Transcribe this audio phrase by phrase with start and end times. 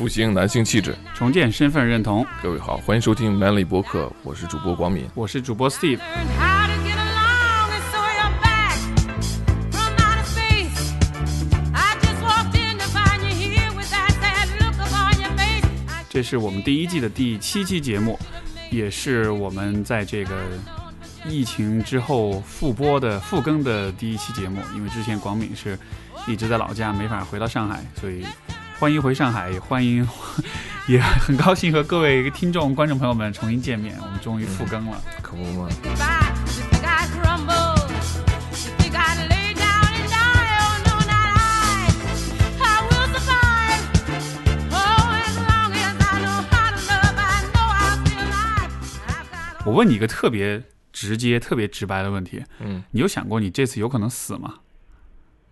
[0.00, 2.26] 复兴男性气质，重建身份认同。
[2.42, 6.00] 各位好，欢迎收听 Manly 博客，我是主播广敏，我是主播 Steve。
[16.08, 18.18] 这是我们第一季的第七期节目，
[18.70, 20.34] 也是我们在这个
[21.26, 24.62] 疫情之后复播的复更的第一期节目。
[24.74, 25.78] 因为之前广敏是
[26.26, 28.24] 一直在老家，没法回到上海，所以
[28.80, 30.08] 欢迎回上海，也欢迎，
[30.88, 33.94] 也很高兴和各位听众、观众朋友们重新见面。
[34.00, 35.68] 我们终于复更了，可不嘛。
[49.66, 54.54] 我问你一个特别直接、特别直白的问题，嗯，你有想过你这次有可能死吗？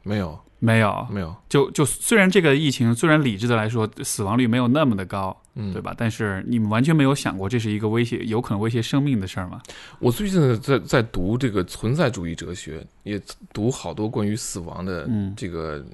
[0.02, 1.34] 没有，没有，没有。
[1.48, 5.94] 就就虽然这个疫情，虽然理智的来说死亡率没有那么的高，嗯，对吧？
[5.96, 9.62] 但是你们完全没有想过这是一个威胁，有可能威胁生命的事儿吗？
[10.00, 13.20] 我最近在在读这个存在主义哲学，也
[13.52, 15.84] 读好多关于死亡的这个，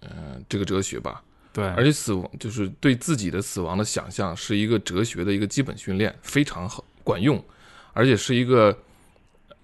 [0.00, 1.22] 呃，这个哲学吧。
[1.52, 6.84] 对，而且死亡就是对自己的死亡的想象，是一个哲学的一个基本训练，非常好。
[7.02, 7.42] 管用，
[7.94, 8.76] 而且是一个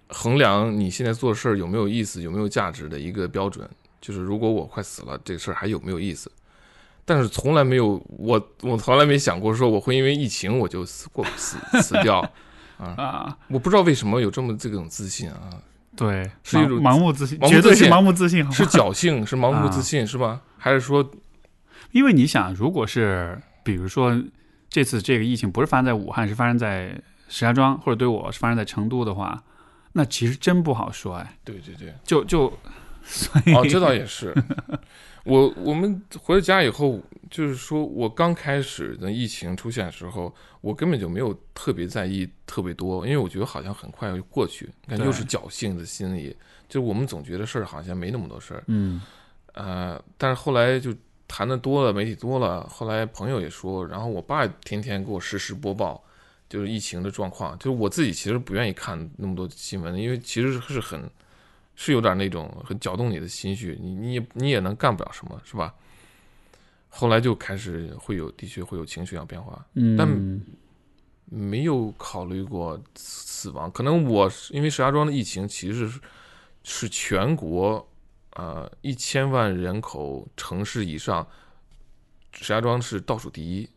[0.08, 3.68] 衡量你现在做事儿有没有意思、有没有价值的一个标准。
[4.04, 6.30] 就是如果我快死了，这事儿还有没有意思？
[7.06, 12.20] 但是从来没有我，我从来没想过说我会因为疫情我就死过死死掉
[12.76, 13.38] 啊啊！
[13.48, 15.48] 我不知道为什么有这么这种自信啊。
[15.96, 20.42] 对，是一种盲目自信，绝对是盲目自信，是侥幸，是盲目自信，是吧？
[20.58, 21.10] 还是说，
[21.92, 24.22] 因为你想，如果是比如说
[24.68, 27.00] 这次这个疫情不是发生在武汉，是发生在。
[27.26, 29.42] 石家庄或者对我是发生在成都的话，
[29.92, 31.36] 那其实真不好说哎。
[31.42, 32.52] 对对对，就就，
[33.54, 34.34] 哦，这倒也是。
[35.24, 37.00] 我我们回到家以后，
[37.30, 44.68] 就是说我刚开始的疫情出现的时候，我根本就没有特别在意特别多，因为我觉得好像很快就过去。
[44.86, 46.36] 你看，又是侥幸的心理，
[46.68, 48.62] 就是我们总觉得事儿好像没那么多事儿。
[48.66, 49.00] 嗯。
[49.54, 50.94] 呃，但是后来就
[51.26, 56.02] 谈的多了，媒体多了，后来朋友也说，然后我爸天天给我实时播报。
[56.46, 61.10] 就是疫情的状况，就是我自己其实不愿意看那么多新闻，因为其实是很，
[61.76, 65.74] 是有点那种很搅动你的心绪，你你也你也能干不了什么，是吧？
[66.88, 70.08] 后来就开始会有，的确会有情绪上变化，嗯，但
[71.24, 73.68] 没有考虑过死亡。
[73.72, 76.00] 可能我因为石家庄的疫情其实是
[76.62, 77.84] 是全国
[78.34, 81.26] 呃一千万人口城市以上，
[82.32, 83.68] 石家庄是倒数第一。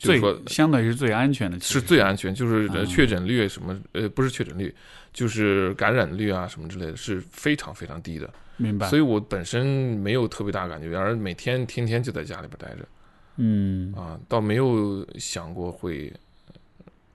[0.00, 4.74] 最说相对是最安全的，是最安全，就是确诊率什么呃不是确诊率，
[5.12, 8.28] 就是感染率啊什么之类的，是非常非常低的。
[8.56, 8.88] 明白。
[8.88, 9.66] 所以我本身
[9.98, 12.88] 没有特别大感觉，而每天天天就在家里边待着，
[13.36, 16.10] 嗯啊，倒没有想过会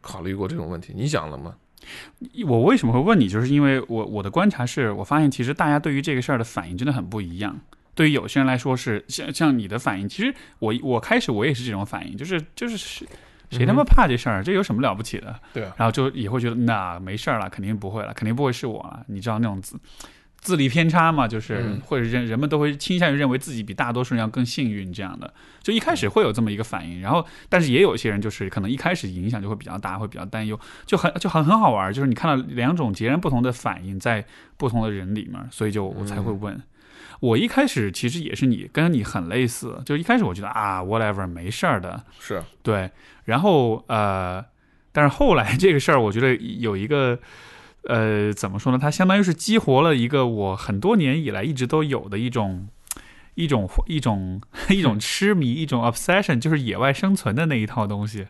[0.02, 0.94] 考虑过这种问题。
[0.96, 1.56] 你想了吗？
[2.48, 3.28] 我为什么会问你？
[3.28, 7.60] 就是因为我我的观察是我发现，其实大家对于这个事儿的反应真的很不一样。
[7.96, 13.08] 对于有些人来说是像像你的反应，其实我我开始我也是这种反应，就是就是谁
[13.50, 15.40] 谁他妈怕这事儿，这有什么了不起的？
[15.54, 19.04] 对，然后就也会觉得那没事儿了，肯定不会了，肯定不会是我了。
[19.08, 19.80] 你知道那种自
[20.38, 21.28] 自力偏差嘛？
[21.28, 25.34] 就是或者人人们都会倾向于认为自己比大多数人要更幸运这样的，
[25.64, 27.02] 就一开始会有这么一个反应。
[27.02, 34.26] 然后但是也有一些人就是可能一开始影响就会比较大，会比较担忧，就很就很很好玩，就是你看到两种截然不同的反应在
[34.58, 36.62] 不同的人里面，所以就我才会问。
[37.20, 42.92] 我一开始其实也是你跟你很类似，就一开始我觉得啊，whatever，没事儿的，是对。
[43.24, 44.44] 然后呃，
[44.92, 47.18] 但是后来这个事儿，我觉得有一个
[47.84, 48.78] 呃，怎么说呢？
[48.78, 52.68] 它相当于是激活了一个我很多年以来一直都有的一种
[53.36, 58.28] 一种一种一种痴迷，一种 obsession，就是野外生存的那一套东西。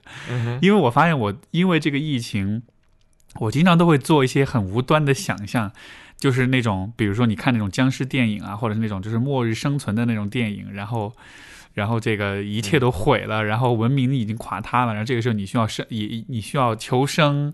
[0.62, 2.64] 因为我发现我因为这个疫情，
[3.40, 5.72] 我经常都会做一些很无端的想象。
[6.18, 11.14] 就是那种，比如说你看那种僵尸电影啊，或者是那种就是末日生存的那种电影，然后，
[11.74, 17.54] 然后这个一切都毁了，然后文明已经垮塌了，然后这个时候你需要生，你你需要求生，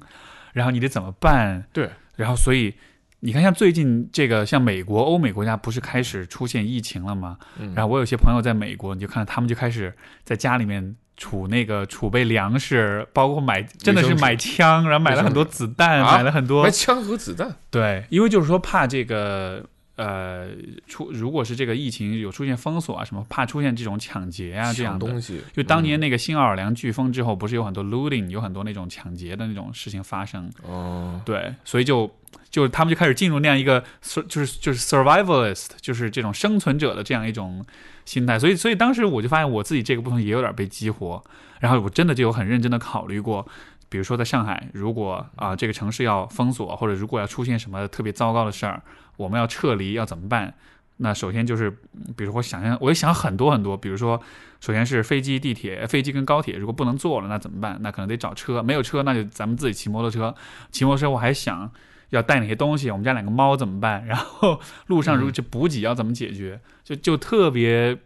[0.54, 1.66] 然后你得怎么办？
[1.74, 2.74] 对，然后所以
[3.22, 7.38] 你看，像最近这个，像美国、欧美国家不是开始出现疫情了吗？
[7.76, 9.94] 然后我有些朋友在美国，你就看他们就开始
[10.24, 10.96] 在家里面。
[11.22, 17.56] 储那个储备粮食，包括买真的是买枪，然后买了很多子弹，买了很多买枪和子弹。
[17.70, 19.64] 对，因为就是说怕这个
[19.98, 20.48] 呃
[20.88, 25.06] 出如果是这个疫情有出现封锁啊什么，怕出现这种抢劫啊这样的。
[25.06, 30.52] 抢东西，就当年嗯那个新奥尔良飓风之后，不是有很多 looting，有很多那种抢劫的那种事情发生。
[30.64, 32.10] 哦，对，所以就
[32.50, 33.84] 就他们就开始进入那样一个
[34.28, 37.64] 就是就是 survivalist，就是这种生存者的这样一种
[38.06, 38.40] 心态。
[38.40, 41.24] 所以所以当时我就发现我自己这个部分也有点被激活，
[41.60, 43.48] 然后我真的就有很认真的考虑过。
[43.90, 48.82] 比如说，在上海，如果啊、这个城市要封锁，或者如果要出现什么特别糟糕的事儿，
[49.18, 50.54] 我们要撤离要怎么办？
[51.04, 51.70] 那首先就是，
[52.16, 54.22] 比如我想象，我也想很多很多，比如说，
[54.62, 57.78] 首先是飞机、地铁，飞机跟高铁如果不能坐了，那怎么办？
[57.82, 60.34] 那可能得找车，没有车那就咱们自己骑摩托车。
[60.72, 61.70] 骑摩托车我还想
[62.12, 64.06] 要带哪些东西，我们家两个猫怎么办？
[64.06, 66.62] 然后路上如果就补给要怎么解决？
[66.84, 67.98] 就就特别，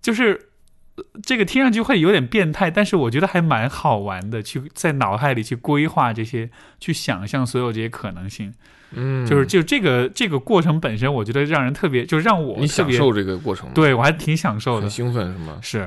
[0.00, 0.48] 就是
[0.96, 8.54] 呃这个听上去会有点变态，但是我觉得还蛮好玩的，去在脑海里去规划这些，去想象所有这些可能性。
[8.92, 14.90] 嗯，就是就这个这个过程本身，我觉得让人特别，就是让我你享受这个过程吗，对我还挺享受的很。
[14.90, 15.58] 兴奋是吗？
[15.62, 15.78] 是，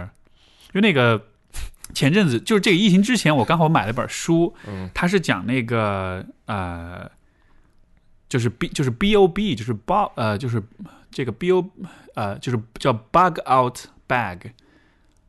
[0.74, 1.22] 因为那个
[1.94, 4.90] 前阵子就是这个疫情之前，我刚好买了本书，嗯。
[4.94, 7.10] 它是讲那个呃，
[8.28, 10.62] 就是 B 就是 B O B 就是 bug 呃就是
[11.12, 11.70] 这个 B O
[12.16, 14.40] 呃就是叫 bug out bag，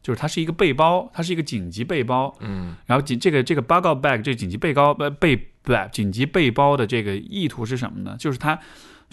[0.03, 2.75] 就是它是一个背包，它是一个紧急背包，嗯。
[2.87, 8.17] 然后紧这个这个 bug out bag 这个紧急背包呃背不紧急背包的这个意图是什么呢？
[8.19, 8.59] 就是它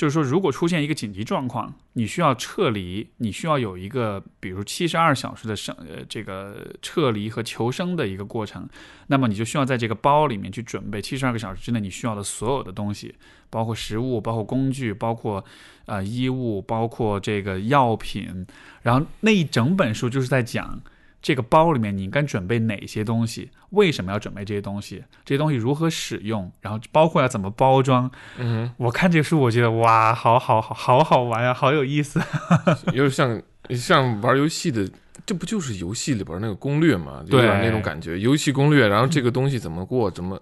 [0.01, 8.67] 就是说，如果出现一个紧急状况，你需要撤离，你需要有一个比如七十二小时的生呃这个撤离和求生的一个过程，
[9.05, 13.13] 那么你就需要在这个包里面去准备七十二个小时之内你需要的所有的东西，
[13.51, 15.45] 包括食物，包括工具，包括
[15.85, 18.47] 呃衣物，包括这个药品，
[18.81, 20.81] 然后那一整本书就是在讲。
[21.21, 23.49] 这个包里面你应该准备哪些东西？
[23.69, 25.03] 为什么要准备这些东西？
[25.23, 26.51] 这些东西如何使用？
[26.61, 28.09] 然后包括要怎么包装？
[28.37, 32.19] 嗯我看这个书，我觉得哇，好好好好好玩啊，好有意思。
[32.65, 34.89] 哼，有点像像玩游戏的，
[35.25, 37.21] 这不就是游戏里边那个攻略嘛？
[37.25, 40.41] 有对点那种感觉，游戏攻略，然后这个东西怎么过，怎么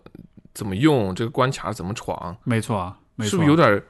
[0.53, 3.83] 怎么用，这个关卡怎么闯，没错，没错，是不是有点？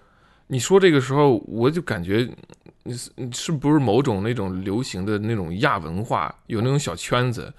[0.52, 2.36] 你说这个时候，我就感觉你
[2.94, 7.54] 是你是不是某种那种流行的那种亚文化，有那种小圈子，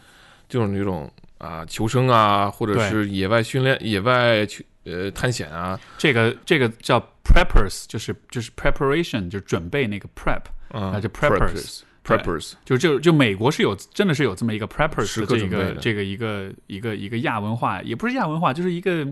[0.49, 19.07] 就是那种啊求生啊，或者是野外训练、野外去呃探险啊，这个这个叫 preppers，就是就是 preparation，就是准备那个 prep，啊，就 preppers preppers，就就就美国是有真的是有这么一个 preppers 的这个这个一个一个一个亚文化，也不是亚文化，就是一个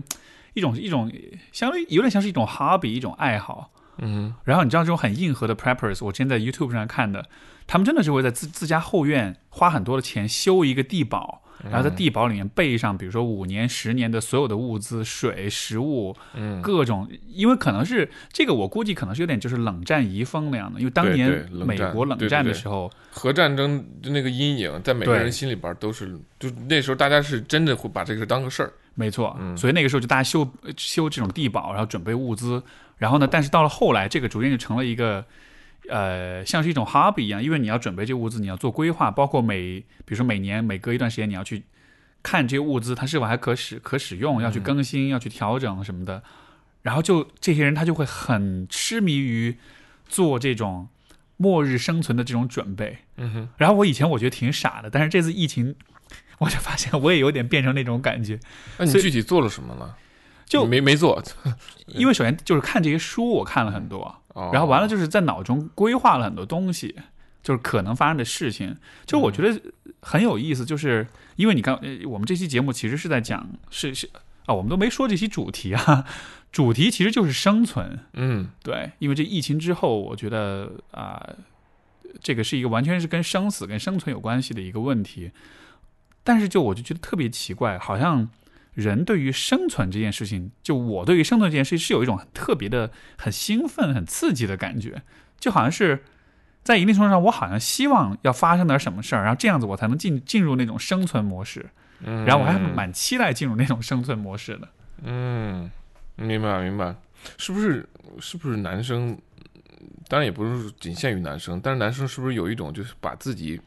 [0.53, 1.11] 一种一种
[1.51, 3.71] 相当于有点像是一种 hobby，一种爱好。
[4.01, 7.25] 嗯然后你知道这种很硬核的 preppers，我之前在 YouTube 上看的，
[7.67, 30.47] 他们真的是会在自自家后院花很多的钱修一个地堡，然后在地堡里面备上，比如说五年、十年的所有的物资、水、食物，嗯，各种，因为可能是这个，我估计可能是有点就是冷战遗风那样的，因为当对年美国冷战的时候，核战争的那个阴影在每个人心里边都是，就那时候大家是真的会把这个事当个事儿，没错，嗯所以那个时候就大家修
[30.77, 32.61] 修这种地堡，然后准备物资，
[32.97, 35.25] 然后呢，但是到了后来，这个逐渐就成了一个。
[35.87, 41.63] 呃，像是一种 hobby 一样，因为你要准备这物资，你要做规划，包括每，比如说每年每隔一段时间，你要去
[42.21, 46.21] 看这些物资它是否还可使可使用，要去更新，要去调整什么的。
[46.83, 49.57] 然后就这些人他就会很痴迷于
[50.07, 50.89] 做这种
[51.37, 52.99] 末日生存的这种准备。
[53.17, 55.75] 嗯哼，然后我以前我觉得挺傻的，但是这次疫情，
[56.39, 58.39] 我就发现我也有点变成那种感觉。
[58.77, 59.95] 那你具体做了什么了？
[60.45, 61.21] 就没没做，
[61.85, 66.95] 因为首先就是看这些书，我看了很多，哦然后完了就是在脑中规划了很多东西，
[67.43, 68.75] 就是可能发生的事情。
[69.05, 69.61] 就我觉得
[70.01, 74.09] 很有意思，就是因为你看，呃我们这期节目其实是在讲是是
[74.47, 76.03] 啊，我们都没说这期主题啊，
[76.51, 77.99] 主题其实就是生存。
[78.13, 81.23] 嗯对，因为这疫情之后，我觉得啊、
[82.23, 85.29] 这个是一个完全是跟生死、跟生存有关系的一个问题。
[86.29, 88.29] 但是就我就觉得特别奇怪，好像
[88.75, 95.01] 人对于生存这件事情，就我对于生存这件事情是有一种很特别的、很兴奋、很刺激的感觉，
[95.39, 96.03] 就好像是
[96.63, 101.67] 在一定程度上，我好像希望要发生点什么事儿，然后这样子我才能进进入那种生存模式，
[102.03, 104.69] 嗯，然后我还蛮期待进入那种生存模式的。
[105.01, 105.67] 嗯，
[106.15, 106.95] 明白明白，
[107.39, 109.17] 是不是是不是男生？
[110.07, 113.59] 当然也不是仅限于男生，但是男生是不是有一种就是把自己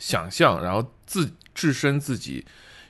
[0.00, 2.44] 想象，然后自置身自己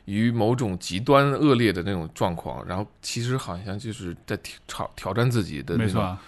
[0.07, 4.35] 于某种极端恶劣的那种状况，然后其实好像就是在
[4.67, 6.19] 挑挑战自己的那种没错，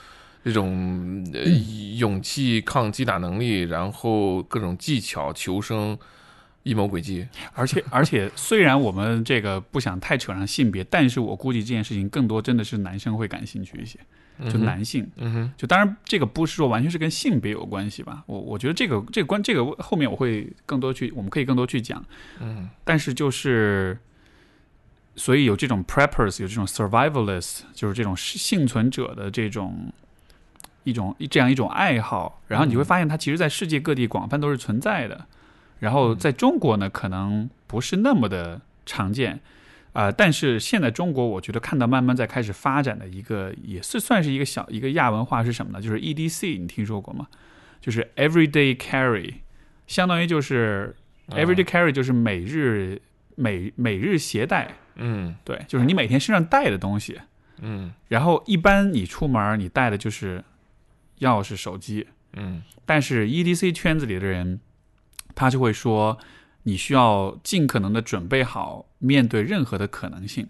[0.44, 1.40] 这种呃
[1.96, 5.96] 勇气、抗击打能力，然后各种技巧、求生，
[6.64, 7.26] 阴谋诡计。
[7.54, 13.98] 而且 而且，虽然我们这个不想太扯上性别，但是我估计这件事情更多真的是男生会感兴趣一些，
[14.50, 15.08] 就男性。
[15.56, 22.04] 就当然这个不是说完全是跟性别有关系吧，我我觉得这个这个关这个后面我会更多去，我们可以更多去讲。
[22.40, 23.98] 嗯但是就是，
[25.16, 29.92] 所以有这种 preppers，有这种 survivalists，就是这种幸存者的这种
[30.84, 35.26] 一种这样一种爱好，然后你会发现它其实在世界各地广泛都是存在的，
[35.78, 39.40] 然后在中国呢可能不是那么的常见。
[39.92, 45.82] 啊、但是现在中国，我觉得看到慢慢在开始发展的一个，也是算是一个小一个亚文化是什么呢？
[45.82, 47.26] 就是 EDC，你听说过吗？
[47.80, 49.34] 就是 Everyday Carry，
[49.86, 50.96] 相当于就是
[51.26, 53.02] 啊 Everyday Carry 就是每日
[53.34, 57.20] 每每日携带，嗯对，就是你每天身上带的东西。
[57.60, 60.42] 嗯然后一般你出门你带的就是
[61.20, 64.58] 钥匙、手机，嗯但是 EDC 圈子里的人，
[65.34, 66.18] 他就会说，
[66.62, 70.48] 你需要尽可能的准备好面对任何的可能性。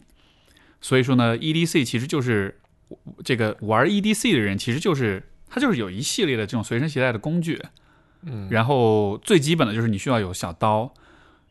[0.80, 2.60] 所以说呢，EDC 其实就是
[3.24, 7.60] 这个玩 EDC 的人，其实就是他就是有一系列的这种随身携带的工具。
[8.24, 10.94] 嗯，然后最基本的就是你需要有小刀，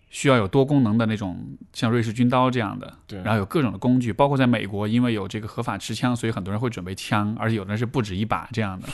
[0.10, 8.88] 需要有多功能的那种像瑞士军刀这样的，对，然后有各种的工具，包括在美国，因为有这个合法持枪，所以很多人会准备枪，而且有的人是不止一把这样的。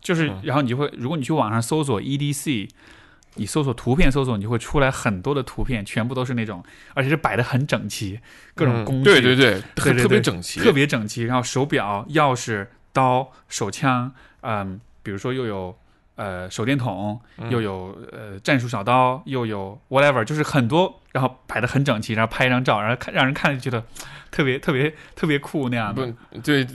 [0.00, 2.68] 就是嗯，然后你就会，如果你去网上搜索 EDC，
[3.36, 6.62] 你搜索图片搜索，你就会出来很多的图片，全部都是那种，
[6.94, 8.18] 而且是摆的很整齐，
[8.54, 15.76] 各种嗯工具，对对对，对特对对特别整齐，特别整齐，然后手表、钥匙、刀、手枪，嗯，比如说又有
[16.16, 23.84] 呃手电筒，嗯又有呃战术小刀，又有 whatever，就是很多，然后摆的很整齐，然后拍一张照，然后看让人看着觉得
[24.30, 26.06] 特别特别特别酷那样的。
[26.06, 26.66] 不对，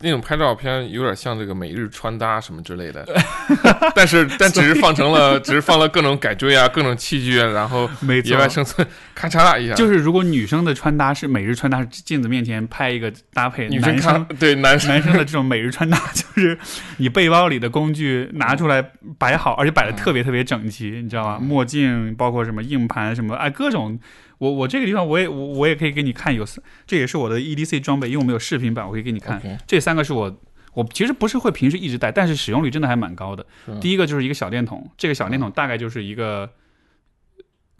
[0.00, 3.06] 那种拍照片有点像这个每日穿搭什么之类的，
[3.94, 16.58] 但是 但只是放成了，只是放了各种改锥啊，各种器具啊，然后每野外生存，咔嚓一下，就是如果女生的穿搭是每日穿搭，是镜子面前拍一个搭配，女生对男生 男生的这种每日穿搭，就是
[16.98, 18.84] 你背包里的工具拿出来
[19.18, 21.38] 摆好，而且摆的特别特别整齐，你知道吗？
[21.40, 23.98] 嗯墨镜，包括什么硬盘什么，哎，各种。
[24.38, 26.44] 我我这个地方我也我我也可以给你看，有
[26.86, 29.40] 这也是我的 EDC 装备，因为我们有视频版，我可以给你看。
[29.66, 30.40] 这三个是我
[30.74, 33.46] 我其实不是会平时一直带，但是使用率真的还蛮高的。
[33.80, 36.50] 第一个就是一个小电筒，这个小电筒大概就是一个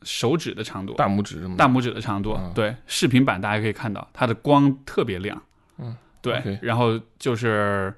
[0.02, 2.34] 手指的长度，大拇指大拇指的长度。
[2.38, 5.42] 嗯对，视频版大家可以看到，它的光特别亮。
[5.78, 7.94] 嗯，对然后就是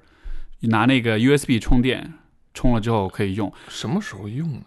[0.61, 2.13] 拿那个 USB 充电，
[2.53, 3.53] 充了之后可以用。
[3.69, 4.65] 什么时候用呢？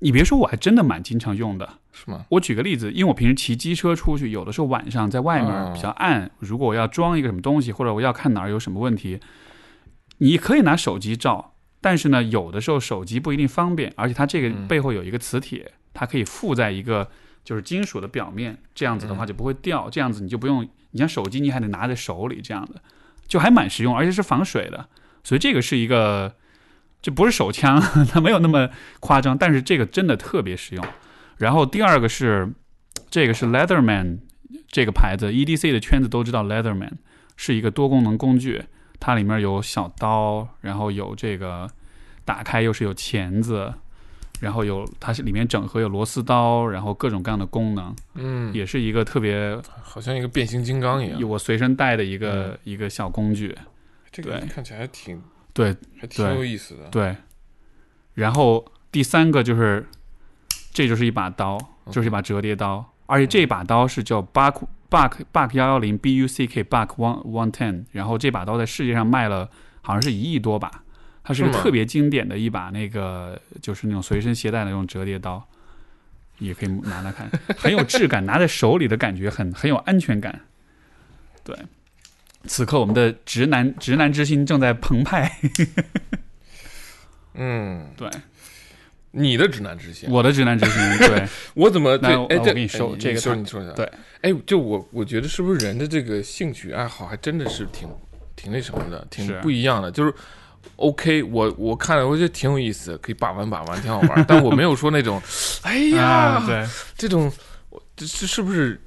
[0.00, 1.78] 你别说，我还真的蛮经常用的。
[1.92, 2.24] 是吗？
[2.28, 9.20] 我举个例子，因为我平时骑机车出去，有的时候晚上在外面哦比较暗，如果我要装一个什么东西，或者我要看哪儿有什么问题，
[10.18, 17.10] 你可以拿手机照，但是呢，有的时候手机不一定方便，而且它这个嗯背后有一个磁铁，它可以附在一个
[17.44, 22.80] 就是金属的表面，这样子的话嗯就不会掉，这样子你就不用，你像手机你还得拿在手里这样的，
[23.26, 24.88] 就还蛮实用，而且是防水的，
[25.24, 26.36] 所以这个是一个。
[27.02, 27.80] 这不是手枪，
[28.12, 28.68] 它没有那么
[29.00, 30.84] 夸张，但是这个真的特别实用。
[31.40, 32.52] 然后第二个是，
[33.10, 34.18] 这个是 Leatherman
[34.68, 36.92] 这个牌子，EDC 的圈子都知道 Leatherman
[37.34, 38.62] 是一个多功能工具，
[38.98, 41.66] 它里面有小刀，然后有这个
[42.26, 43.72] 打开又是有钳子，
[44.40, 51.26] 然后有它是里面整合有螺丝刀，然后各种各样的功能，嗯，也是一个特别好像一个变形金刚一样。
[51.26, 53.56] 我随身带的一个、一个小工具。
[54.12, 55.22] 这个看起来还挺
[55.54, 56.88] 对还挺有意思的。
[56.90, 57.16] 对，
[58.12, 59.86] 然后第三个就是，
[60.72, 61.58] 这就是一把刀，
[61.90, 69.50] 就是一把折叠刀，而且这把刀是叫 Buck Buck Buck 幺幺零 B U C K Buck One One Ten，然后这把刀在世界上卖了
[69.82, 70.82] 好像是一亿多把，
[71.22, 75.44] 它是个特别经典的一把那个就是那种随身携带的那种折叠刀，
[76.38, 80.40] 也可以拿拿看，很有质感，拿在手里的感觉很很有安全感。
[81.42, 81.56] 对，
[82.44, 85.30] 此刻我们的直男直男之心正在澎湃。
[87.34, 88.10] 嗯， 对，
[89.12, 92.10] 你的指南之心，我的指南之心，对， 我怎么对？
[92.10, 93.72] 哎，我你说哎这个它说你说一下。
[93.72, 97.88] 对，哎，就我我觉得是不是人的这个兴趣爱好还真的是挺
[98.36, 99.90] 挺那什么的，挺不一样的。
[99.90, 100.14] 就是
[100.76, 104.24] OK，我我看了，我觉得挺有意思，可以把玩把玩，挺好玩。
[104.28, 105.20] 但我没有说那种，
[105.62, 106.64] 哎呀，啊，对，
[106.96, 107.30] 这种
[107.96, 108.80] 这这是不是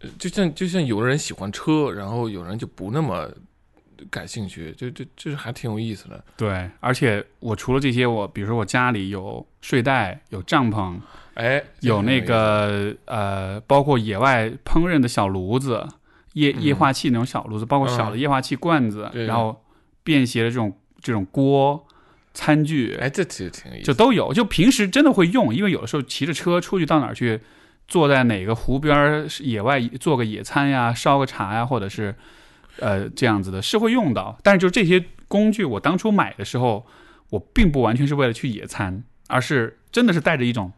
[0.00, 3.28] 呃就像就像有的人喜欢车，然后有人就不那么
[4.10, 6.22] 感兴趣，就就就是还挺有意思的。
[6.36, 10.98] 对，而且我除了这些，我比如说我家里有睡袋，有帐篷，
[11.34, 15.86] 哎，有那个呃，包括野外烹饪的小炉子，
[16.34, 19.64] 液嗯液化气那种小炉子，包括小的液化气罐子，对然后
[20.02, 21.86] 便携的这种这种锅，
[22.32, 24.32] 餐具，哎，这其实挺有意思，就都有。
[24.32, 27.40] 就平时真的会用，因为有的时候骑着车出去到哪儿去，
[27.88, 32.14] 坐在哪个湖边儿野外做个野餐呀，烧个茶呀，或者是
[32.80, 34.38] 呃这样子的，是会用到。
[34.42, 36.84] 但是就这些工具，我当初买的时候，
[37.30, 40.72] 我并不完全是为了去野餐，而是真的是带着一种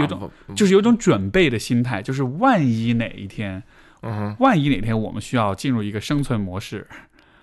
[0.00, 3.62] 有种种就是有种准备的心态，就是万一哪一天，
[4.02, 6.88] 嗯，万一哪天我们需要进入一个生存模式，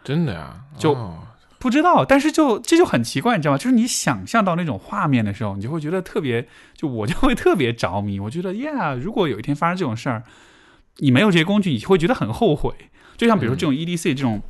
[0.04, 1.20] 真的呀，就哦
[1.60, 3.58] 不知道，但是就这就很奇怪，你知道吗？
[3.58, 8.18] 就是你想象到那种画面的时候，你就会觉得特别，就我就会特别着迷。
[8.18, 10.24] 我觉得呀，如果有一天发生这种事儿，
[11.00, 12.74] 你没有这些工具，你会觉得很后悔。
[13.20, 14.42] 就像比如说这种 EDC 这种、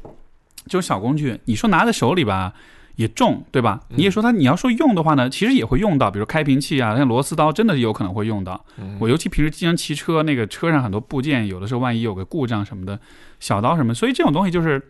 [0.63, 2.53] 这种小工具，你说拿在手里吧。
[2.95, 3.79] 也重，对吧？
[3.88, 8.65] 你也说它，你要说用的话呢，其实也会用到，比如开瓶器啊，像螺丝刀，真的有可能会用到。
[8.77, 12.99] 嗯我尤其平时经常骑车，那个车上很多部件，有的时候万一有个故障什么的，
[13.39, 14.81] 小刀什么，所以这种东西就是，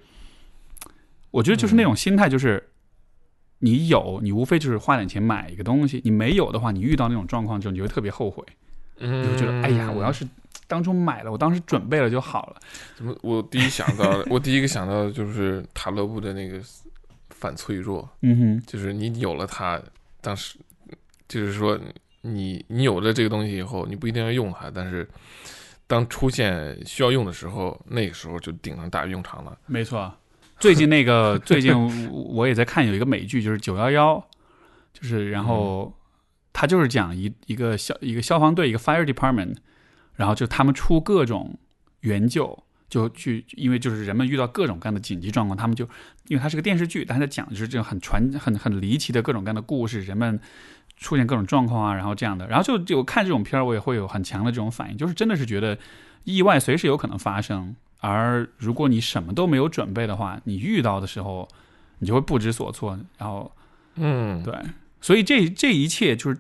[1.30, 2.70] 我觉得就是那种心态，就是
[3.60, 8.44] 你有，你无非就是花点钱买一个东西，你没有的话，你遇到那种状况之后，你就会特别后悔，
[8.98, 10.28] 嗯，你会觉得，哎呀，我要是
[10.70, 12.56] 当初买了，我当时准备了就好了。
[12.96, 13.14] 怎么？
[13.24, 16.62] 我第一想到的， 我第一个想到的就是塔勒布的那个
[17.32, 19.82] 反脆弱，嗯哼，就是你有了它，
[20.22, 20.60] 当时
[21.28, 21.78] 就是说
[22.22, 25.10] 你你有了这个东西以后，你不一定要用它，但是
[25.88, 29.58] 当出现需要用的时候，那个时候就顶上大用场了。
[29.66, 30.14] 没错。
[30.60, 31.74] 最近那个， 最近
[32.12, 34.24] 我也在看有一个美剧，就是九幺幺，
[34.94, 35.92] 就是然后
[36.54, 39.56] 他就是讲一一个消一个消防队一个 fire department，
[40.20, 41.58] 然后就他们出各种
[42.02, 45.86] 援救，就去因为就是人们遇到各种各样的紧急状况，他们就
[46.28, 50.38] 因为它是个电视剧，但是在讲就是这种很传很很离奇的各种各样的故事，人们
[50.98, 55.78] 出现各种状况啊，然后这样的，然后就就看这种片儿，我也会有很强的这种反应，就是真的是觉得
[56.26, 57.74] 意外随时有可能发生。
[58.02, 61.48] 而如果你什么都没有准备的话，你遇到的时候，
[62.00, 62.98] 你就会不知所措。
[63.18, 63.52] 然后，
[63.96, 64.54] 嗯，对，
[65.02, 66.38] 所以这这一切就是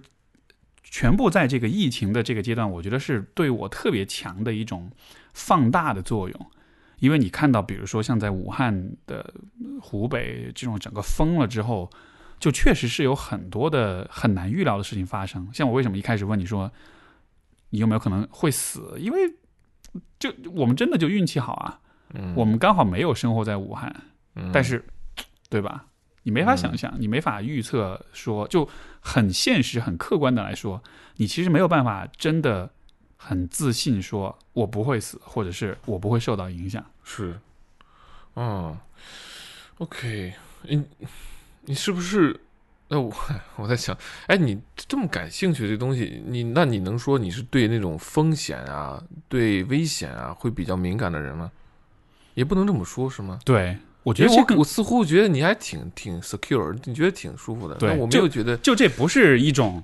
[0.89, 4.91] 全部在这个疫情的这个阶段，我觉得是对我特别强的一种
[5.33, 6.51] 放大的作用。
[6.99, 9.33] 因为你看到，比如说像在武汉的
[9.81, 11.89] 湖北这种整个封了之后，
[12.39, 15.47] 就确实是有很多的很难预料的事情发生。
[15.53, 16.69] 像我为什么一开始问你说
[17.69, 19.33] 你有没有可能会死，因为
[20.19, 21.79] 就我们真的就运气好啊，
[22.13, 23.95] 嗯我们刚好没有生活在武汉，
[24.35, 24.83] 嗯但是，
[25.49, 25.85] 对吧？
[26.23, 28.67] 你没法想象，你没法预测，说就
[28.99, 30.81] 很现实、很客观的来说，
[31.17, 32.71] 你其实没有办法真的
[33.17, 36.83] 很自信说我不会死，或者是我不会受到影响。
[37.03, 37.39] 是，
[38.35, 38.77] 嗯
[39.77, 40.33] ，OK，
[40.63, 40.83] 你
[41.61, 42.39] 你是不是？
[42.91, 43.13] 那我
[43.55, 51.51] 我在想，哎，你这么感兴趣这东西，你那你能说你是对那种风险啊、对危险啊会比较敏感的人吗？
[52.33, 53.37] 也不能这么说，是吗？
[53.45, 57.75] 对，我觉得这个我我似乎觉得你还挺挺 secure，你觉得挺舒服的。
[57.75, 59.83] 对我没就有觉得就这不是一种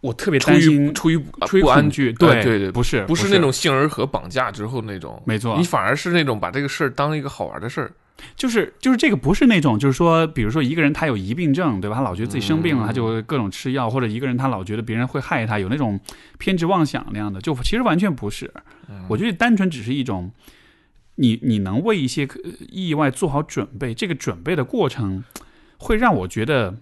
[0.00, 7.92] 我特别担心、出于出于不安对对对不是不是那种杏仁核绑架之后那种，没错你反而是那种把这个事儿当一个好玩的事儿。
[8.36, 11.96] 就是就是这个不是那种，就是说，比如说一个人他有疑病症，对吧？
[11.96, 15.98] 他老觉得自己生病了，嗯他就各种吃药，或者一个人他老觉得别人会害他，有那种
[16.38, 18.50] 偏执妄想那样的，就其实完全不是。
[18.88, 20.30] 嗯我觉得单纯只是一种，
[21.16, 25.24] 你你能为一些呃意外做好准备，这个准备的过程
[25.78, 26.76] 会让我觉得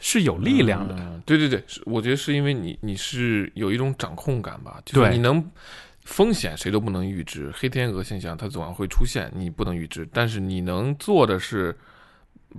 [0.00, 0.94] 是有力量的。
[0.98, 5.44] 嗯对对对，是我觉得是因为你你是有一种掌控感吧，就是你能
[6.02, 11.76] 风险谁都不能预知，黑天鹅现象它总要会出现，你不能预知，但是你能做的是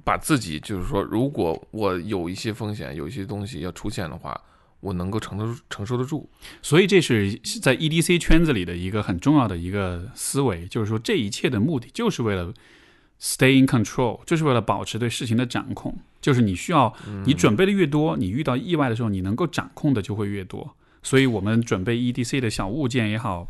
[0.03, 4.37] 把自己就是说，如果我有一些风险，有一些东西要出现的话，
[4.79, 6.29] 我能够承受承受得住。
[6.61, 12.53] 所以这是在 EDC 圈子里的一个很重要的一个思维，就是说这一切的目的就是为了
[13.19, 15.97] stay in control，就是为了保持对事情的掌控。
[16.19, 16.93] 就是你需要
[17.25, 20.75] 你准备的越多，你遇到意外的时候，你能够掌控的就会越多。
[21.03, 23.47] 所以我们准备 EDC 的小物件也好，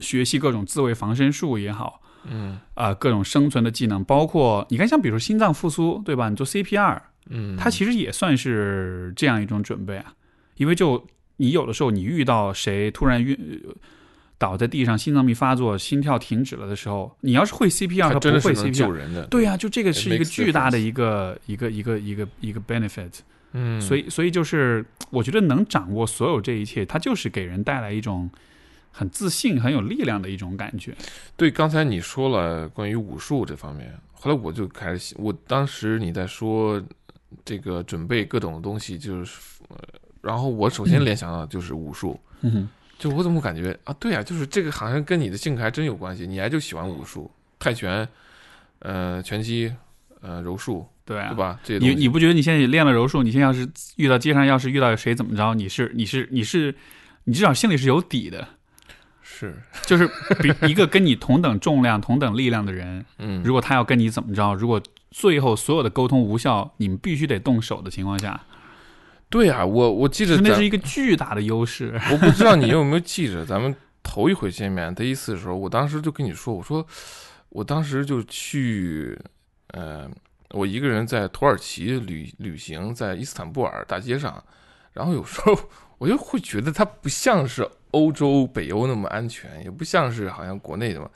[0.00, 6.30] 学习各种自卫防身术也好，嗯啊、各种生存的技能，包括你看，像比如心脏复苏，对吧？
[6.30, 10.14] 你做 CPR，嗯，它其实也算是这样一种准备啊，
[10.62, 11.04] 因为就
[11.38, 13.74] 你有的时候你遇到谁突然晕呃
[14.38, 19.26] 倒在地上，心脏病发作，心跳停止了的时候，你要是会 CPR 他不会 CPR，人的。
[19.26, 23.10] 对呀、就这个是一个巨大的一个一个一个一个一个 benefit，
[23.52, 28.30] 嗯，所以所以就是我觉得能掌握所有这一切，它就是给人带来一种
[28.92, 30.94] 很自信、很有力量的一种感觉。
[31.36, 36.80] 对，刚才你说了关于武术这方面，后来我就开始，我当时你在说
[37.44, 39.76] 这个准备各种东西，就是，呃
[40.22, 48.08] 然后我首先联想到的就是武术，嗯哼，就我怎么感觉啊，对啊，就是这个好像跟你的性格还真有关系，你还就喜欢武术、泰拳、
[48.78, 49.72] 呃拳击、
[50.20, 51.60] 呃柔术，对啊对，吧？
[51.64, 56.74] 这你你不觉得你现在练了柔术，你现在要是遇到街上要是遇到谁怎么着，你是你是你是
[57.24, 58.46] 你至少心里是有底的，
[59.22, 59.54] 是。
[59.84, 60.08] 就是
[60.40, 64.80] 比一个跟你同等重量、同等力量的人，嗯，如果他要跟你怎么着，如果
[65.10, 68.40] 最后所有的沟通无效，你们必须得动手的情况下，
[69.32, 71.98] 对啊，我我记得那是一个巨大的优势。
[72.12, 76.86] 我不知道你有没有记着，咱们头一回见面第一次的时候，我当时就跟你说，我说
[77.48, 79.18] 我当时就去，
[79.68, 80.06] 呃，
[80.50, 84.44] 我一个人在土耳其旅旅行，在伊斯坦布尔大街上，
[84.92, 85.58] 然后有时候
[85.96, 91.08] 我就会觉得它不像是欧洲、北欧那么安全，也不像是好像国内的嘛，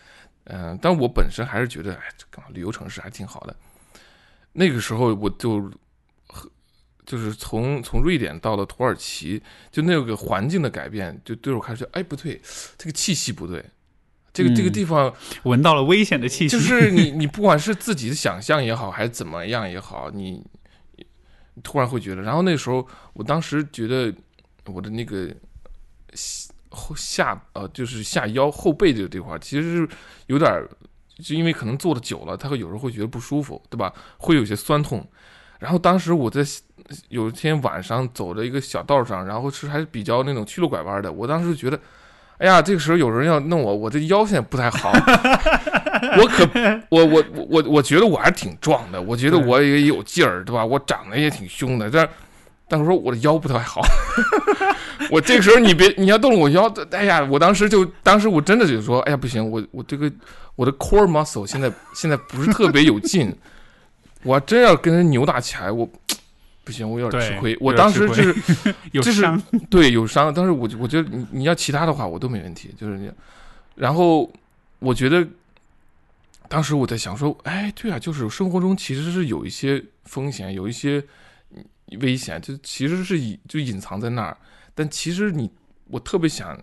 [0.45, 3.55] 嗯、但我本身还是觉得，哎，这个旅游城市还挺好的。
[4.53, 5.71] 那个时候我就
[7.07, 9.41] 就是从从瑞典到了土耳其，
[9.71, 12.41] 就那个环境的改变，就对我开始，哎，不对，
[12.77, 13.65] 这个气息不对，
[14.33, 15.15] 这个、这个嗯地方
[15.45, 20.45] 闻到了危险的气息，就 是你你不管是自己的想象也好，还是怎么样也好，你
[21.55, 24.13] 你突然会觉得，然后那时候，我当时觉得
[24.65, 25.33] 我的那个
[26.13, 29.89] 下后下呃，就是下腰后背这个地方，其实是
[30.27, 30.69] 有点儿，
[31.23, 33.95] 就因为可能坐的久了，他会有时候会觉得不舒服，对吧？
[34.19, 35.09] 会有些酸痛。
[35.59, 36.41] 然后当时我在
[37.09, 41.81] 有一天晚上走着一个小道上，然后是还是比较那种曲路拐弯的，我当时就觉得，
[42.39, 44.93] 哎呀，这个时候有人要弄我，我这腰现在不太好。
[46.19, 46.47] 我可
[46.91, 50.65] 我我我我觉得我还是挺壮的，我觉得我也有劲儿，对吧？
[50.65, 52.09] 我长得也挺凶的，但
[52.69, 53.81] 但是说我的腰不太好。
[55.11, 60.11] 我这个时候你别你要动了我腰，哎呀，我当时就当时我真的就说，哎呀不行，我我这个
[60.55, 63.35] 我的 core muscle 现在现在不是特别有劲，
[64.27, 65.89] 我要真要跟人扭打起来，我
[66.65, 67.57] 不行，我有点吃亏。
[67.61, 68.35] 我当时 就是
[68.91, 73.11] 有这是伤， 对，有伤，但是我我觉得你你要其他的话我都没问题，就是你，
[73.77, 74.29] 然后
[74.81, 75.25] 我觉得
[76.49, 81.01] 当时我在想说，哎，对啊，就是生活中其实是有一些风险，有一些
[81.55, 81.65] 嗯
[82.01, 84.37] 危险，就其实是隐就隐藏在那儿，
[84.75, 85.49] 但其实你
[85.89, 86.61] 我特别想，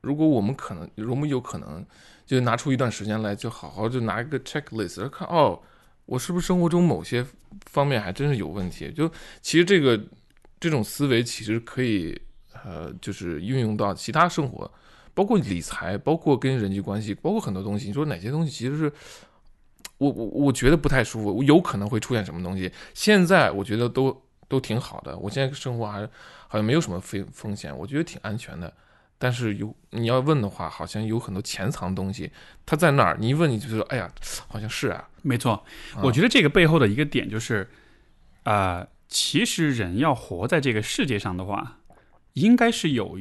[0.00, 1.84] 如果我们可能，如果我们有可能，
[2.24, 5.60] 就拿出一段时间来，就好好就拿一个 checklist 看，哦，
[6.10, 7.24] 我是不是生活中某些
[7.66, 8.90] 方面还真是有问题？
[8.90, 9.08] 就
[9.40, 9.98] 其实这个
[10.58, 12.20] 这种思维其实可以
[12.64, 14.68] 呃，就是运用到其他生活，
[15.14, 17.86] 包括理财，包括跟人际关系，包括很多东西。
[17.86, 18.92] 你说哪些东西其实是
[19.98, 22.72] 我我我觉得不太舒服，我有可能会出现什么东西？
[22.92, 26.04] 现在我觉得都都挺好的，我现在生活还
[26.48, 28.72] 好像没有什么风风险，我觉得挺安全的。
[29.22, 32.32] 但是有你要问的话，好像有很多潜藏的东西，
[32.64, 33.18] 它在那儿。
[33.20, 34.10] 你一问，你就说，哎呀，
[34.48, 35.08] 好像是啊。
[35.20, 35.52] 没错，
[35.94, 37.68] 啊我觉得这个背后的一个点就是，
[38.44, 41.80] 啊，其实人要活在这个世界上的话，
[42.32, 43.18] 应该是有，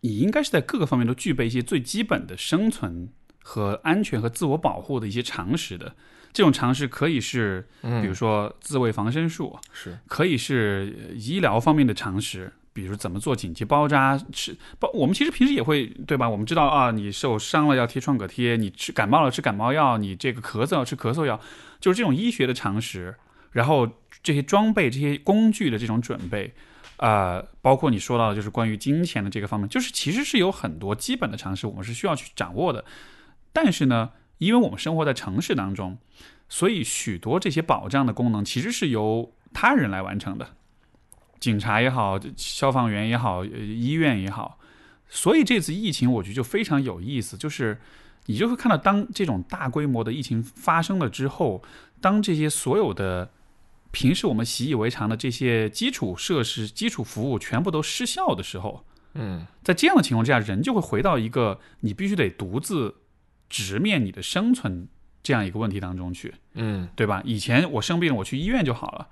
[0.00, 3.08] 你应该是在各个方面都具备一些最基本的生存
[3.44, 5.94] 和安全和自我保护的一些常识的。
[6.32, 14.88] 这种常识可以是，嗯，比如说自卫防身术，是可以是呃医疗方面的常识，比如怎么做紧急包扎，吃包。
[14.94, 16.28] 我们其实平时也会，对吧？
[16.28, 21.40] 我们知道啊，你受伤了要贴创可贴，你吃感冒了吃感冒药，你这个咳嗽要吃咳嗽药，
[21.80, 23.16] 就是这种医学的常识。
[23.50, 23.88] 然后
[24.22, 26.54] 这些装备、这些工具的这种准备，
[26.98, 32.84] 呃，包括你说到的就是关于金钱的这个方面，就是其实是有很多基本的常识我们是需要去掌握的。
[33.52, 35.98] 但是呢，因为我们生活在城市当中，
[36.48, 40.54] 所以许多这些保障的功能其实是由他人来完成的，
[41.40, 44.58] 警察也好，消防员也好，呃医院也好。
[45.08, 47.80] 所以这次疫情，我觉得就非常有意思，就是
[48.26, 51.62] 你就会看到，当这种大规模的疫情发生了之后，
[52.00, 53.30] 当这些所有的
[53.90, 62.94] 平时我们习以为常的这些基础设施、基础服务全部都失效的时候，嗯在这样的情况之下，人就会回到一个你必须得独自
[63.48, 64.86] 直面你的生存
[65.22, 67.22] 这样一个问题当中去，嗯对吧？
[67.24, 69.08] 以前我生病了，我去医院就好了，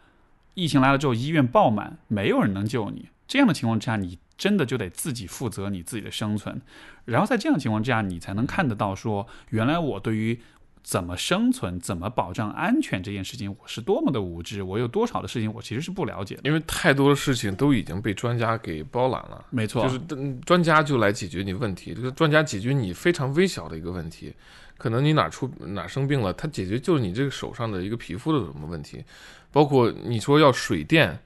[0.57, 3.11] 疫情来了之后，医院爆满，没有人能救你。
[3.29, 6.63] 这样的情况之下，你真的就得自己负责你自己的生存。
[7.05, 10.41] 然后在这样的情况之下，你才能看得到说，原来我对于
[10.83, 16.41] 怎么生存、怎么保障安全这件事情，我是多么的无知，我有多少的事情我其实是不了解的。
[16.45, 19.45] 因为太多的事情都已经被专家给包揽了。
[19.51, 24.33] 没错，就是嗯专家就来解决你问题，这个专家解决你非常微小的一个问题，
[24.79, 29.05] 可能你哪出哪生病了，它解决就是你这个手上的一个皮肤的什么问题，
[29.51, 31.19] 包括你说要水电，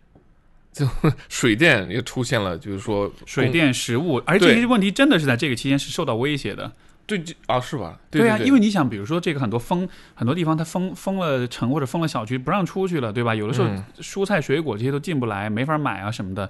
[0.73, 0.87] 就
[1.29, 6.73] 水电也出现了，就是说水电、食物，而这些问题真的是在这个期间是受到威胁的。
[7.07, 7.99] 对这啊是吧？
[8.09, 13.35] 对啊，对因为你想，比如说这个很多封很多地方它封封了城或者封了小区，不让出去了，对吧？
[13.35, 16.49] 有的时候嗯蔬菜水果这些都进不来，没法买啊什么的。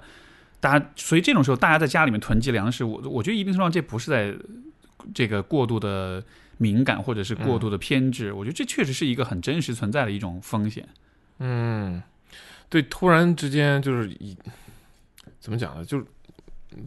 [0.59, 4.31] 大家所以这种时候，大家在家里面囤积粮食，我我觉得一定程度上这不是在
[5.15, 6.23] 这个过度的
[6.61, 10.87] 敏感或者是过度的偏执，我觉得这确实是一个很真实存在的一种风险。
[11.39, 11.99] 嗯，
[12.69, 14.37] 对，突然之间就是一
[15.39, 15.83] 怎么讲呢？
[15.83, 16.05] 就是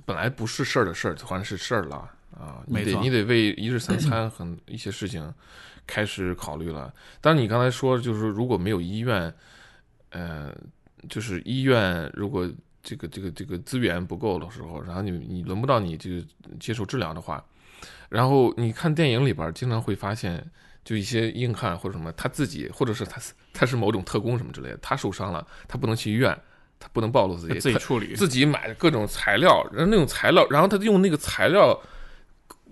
[0.06, 2.08] 本来不是事儿的事儿，突然是事儿了
[2.38, 2.62] 啊！
[2.66, 5.34] 你得你得为一日三餐很一些事情
[5.88, 6.94] 开始考虑了。
[7.20, 9.34] 当然，你刚才说就是如果没有医院，
[10.10, 10.54] 呃，
[11.08, 12.48] 就是医院如果
[12.80, 16.22] 这个这个这个资源不够的时候，然后你你轮不到你这个
[16.60, 17.44] 接受治疗的话，
[18.08, 20.44] 然后你看电影里边经常会发现，
[20.84, 23.20] 就一些硬汉或者什么，他自己或者是他
[23.52, 26.36] 他是某种特工什么之类的，他受伤了，他不能去医院，
[26.78, 28.14] 他不能暴露自己，自己处理。
[28.14, 31.80] 自己买各种材料，然后那种材料，然后他用那个材料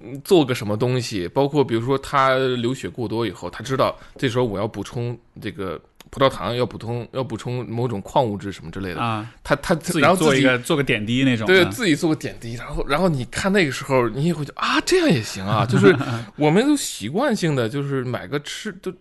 [0.00, 5.80] 嗯做个什么东西，包括比如说他流血过多以后，他知道这时候我要补充这个
[6.12, 15.96] 葡萄糖，要补充要补充某种矿物质什么之类的，啊，他他自己做一个做个点滴那种，对自己做个点滴，然后然后你看那个时候，你也会觉得啊，这样也行啊， 就是
[16.36, 18.92] 我们都习惯性的就是买个吃都，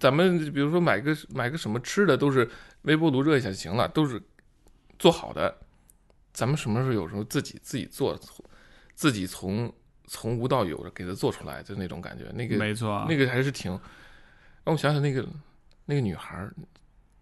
[0.00, 2.48] 咱们比如说买个买个什么吃的都是
[2.82, 4.18] 微波炉热一下就行了，都是
[4.98, 5.54] 做好的。
[6.32, 8.18] 咱们什么时候有时候自己自己做，
[8.94, 9.70] 自己从
[10.06, 13.70] 从无到有的给它做出来，就那种感觉，那个没错，那个还是挺
[14.64, 15.26] 让我想想那个
[15.90, 16.54] 那个女孩儿，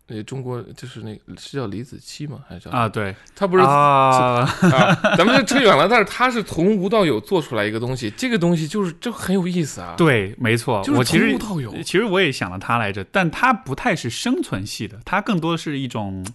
[0.07, 2.40] 那中国就是那个是叫李子柒吗？
[2.46, 11.83] 还是叫啊，对她不是啊，啊，咱们这扯远了，但是她是从无到有做出来一个东西，这个东西就是就很有意思啊。，对，没错，就是我其实从无到有。
[11.83, 16.26] 其实我也想了她来着，但她不太是生存系的，她更多是一种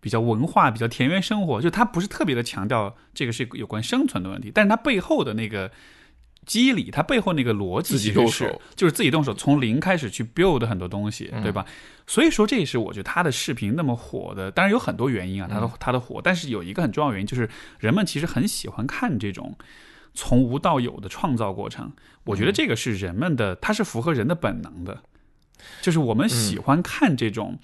[0.00, 5.70] 比较文化、比较田园生活，就她不是特别的强调这个是有关生存的问题，但是她背后的那个
[6.48, 11.42] 机理，它背后那个逻辑其实是就是自己动手，从零开始去 build 很多东西，嗯。
[11.44, 11.64] 对吧？
[12.08, 19.54] 所以说这也是我觉得他的视频那么火的，当然有很多原因啊，他的他的火，但是有一个很重要原因就是人们其实很喜欢看这种。
[20.14, 21.92] 从无到有的创造过程，
[22.24, 25.00] 我觉得这个是人们的，它是符合人的本能的，
[25.80, 27.56] 就是我们喜欢看这种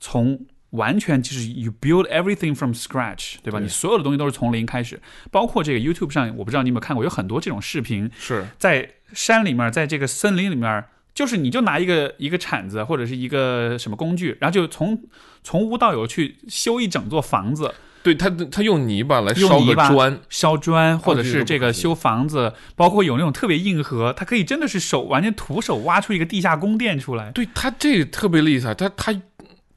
[0.00, 3.58] 从完全就是 you build everything from scratch，对吧？
[3.58, 3.62] 对。
[3.62, 8.46] 你所有的东西都是从零开始，包括这个 YouTube 上，我不知道你有没有看过，有很多这种视频，是。
[8.58, 10.84] 在山里面，在这个森林里面，
[11.14, 15.00] 就是你就拿一个一个铲子或者是一个什么工具，然后就从
[15.42, 27.30] 从无到有去修一整座房子，对他他用泥巴来烧砖，烧砖，或者是这个修房子，包括有那种特别硬核，他可以真的是手完全徒手挖出一个地下宫殿出来。
[27.30, 29.14] 对他这个特别厉害，他他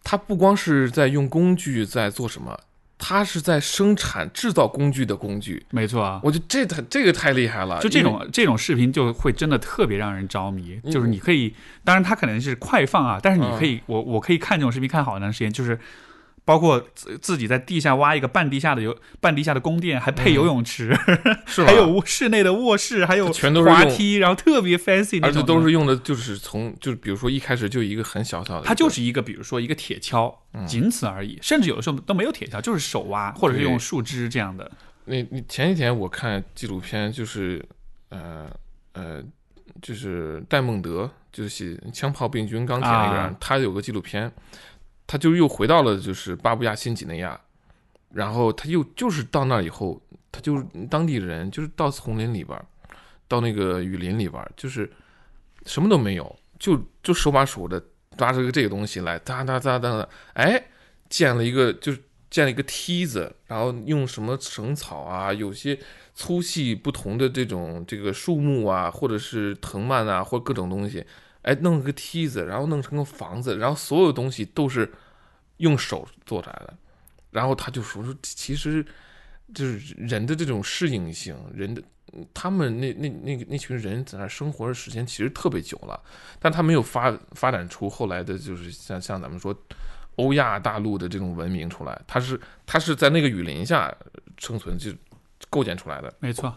[0.09, 2.57] 他不光是在用工具在做什么，
[2.97, 5.65] 他是在生产制造工具的工具。
[5.71, 10.79] 没错啊，我觉得这太这个太厉害了，就这种这种视频就会真的特别让人着迷。
[10.85, 15.77] 嗯就是你可以，当然它可能是快放啊，但是你可以，我我可以看这种视频看好长时间，就是。
[16.47, 20.97] 包括自自己在地下挖一个半地下的游半地下的宫殿，还配游泳池？
[21.67, 30.65] 还有室内的卧室，还有全都是滑梯，然后特别 fancy 那而且，都是用的，就是从就是比如说一开始就一个很小小的，它就是一个，比如说一个铁锹，嗯。
[30.65, 34.71] 仅此而已，甚至有的时候都没有铁锹，就是手挖，或者是用树枝这样的。
[35.03, 37.61] 那你前几天我看纪录片，就是
[38.07, 38.47] 呃
[38.93, 39.21] 呃，
[39.81, 43.35] 就是戴孟德，就是写《枪炮、病菌、钢铁》那个人，啊。
[43.39, 44.31] 他有个纪录片，
[45.07, 47.39] 他就又回到了就是巴布亚新几内亚，
[48.11, 52.61] 然后他又就是到那以后，他就当地人，就是到丛林里边，
[53.27, 54.91] 到那个雨林里边，就是
[55.65, 57.81] 什么都没有，就就手把手的
[58.17, 60.61] 抓着个这个东西来，哒哒哒哒哒，哎，
[61.09, 65.79] 建了一个就是建了一个梯子，然后用什么绳草啊，有些
[66.13, 71.05] 粗细不同的这种这个树木啊，或者是藤蔓啊，或各种东西，
[71.47, 74.91] 哎，弄了个梯子，然后弄成个房子，然后所有东西都是
[75.57, 76.73] 用手做出来的。
[77.31, 78.85] 然后他就说说，其实
[79.53, 81.81] 就是人的这种适应性，人的
[82.33, 85.97] 他们那那那个那群人在那生活的时间其实特别久了，
[86.37, 89.55] 但他没有发发展出后来的就是像像咱们说
[90.17, 93.95] 欧亚大陆的这种文明出来，他是他是在那个雨林下
[94.37, 94.91] 生存就
[95.49, 96.13] 构建出来的。
[96.19, 96.53] 没错。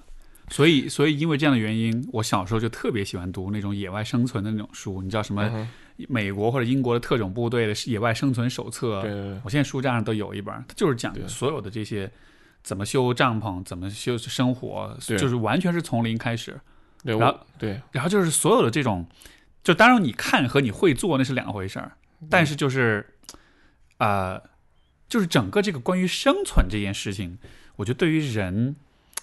[0.51, 5.01] 所以，所以因为这样的原因，我小时候就特别喜欢读那种野外生存的那种书。
[5.03, 5.69] 你知道什么？
[6.09, 12.11] 美国或者英国的特种部队的野外生存手册，对我现在书架上都有一本，它就是讲对所有的这些
[12.63, 16.59] 怎么修帐篷，怎么修生活，就是完全是从零开始。
[17.05, 19.07] 对，然后对然后就是所有的这种，
[19.63, 21.93] 就当然你看和你会做那是两回事儿，
[22.31, 23.07] 但是就是，
[23.99, 24.43] 呃，
[25.07, 27.37] 就是整个这个关于生存这件事情，
[27.77, 28.75] 我觉得对于人，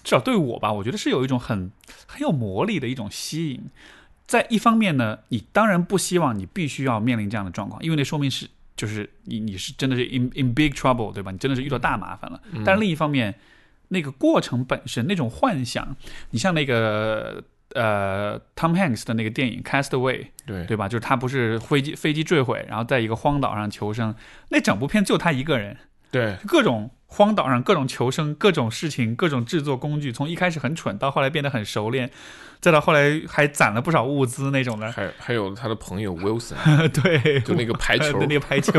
[0.08, 1.70] 至少对我吧，我觉得是有一种很
[2.06, 3.60] 很有魔力的一种吸引。
[4.26, 11.30] 在一方面呢，你当然不希望你必须要面临这样的状况，因为那说明是就是你你是真的是 in in big trouble，对吧？
[11.30, 12.40] 你真的是遇到大麻烦了。
[12.64, 13.34] 但另一方面，
[13.88, 15.94] 那个过程本身那种幻想，
[16.30, 17.44] 你像那个
[17.74, 20.88] 呃 Tom Hanks 的那个电影《Castaway》，对对吧？
[20.88, 24.14] 就是他不是飞机飞机坠毁，然后在一个荒岛上求生，
[24.48, 25.76] 那整部片就他一个人，
[26.10, 32.10] 对各种荒岛上各种求生，各种事情，各种制作工具，从一开始很蠢，到后来变得很熟练，
[32.60, 34.92] 再到后来还攒了不少物资那种的。
[34.92, 36.54] 还还有他的朋友 Wilson，
[36.88, 38.72] 对，就那个排球对那个排球，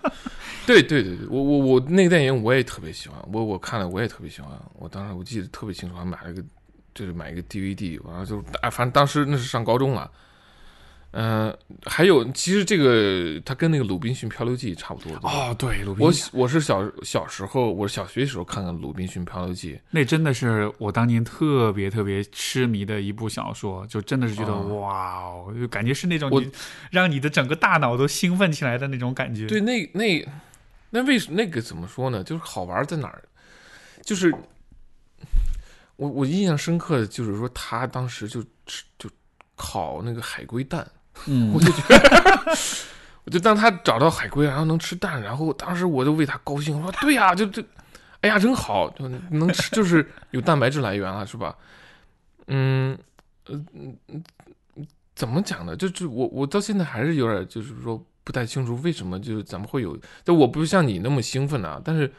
[0.66, 6.42] 对对对对，我我我那个电影我也特别喜欢，我我看了我也特别喜欢，我当时我记得特别清楚，还买了个
[6.94, 10.10] 就是买一个 DVD，完了就啊，反正当时那是上高中了。
[11.12, 15.16] 嗯、还有其实这个它跟那个《鲁滨逊漂流记》差不多。
[15.22, 26.50] 哦，对，鲁我滨我是小小时候，我小学时候看的《鲁滨逊漂流记》，那真的是我当年特别特别痴迷的一部小说，就真的是觉得、哦哇哦，就感觉是那种你
[26.90, 29.46] 让你的整个大脑都兴奋起来的那种感觉。
[29.46, 30.28] 对，那那
[30.90, 32.22] 那为什那个怎么说呢？
[32.22, 33.22] 就是好玩在哪儿？
[34.04, 34.34] 就是
[35.96, 39.10] 我我印象深刻的就是说，他当时就吃就
[39.56, 40.88] 烤那个海龟蛋，
[41.26, 42.56] 嗯我，就觉得，
[43.24, 47.62] 我就当他找到海龟，然后能吃蛋，然后当时我就为他高兴，我说对呀、就这，
[48.20, 51.54] 哎呀，真好，就能吃，就是有蛋白质来源了，是吧？
[52.46, 52.96] 嗯，
[53.46, 54.24] 呃，嗯
[55.14, 55.76] 怎么讲呢？
[55.76, 62.10] 就就我我到现在还是有点就是说不太清楚为什么就是咱们会有，但我不像你那么兴奋啊，但是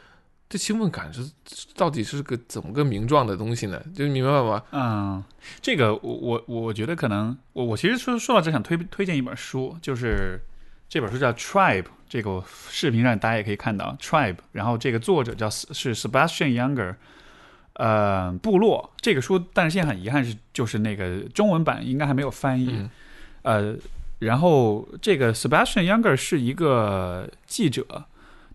[0.50, 1.30] 这兴奋感是
[1.76, 3.80] 到底是个怎么个名状的东西呢？
[3.94, 4.64] 就是明白吧？
[4.72, 5.22] 嗯，
[5.62, 10.42] 这个我我我觉得可能我我其实说说到这想推推荐一本书，就是
[10.88, 16.96] 这本书叫《Tribe》，这个视频上大家也可以看到《Tribe》，然后这个作者叫是 Sebastian Younger，
[17.74, 22.90] 呃，部落这个书，但是现在很遗憾是就是那个中文版应该还没有翻译，嗯
[23.42, 23.76] 呃，
[24.18, 28.06] 然后这个 Sebastian Younger 是一个记者，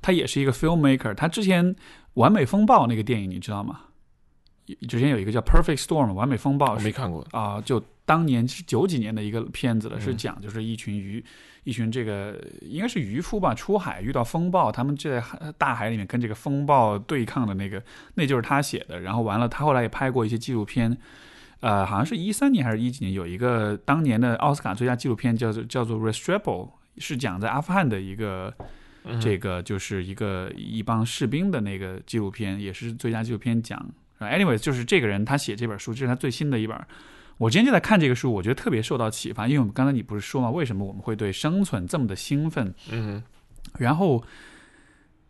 [0.06, 1.74] 他也是一个 filmmaker，他之前
[2.14, 3.80] 《完美风暴》那个电影你知道吗？
[4.88, 7.26] 之前有一个叫《Perfect Storm》完美风暴是没看过。
[7.32, 11.26] 啊、就当年是九几年的一个片子了，是嗯讲就是一群渔，
[11.64, 15.24] 一群这个应该是渔夫吧，出海遇到风暴，他们就在
[15.58, 17.82] 大海里面跟这个风暴对抗的那个，
[18.14, 19.00] 那就是他写的。
[19.00, 20.96] 然后完了，他后来也拍过一些纪录片，
[21.62, 26.68] 呃，好像是一三年还是一几年，有一个当年的奥斯卡最佳纪录片叫做叫做《Restrepo》，
[27.00, 28.54] 是讲在阿富汗的一个。
[29.06, 33.78] 嗯这个就是一个一帮士兵的那个纪录片，也是最佳纪录片奖。
[34.18, 36.76] 啊 Anyway，就是这个人他写这本书，这是他最新的一本。
[37.38, 42.74] 我今天就在看这个书，我觉得特别受到启发，因为我们刚才你不是说嘛，为什么我们会对生存这么的兴奋？
[42.92, 43.22] 嗯
[43.78, 44.24] 然后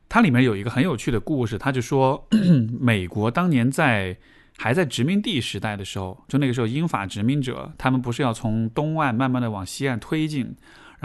[0.08, 2.28] 它里面有一个很有趣的故事，他就说，
[2.80, 4.16] 美国当年在
[4.58, 10.56] 还在殖民地时代的时候，就那个时候英法殖民者他们不是要从东岸慢慢的往西岸推进，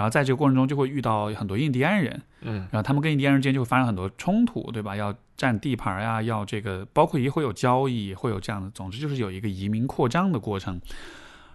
[0.01, 4.97] 然后在这个过程中就会遇到很多印第安人，嗯然后他们跟印第安人之间就会发生很多冲突，对吧？
[4.97, 10.81] 要占地盘呀，要这个，包括也会有交易，会有这样的，总之就是有一个移民扩张的过程。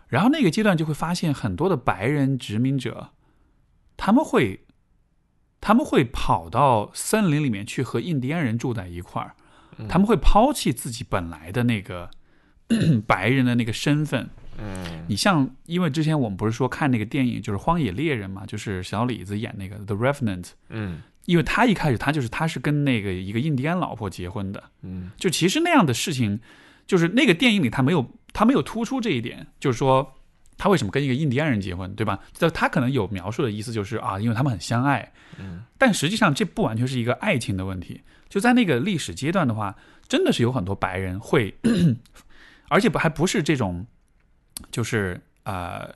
[0.07, 3.09] 然后那个阶段就会发现很多的白人殖民者，
[3.97, 4.65] 他们会
[5.59, 9.33] 他们会跑到森林里面去和印第安人住在一块儿，
[9.79, 12.11] 嗯他们会抛弃自己本来的那个
[13.07, 15.03] 白人的那个身份，嗯。
[15.07, 21.01] 你像，因为之前我们不是说看那个电影就是《荒野猎人》嘛，就是小李子演那个《The Revenant》，嗯。
[21.25, 25.09] 因为他一开始他就是他是跟那个一个印第安老婆结婚的，嗯。
[25.17, 26.39] 就其实那样的事情，
[26.85, 30.13] 就是那个电影里他没有他没有突出这一点，就是说
[30.57, 32.19] 他为什么跟一个印第安人结婚，对吧？
[32.33, 35.63] 就他可能有描述的意思就是啊，因为他们很相爱，嗯。
[35.79, 39.75] 但实际上这不完全是一个爱情的问题，就在那个历史阶段的话，
[40.07, 41.55] 真的是有很多白人会，
[42.69, 43.87] 而且不还不是这种，
[44.71, 45.93] 就是呃，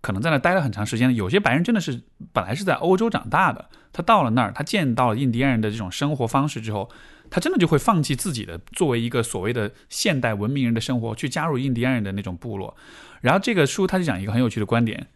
[0.00, 6.90] 可能在那待了很长时间的，有些白人真的是本来是在欧洲长大的，他到了那儿，他见到了印第安人的这种生活方式之后，
[7.30, 12.76] 他真的就会放弃自己的作为一个所谓的现代文明人的生活，去加入印第安人的那种部落。
[13.20, 15.06] 然后这个书他就讲一个很有趣的观点，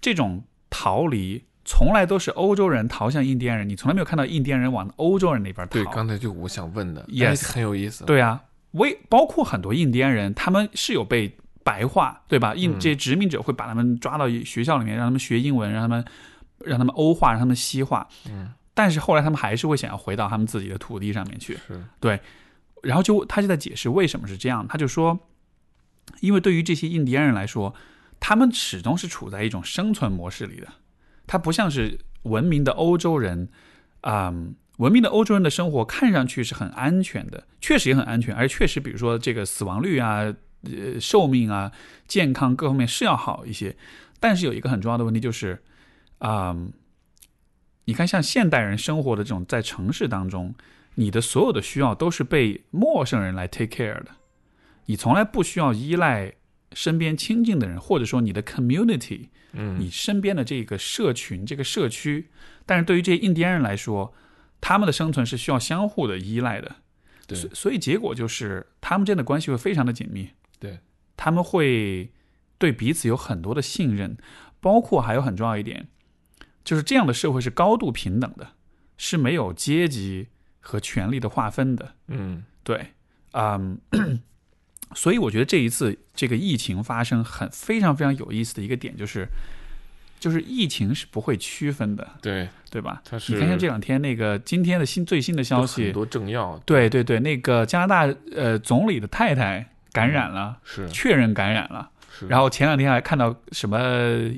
[0.00, 1.44] 这种逃离。
[1.62, 5.72] 从来都是欧洲人逃向印第安人，你从来没有看到印第安人往欧洲人那边逃。
[5.74, 8.04] 对，刚才就我想问的 Yes 哎很有意思。
[8.06, 12.54] 对啊，为包括很多印第安人，他们是有被白话，对吧？
[12.54, 16.04] 印嗯这些殖民者会把他们抓到学校里面，让他们学英文，让他们
[16.58, 18.06] 让他们欧化，让他们西化。
[18.28, 21.58] 嗯，但是后来他们还是会想要回到他们自己的土地上面去。
[21.66, 21.82] 是
[22.82, 25.18] 然后就他就在解释为什么是这样，他就说，
[26.20, 27.74] 因为对于这些印第安人来说，
[28.18, 30.68] 他们始终是处在一种生存模式里的，
[31.26, 33.50] 他不像是文明的欧洲人，
[34.00, 34.32] 啊、
[34.78, 40.32] 文明的欧洲人的生活看上去是很安全的，确实也很安全，而确实比如说这个死亡率啊、
[40.62, 41.72] 呃寿命啊、
[42.06, 43.76] 健康各方面是要好一些，
[44.18, 45.62] 但是有一个很重要的问题就是，
[46.18, 46.56] 啊、
[47.84, 50.54] 你看像现代人生活的这种在城市当中。
[50.96, 54.08] 你的所有的需要都是被陌生人来 take care 的，
[54.86, 56.34] 你从来不需要依赖
[56.72, 62.28] 身边亲近的人，或者说你的 community，嗯，你身边的这个社群、这个社区。
[62.66, 64.12] 但是对于这些印第安人来说，
[64.60, 66.76] 他们的生存是需要相互的依赖的。
[67.26, 70.28] 对所所以结果就是他们之间的关系会非常的紧密。
[71.20, 72.10] 对，他们会
[72.56, 74.16] 对彼此有很多的信任，
[74.60, 75.88] 包括还有很重要一点，
[76.64, 78.52] 就是这样的社会是高度平等的，
[78.96, 80.28] 是没有阶级
[80.60, 81.94] 和权力的划分的。
[82.08, 82.92] 嗯对，
[83.32, 83.78] 嗯，
[84.94, 89.26] 所以我觉得这一次这个疫情发生很非常非常有意思的一个点就是，
[90.18, 93.00] 就是疫情是不会区分的，对，对吧？
[93.04, 101.90] 它是你看看这两天那个今天的新最新的消息很，多政要对对对，那个加拿大呃总理的太太感染了，是确认感染了。
[102.12, 103.78] 是，然后前两天还看到什么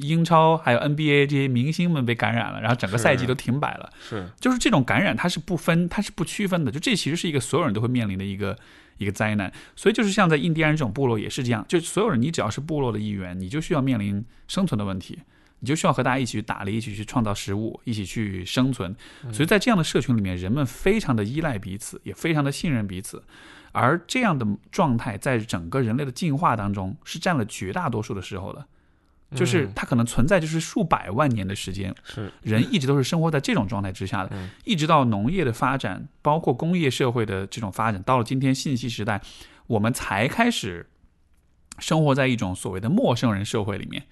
[0.03, 3.91] 英超还有 NBA 这些明星们被感染了，然后整个赛季都停摆了。
[4.09, 6.71] 是就是这种感染，它是不分，它是不区分的。
[6.71, 8.57] 就这其实是一个所有人都会面临的一个
[8.99, 9.51] 一个灾难。
[9.75, 15.19] 所以就是像在印第安人这种部落也是这样，就所有人你只要是部落的一员，你就需要面临生存的问题，
[15.61, 18.95] 你就需要和大家一起去打猎，一起去创造食物，一起去生存。
[19.33, 23.23] 所以在这样的社群里面，人们非常的依赖彼此，也非常的信任彼此。
[23.73, 28.65] 而这样的状态，在整个人类的进化当中，是占了绝大多数的时候的。
[29.35, 39.23] 就是嗯它可能存在就是数百万年的时间，是人一直都是生活在这种状态之下的，嗯一直到农业的发展，包括工业社会的这种发展，到了今天信息时代，
[39.69, 40.87] 我们才开始
[41.79, 44.03] 生活在一种所谓的陌生人社会里面。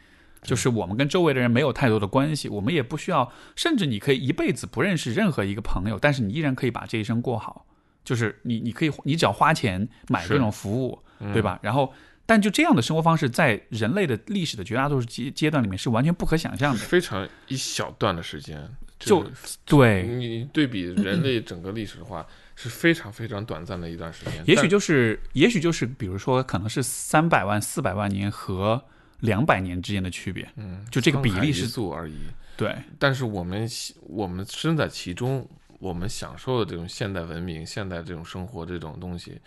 [0.40, 7.66] 就是我们跟周围的人没有太多的关系，我们也不需要，甚至你可以一辈子不认识任何一个朋友，但是你依然可以把这一生过好。
[8.04, 10.98] 就是你，你可以，你只要花钱买这种服务，
[11.32, 11.58] 对吧？
[11.62, 11.92] 然后，
[12.26, 16.78] 但就这样的生活方式，在人类的历史的绝大多数阶阶段里面是完全不可想象的。
[16.78, 22.26] 非常一小段的时间，就是对，你对比人类整个历史的话，
[22.56, 24.44] 是非常非常短暂的一段时间。
[24.46, 28.82] 也许就是，也许就是，比如说，可能是三百万、四百万年和
[29.20, 32.14] 两百年之间的区别，嗯，就这个比例是粟而已。
[32.56, 33.68] 对，但是我们
[34.02, 35.48] 我们身在其中，
[35.80, 39.40] 我们享受的这种现代文明、现代这种生活这种东西，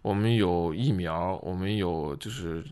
[0.00, 2.64] 我们有疫苗，我们有就是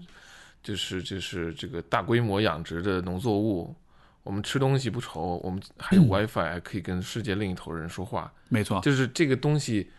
[0.62, 3.76] 就是就是这个大规模养殖的农作物，
[4.22, 9.90] 我们吃东西不愁，我们还有 WiFi，还可以跟世界另一头人说话，没错，就是这个东西。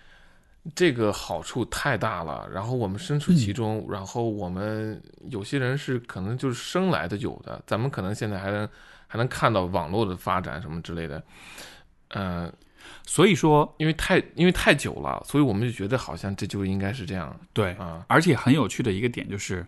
[0.76, 8.70] 这个好处太大了，然后我们身处其中，然后我们有些人是可能就是生来的有的，咱们可能现在还能
[9.08, 11.24] 还能看到网络的发展什么之类的，
[12.10, 12.52] 嗯、
[13.10, 17.36] 所以说，因为太因为太久了，所以我们就觉得好像这就应该是这样。
[17.54, 19.66] 对，啊，而且很有趣的一个点就是，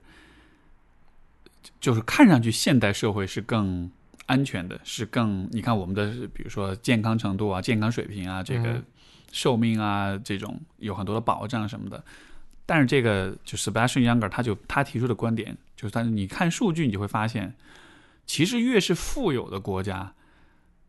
[1.79, 3.89] 就是看上去现代社会是更
[4.27, 8.85] 安全的，是更你看我们的比如说健康程度啊、健康水平啊、这个嗯。
[9.31, 12.03] 寿命啊这种有很多的保障什么的。
[12.65, 17.55] 但是这个就 Sebastian Younger 他就他提出的观点就是，但是你看数据，你就会发现，
[18.27, 20.13] 其实越是富有的国家，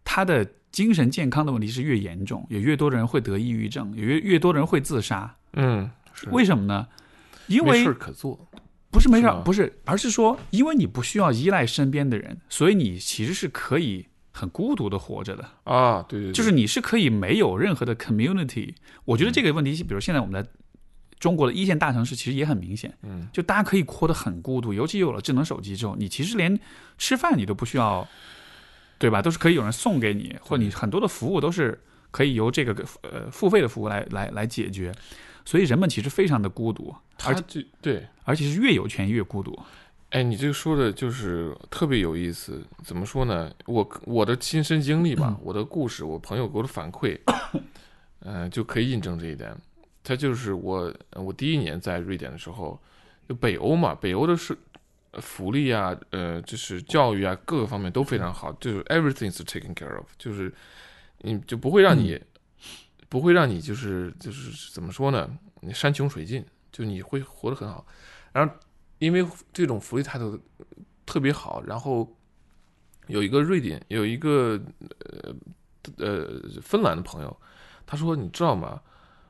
[0.04, 5.36] 它的精神健康的问题是越严重，有越多的人会得抑郁症，有越越多的人会自杀。
[5.52, 6.88] 嗯，是为什么呢？
[7.46, 8.48] 因为没事儿可做，
[8.90, 15.44] 不是没事儿，不是，而是说，因为你不需要依赖身边的人，所以你其实是可以很孤独的活着的。
[15.64, 18.74] 啊，对对对，就是你是可以没有任何的 community。
[19.04, 20.48] 我觉得这个问题，比如现在我们在
[21.18, 24.72] 中国的一线大城市，其实也很明显，嗯，就大家可以活得很孤独。
[24.72, 26.58] 尤其有了智能手机之后，你其实连
[26.96, 28.08] 吃饭你都不需要，
[29.02, 29.20] 对吧？
[29.20, 31.76] 都是可以有人送给你，或者你很多的服务都是
[32.12, 32.72] 可以由这个
[33.02, 34.94] 呃付费的服务来来来解决。
[35.44, 36.94] 所以人们其实非常的孤独，
[37.24, 39.58] 而且对，而且是越有钱越孤独。
[40.10, 42.62] 哎，你这个说的就是特别有意思。
[42.84, 43.50] 怎么说呢？
[43.66, 47.18] 我我的亲身经历吧，我的故事，我朋友给我的反馈，
[48.20, 49.52] 嗯、 就可以印证这一点。
[50.04, 52.80] 他就是我，我第一年在瑞典的时候，
[53.28, 54.71] 就北欧嘛，北欧的是呃
[55.20, 60.52] 福利啊，呃，就是教育啊，各个方面都非常好，就是 everything is taken care of，就是
[61.18, 62.20] 你就不会让你、
[63.08, 65.28] 不会让你就是就是怎么说呢？
[65.60, 67.86] 你山穷水尽，就你会活得很好。
[68.32, 68.54] 然后
[68.98, 70.40] 因为这种福利态度
[71.04, 72.16] 特别好，然后
[73.08, 74.60] 有一个瑞典有一个
[74.98, 75.34] 呃
[75.98, 77.36] 呃芬兰的朋友，
[77.84, 78.80] 他说你知道吗？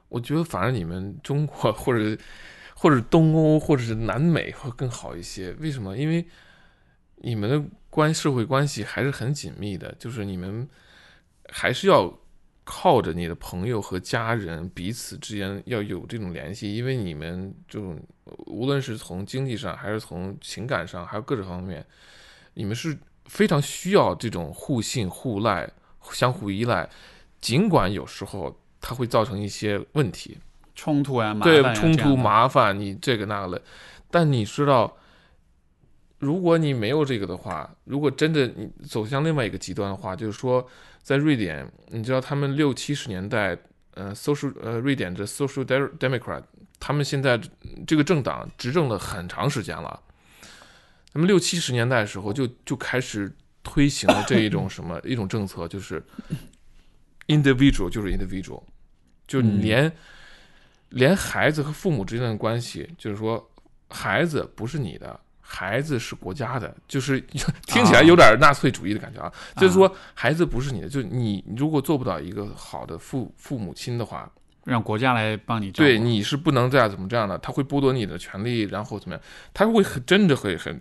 [0.08, 2.16] 我觉得反而你们中国或者
[2.82, 5.52] 或者东欧或者是南美会更好一些。
[5.60, 5.96] 为什么？
[5.96, 6.26] 因为
[7.18, 10.68] 你们的关社会关系还是很紧密的，就是你们
[11.48, 12.12] 还是要
[12.64, 17.96] 靠着你的朋友和家人彼此之间要有这种联系，因为你们这种
[18.46, 21.86] 无论是从经济上还是从情感上，还有各种方面，
[22.54, 25.70] 你们是非常需要这种互信互赖、
[26.10, 26.90] 相互依赖，
[27.40, 30.36] 尽管有时候它会造成一些问题，
[30.74, 33.62] 冲突呀，麻对冲突麻烦，你这个那个的，
[34.10, 34.96] 但你知道，
[36.18, 40.66] 如果你没有这个的话，如果真的你走向另外一个极端的话，就是说，
[41.02, 43.56] 在瑞典，你知道他们六七十年代，
[43.94, 45.64] 呃，social 呃，瑞典的 social
[45.98, 46.42] democrat，
[46.80, 47.40] 他们现在
[47.86, 50.00] 这个政党执政了很长时间了。
[51.12, 53.30] 那么六七十年代的时候就就开始
[53.62, 56.02] 推行了这一种什么一种政策，就是
[57.26, 58.62] individual 就是 individual，
[59.26, 59.92] 就连、
[60.92, 63.50] 连孩子和父母之间的关系，就是说
[63.88, 67.20] 孩子不是你的，孩子是国家的，就是
[67.66, 69.32] 听起来有点纳粹主义的感觉啊。
[69.56, 74.30] 就是说孩子不是你的，就你如果做不到一个好的父父母亲的话，
[74.64, 75.70] 让国家来帮你。
[75.70, 79.22] 对，你是不能再怎么这样的，他会剥夺你的权利，然后怎么样？
[79.52, 80.80] 他会很真的会很，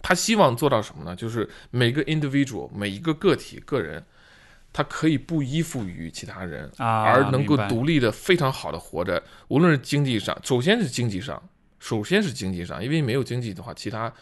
[0.00, 1.14] 他希望做到什么呢？
[1.14, 4.02] 就是每个 individual 每一个个体个人，
[4.72, 9.22] 他可以不依附于其他人，啊，而能够独立的非常好的活着。
[9.48, 11.42] 无论是经济上，首先是经济上，
[11.78, 14.12] 首先是经济上，因为没有经济的话，其他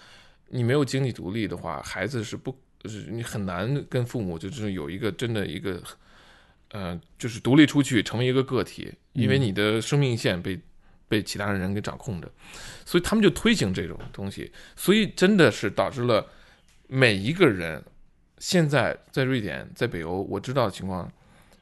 [0.49, 5.83] 你没有经济独立的话，孩子是不是你很难跟父母就是有一个真的一个。
[6.71, 10.59] 呃，就是独立出去，成为一个个体，因为你的生命线被
[11.07, 12.29] 被其他人给掌控着，
[12.85, 16.27] 所以他们就推行这种东西，所以真的是导致了
[16.89, 17.83] 每一个人
[18.39, 21.11] 现在在瑞典，在北欧，我知道的情况，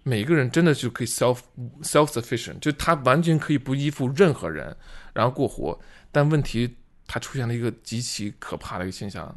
[0.03, 1.41] 每个人真的就可以 self
[1.83, 4.77] self sufficient，就他完全可以不依附任何人，
[5.13, 5.79] 然后过活。
[6.13, 9.35] 但问题，它出现了一个极其可怕的一个现象，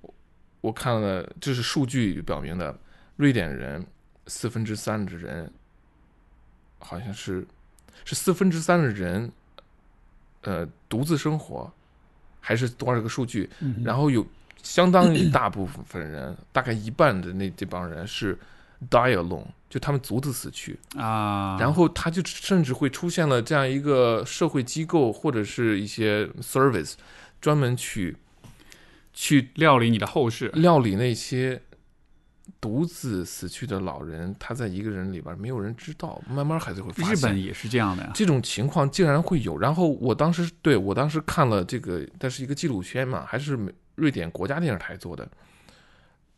[0.00, 0.14] 我
[0.60, 2.78] 我看了，就是数据表明的，
[3.16, 3.86] 瑞典人。
[4.26, 5.52] 四分之三的人，
[6.78, 7.46] 好像是
[8.06, 9.30] 是四分之三的人，
[10.40, 11.70] 呃，独自生活，
[12.40, 13.50] 还是多少个数据？
[13.60, 14.26] 嗯然后有
[14.64, 18.36] 相当于大部分人，大概一半的那这帮人是
[18.90, 20.76] die alone，就他们独自死去。
[20.96, 26.94] 啊，然后他就甚至会出现了这样一个社会机构或者是一些 service，
[27.40, 28.16] 专门去
[29.12, 30.48] 去料理你的后事。
[30.54, 31.60] 料理那些
[32.60, 37.14] 独自死去的老人，他在一个人里边没有人知道，慢慢孩子会发现。
[37.14, 38.10] 日本也是这样的呀。
[38.14, 43.58] 这种情况竟然会有，然后我当时对我当时看了这个，但是一个纪录片嘛，还是
[43.94, 45.28] 瑞典国家电视台做的，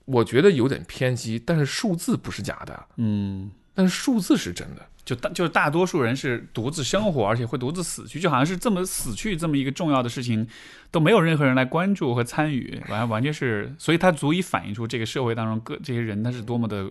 [0.05, 4.87] 我觉得有点偏激，但是数字不是假的，嗯，但是数字是真的。
[5.07, 10.47] 就大就是大多数人是独自生活，而且会独自死去，就好像是这么死去这么一个重要的事情，
[10.91, 16.91] 都没有任何人来关注和参与，完完全是，所以它足以反映出这个社会当中各这些人他是多么的，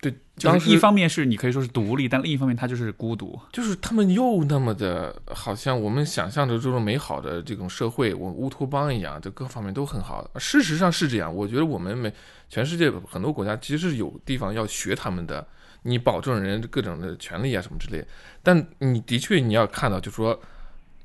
[0.00, 3.36] 对，就是当一方面是你可以说是独立，但另一方面他就是孤独。
[3.52, 10.30] 就是他们又那么的，好像我们想象着这种美好的这种社会，我乌托邦一样，这各方面都很好。
[10.36, 12.12] 事实上是这样，我觉得我们每
[12.48, 15.44] 全世界很多国家其实是有地方要学他们的，
[15.86, 18.06] 你保证人各种的权利啊什么之类的。
[18.42, 20.38] 但你的确你要看到，就说，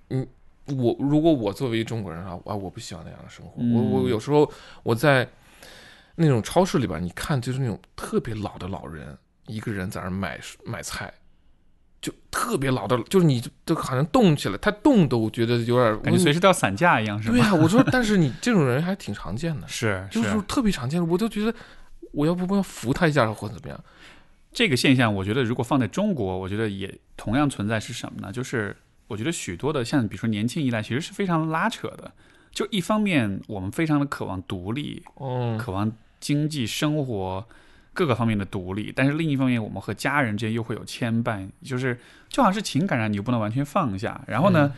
[0.09, 0.27] 你
[0.75, 3.61] 我如果我作为中国人啊，啊我不喜欢那样的生活。
[3.61, 4.51] 我我有时候
[4.83, 5.27] 我在
[6.15, 9.17] 那种超市里边，你看就是那种特别老的老人，
[9.47, 11.13] 一个人在那买买菜。
[12.01, 17.35] 就特别老的，就是你都好像动起来，他动都觉得有点感觉随时都要散架一样，是吗？
[17.35, 21.53] 对呀、我说， 但是你这种人还挺常见的，是就是特别常见的，我都觉得
[22.11, 23.83] 我要不不要扶他一下或者怎么样？
[24.53, 28.31] 这个现象，我觉得如果放在中国，我觉得也同样存在是什么呢？
[28.31, 28.75] 就是
[29.07, 32.11] 我觉得许多的像比如说年轻一代，其实是非常拉扯的。
[32.51, 35.89] 就一方面，我们非常的渴望独立，嗯，渴望
[36.19, 37.47] 经济生活
[37.93, 41.97] 各个方面的独立，但是另一方面，我们和家人之间又会有牵绊，就是
[42.27, 44.21] 就好像是情感上你又不能完全放下。
[44.27, 44.73] 然后呢，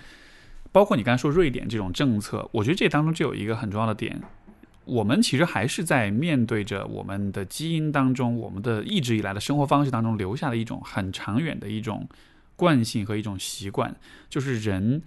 [0.71, 4.21] 包括你刚才说瑞典这种政策，我觉得这当中就有一个很重要的点，
[4.85, 12.07] 我们其实还是在面对着我们的基因当中，我们的一直以来的生活方式当中留下的一种很长远的一种
[12.55, 13.95] 惯性和一种习惯，
[14.29, 15.01] 就是人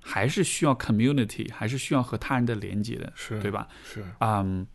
[0.00, 3.68] 还是需要 community，还是需要和他人的连接的，是对吧？
[3.84, 4.66] 是，嗯，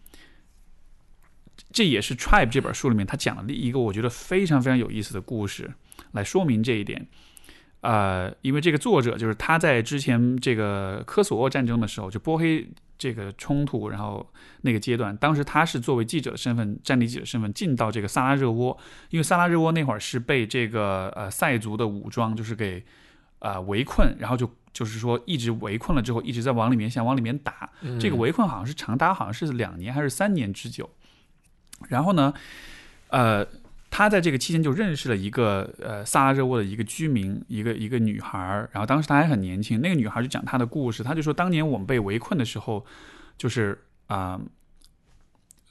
[1.71, 5.73] 这也是《Tribe》这本书里面他讲的一个我觉得非常非常有意思的故事，
[6.13, 7.07] 来说明这一点。
[7.81, 12.67] 呃，因为这个作者就是他在之前这个科索沃战争的时候，就波黑
[12.97, 14.25] 这个冲突，然后
[14.61, 18.77] 那个阶段，当时他是作为记者的身份，战地记者身份进到这个萨拉热窝，
[19.09, 22.83] 因为萨拉热窝那会儿是被这个呃塞族的武装就是给
[23.39, 30.89] 呃围困，然后就就是说一直围困了之后，一直在往里面想往里面打，嗯这个围困好像是长达好像是两年还是三年之久。
[31.89, 32.33] 然后呢，
[33.09, 33.45] 呃，
[33.89, 38.69] 他在这个期间就认识了一个呃萨拉热窝的一个居民，一个一个女孩儿。
[38.73, 42.85] 然后当时他还很年轻，那个女孩就讲她的故事，她就说当年我们被围困的时候，
[43.37, 44.39] 就是啊、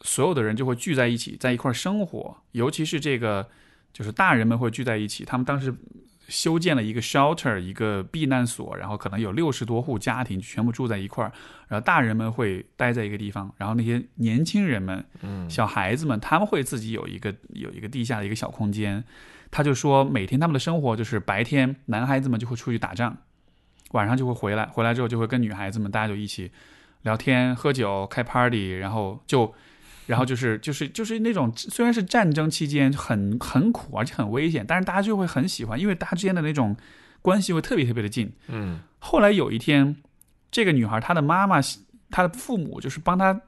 [0.00, 3.48] 所有的人就会聚在一起，在一块儿生活，尤其是这个
[3.92, 5.74] 就是大人们会聚在一起，他们当时
[6.28, 11.32] 修建了一个 shelter，一个避难所，然后可能有六十多户家庭全部住在一块儿，
[11.68, 19.04] 然后大人们会待在一个地方，然后那些年轻人们、嗯小孩子们，他们会自己有一个有一个地下的一个小空间。
[19.50, 23.16] 他就说，每天他们的生活就是白天男孩子们就会出去打仗，
[23.92, 26.50] 晚上就会回来，回来之后就会跟女孩子们大家就一起
[27.02, 29.54] 聊天、喝酒、开 party，然后就。
[30.06, 36.76] 然后就是就是就是那种虽然是战争期间很很苦而且很危险，但是大家就会很喜欢，因为大家之间的那种
[37.22, 38.32] 关系会特别特别的近。
[38.48, 39.96] 嗯后来有一天，
[40.50, 41.60] 这个女孩她的妈妈、
[42.10, 43.40] 她的父母就是帮她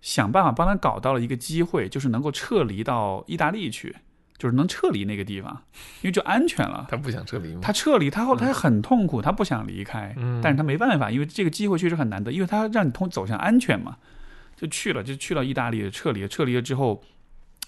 [0.00, 3.94] 想办法帮她搞到了一个机会，就是能够撤离到意大利去，
[4.38, 5.62] 就是能撤离那个地方，
[6.02, 6.86] 因为就安全了。
[6.88, 7.60] 他不想撤离吗？
[7.60, 13.96] 她撤离，她后她很痛苦，她不想离开，嗯但是她没办法，因为这个机会确实很难得，因为她让你通走向安全嘛，
[14.58, 17.02] 就去了，就去了意大利撤离了，撤离了之后。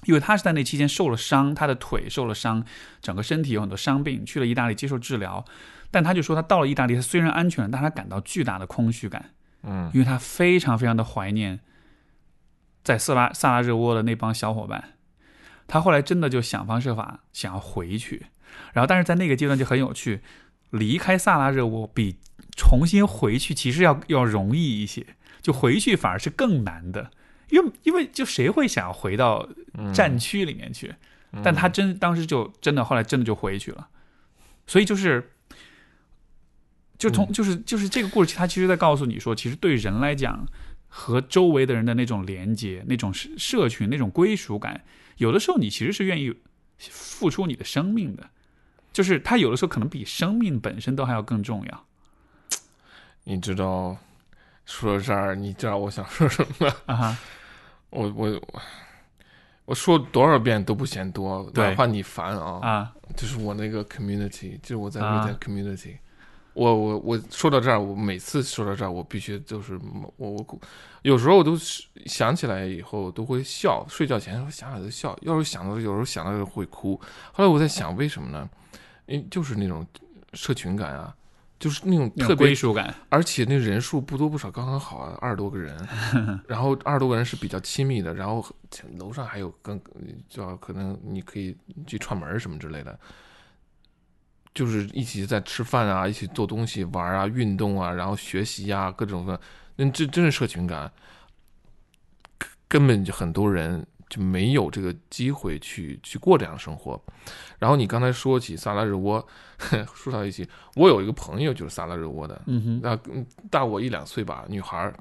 [0.06, 2.64] 因为他是在那期间受了伤，他的腿受了伤，
[3.02, 5.44] 整个身体有很多伤病，去了意大利接受治疗。
[5.90, 9.32] 但他就说，他到了意大利，他虽然安全了，但他感到巨大的空虚感，
[9.62, 11.60] 嗯因为他非常非常的怀念
[12.82, 14.94] 在色拉萨拉热窝的那帮小伙伴。
[15.68, 18.24] 他后来真的就想方设法想要回去，
[18.72, 20.22] 然后但是在那个阶段就很有趣，
[20.70, 22.16] 离开萨拉热窝比
[22.56, 25.06] 重新回去其实要要容易一些，
[25.40, 27.10] 就回去反而是更难的，
[27.48, 29.92] 因为因为就谁会想要回到嗯。
[29.92, 30.94] 战区里面去？
[31.44, 33.88] 但他真当时就真的后来真的就回去了，
[34.66, 35.30] 所以就是，
[36.98, 37.32] 就从嗯。
[37.32, 40.44] 就是就是这个故事，它其实在告诉你说，其实对人来讲，
[40.88, 44.82] 和周围的人的那种连接、那种社社群、那种归属感，
[45.18, 46.34] 有的时候你其实是愿意
[46.78, 48.28] 付出你的生命的，
[48.92, 51.86] 就是它有的时候可能比生命本身都还要更重要。
[53.22, 53.96] 你知道，
[54.70, 56.72] 说到这儿，你知道我想说什么？
[56.86, 57.18] 啊哈，
[57.90, 58.40] 我我
[59.64, 65.96] 我说多少遍都不嫌多，哪怕你烦啊，啊就是我那个 community，就是我在啊瑞典 community。
[66.52, 69.78] 我我我说到这儿，我每次说到这儿，我必须就是
[70.16, 70.60] 我我
[71.02, 77.00] 有时候我都是想起来以后都会笑，睡觉前想想就笑，要是想到有时候想到就会哭。
[77.32, 78.48] 后来我在想，为什么呢？
[79.06, 79.86] 因为就是那种
[80.34, 81.14] 社群感啊，
[81.60, 85.76] 就是那种特别归属感，而且那人数不多不少，刚刚好啊，二十多个人，
[86.48, 88.42] 然后二十多个人是比较亲密的，然后
[88.98, 89.78] 楼上还有更
[90.26, 91.54] 叫可能你可以
[91.86, 92.98] 去串门什么之类的，
[94.54, 99.38] 就是一起在吃饭啊，一起做东西、玩啊、运动啊，然后学习啊，各种的，
[99.76, 100.90] 那这真是社群感，
[102.66, 107.00] 根本就很多人就没有这个机会去去过这样的生活。
[107.58, 109.26] 然后你刚才说起萨拉热窝，
[109.94, 114.94] 说到一起，我有一个朋友就是萨拉热窝的，嗯哼，那嗯大我一两岁吧，女孩儿，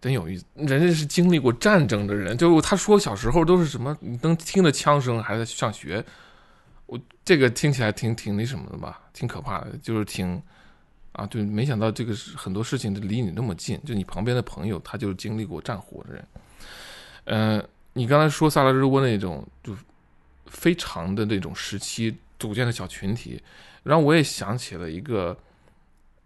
[0.00, 0.44] 真有意思。
[0.54, 6.04] 人家是经历过战争的人，就他说小时候都是什么，你能听着枪声还在上学，
[6.86, 10.40] 我这个听起来挺挺那什么的吧，挺可怕的，就是挺
[11.12, 16.24] 啊，就没想到这个是很多事情都离你那么近，就你旁边的朋友，他就是经历过战火的人。
[17.30, 17.62] 嗯、
[17.92, 19.76] 你刚才说萨拉热窝那种就
[20.46, 23.42] 非常的那种时期组建的小群体，
[23.82, 25.36] 让我也想起了一个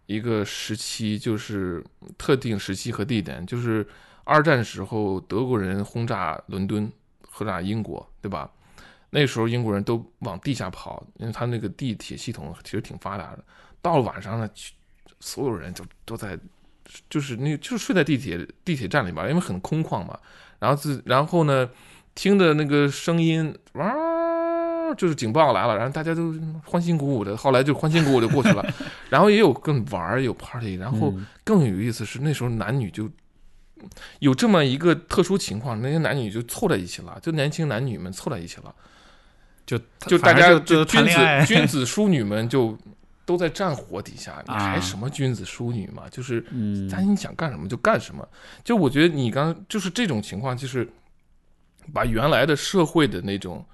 [0.07, 1.85] 一个时期，就是
[2.17, 3.85] 特定时期和地点，就是
[4.23, 6.91] 二战时候德国人轰炸伦敦、
[7.29, 8.49] 轰炸英国，对吧？
[9.11, 13.45] 那时候英国人都往地下跑，因为他那个地铁系统其实挺发达的。
[13.81, 14.49] 到了晚上呢，
[15.19, 16.39] 所有人就都在，
[17.11, 20.17] 就是那就是睡在地铁地铁站里边，因为很空旷嘛。
[20.63, 21.69] 然后自然后呢，
[22.15, 26.33] 听着那个声音，哇，就是警报来了，然后大家都
[26.65, 28.65] 欢欣鼓舞的，后来就欢欣鼓舞就过去了。
[29.11, 33.11] 然后也有更玩儿，有 party，然后嗯更有意思是那时候男女就
[34.21, 38.73] 有这么一个特殊情况，那些男女就凑在一起了，就年轻男女们凑在一起了，
[39.67, 42.79] 就就大家就就君子君子淑女们就
[43.33, 46.03] 都在战火底下，你还啊什么君子淑女嘛？
[46.11, 48.29] 就是嗯咱你想干什么就干什么。
[48.63, 50.87] 就我觉得你刚就是这种情况，就是
[51.95, 53.65] 把原来的社会的那种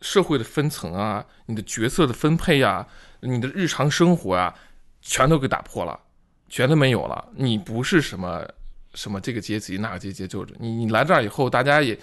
[0.00, 2.86] 社会的分层啊，你的角色的分配啊，
[3.20, 4.54] 你的日常生活啊，
[5.00, 5.98] 全都给打破了，
[6.48, 7.28] 全都没有了。
[7.34, 8.46] 你不是什么
[8.94, 11.98] 什么这个阶级那个阶级，就是你你来这儿以后，大家也。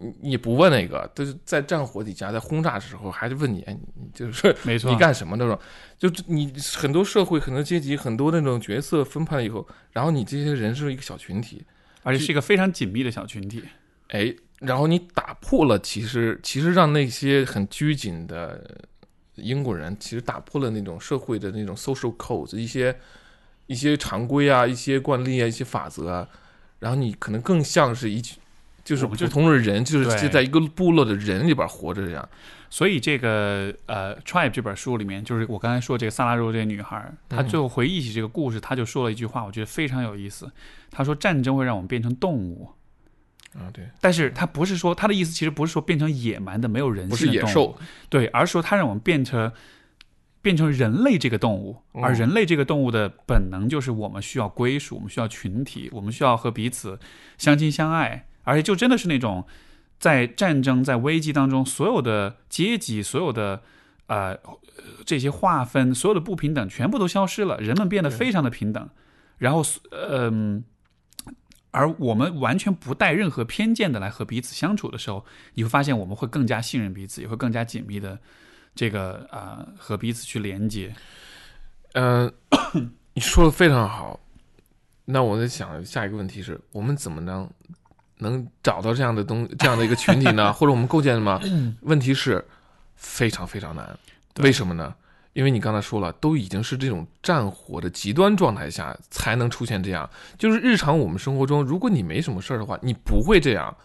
[0.00, 3.66] 你你不问那个，就是在战火底下，在轰炸的时候，还是问你，
[4.14, 5.58] 就是没错，你干什么那种，
[5.98, 11.64] 就你很多社会、很多阶级、很多那种角色分派了以后，然后你这些人是一个小群体，
[12.04, 13.64] 而且是一个非常紧密的小群体。
[14.10, 18.80] 哎，然后你打破了，其实其实让那些很拘谨的
[19.34, 22.96] 英国人，其实打破了那种社会的那种 social codes，一些
[23.66, 26.28] 一些常规啊、一些惯例啊、一些法则啊，
[26.78, 28.38] 然后你可能更像是一群。
[28.88, 32.26] 就是就通的人，就是就在一个部落的人里边活着这样，
[32.70, 40.50] 所以这个呃《Tribe》这本书里面，就是我刚才说这个萨拉热这个女孩，她最后回忆起这个故事，她就说了一句话，我觉得非常有意思。
[40.90, 42.70] 她说：“战争会让我们变成动物。”
[43.52, 47.30] 啊，对，但是她不是说她的意思，其实不是说变成野蛮的、没有人不性。
[47.30, 47.78] 的动物，是野兽，
[48.08, 49.52] 对，而是说它让我们变成
[50.40, 52.02] 变成人类这个动物，哦。
[52.02, 56.98] 而人类这个动物的本能就是我们需要归属，我们需要群体，我们需要和彼此
[57.38, 59.46] 相亲相爱，而且就真的是那种
[59.98, 63.62] 在战争、在危机当中，所有的阶级、所有的
[64.06, 64.38] 呃
[65.04, 68.88] 这些划分、所有的不平等全部都消失了，人们变得非常的平等，
[69.36, 70.64] 然后嗯。
[71.70, 78.18] 而我们完全不带任何偏见的来和彼此相处的时候，你会发现我们会更加信任彼此，也会更加紧密的
[78.74, 80.94] 这个啊、呃和彼此去连接。
[81.92, 82.32] 嗯、
[83.12, 84.18] 你说的非常好。
[85.04, 87.48] 那我在想，下一个问题是我们怎么能
[88.18, 90.52] 能找到这样的东 这样的一个群体呢？
[90.54, 91.40] 或者我们构建的吗？
[91.82, 92.44] 问题是
[92.94, 93.98] 非常非常难。
[94.40, 94.94] 为什么呢？
[95.34, 100.08] 因为你刚才说了，都已经是这种战火的极端状态下才能出现这样。
[100.36, 103.76] 就是日常我们生活中，如果你没什么事儿的话，你不会这样，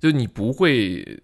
[0.00, 1.20] 就你不会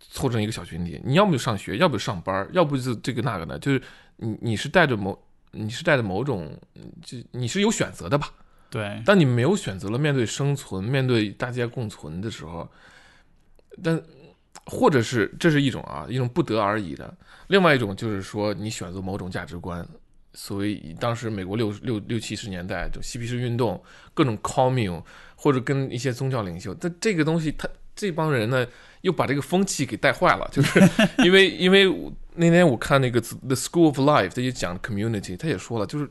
[0.00, 1.00] 凑成一个小群体。
[1.04, 3.56] 你要么就上学，要不就上班，要不就这个那个的。
[3.60, 3.80] 就是
[4.16, 5.16] 你你是带着某
[5.52, 6.52] 你是带着某种，
[7.04, 8.32] 就你是有选择的吧？
[8.70, 12.66] 对，当你没有选择了面对生存、面对大家共存的时候，
[13.82, 14.00] 但
[14.66, 17.04] 或者是这是一种啊，一种不得而已的；
[17.48, 19.86] 另外一种就是说你选择某种价值观。
[20.32, 23.82] 所以当时美国六六六七十年代，就嬉皮士运动，
[24.14, 25.02] 各种 commune，
[25.34, 28.64] 或者跟一些宗教领袖，但这个东西，他这帮人呢，
[29.00, 30.78] 又把这个风气给带坏了，就是
[31.24, 31.92] 因为因为
[32.36, 36.08] 那天我看那个 The School of Life，他就讲 community，他也说了，就是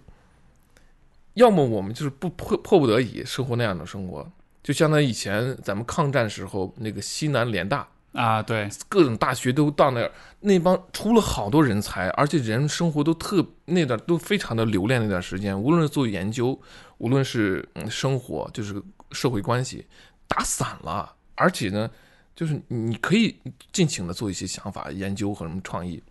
[1.35, 4.29] 要么我们就是不迫迫不得已生活那样的生活，
[4.63, 10.11] 就相当于以前咱们抗战时候那个西南联大，啊，对，各种大学都到那儿，
[10.41, 16.59] 那帮出了好多人才，而且人生活都特那段都非常的留恋那段时间，无论是做研究，
[16.97, 19.85] 无论是嗯生活，就是社会关系
[20.27, 21.89] 打散了，而且呢，
[22.35, 23.39] 就是你可以
[23.71, 26.03] 尽情的做一些想法、研究和什么创意，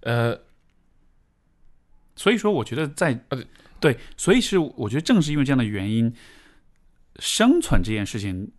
[0.00, 0.38] 呃，
[2.14, 3.42] 所以说我觉得在呃
[3.80, 6.12] 对，所以是我觉得正是因为这样的原因，
[7.18, 8.50] 生存这件事情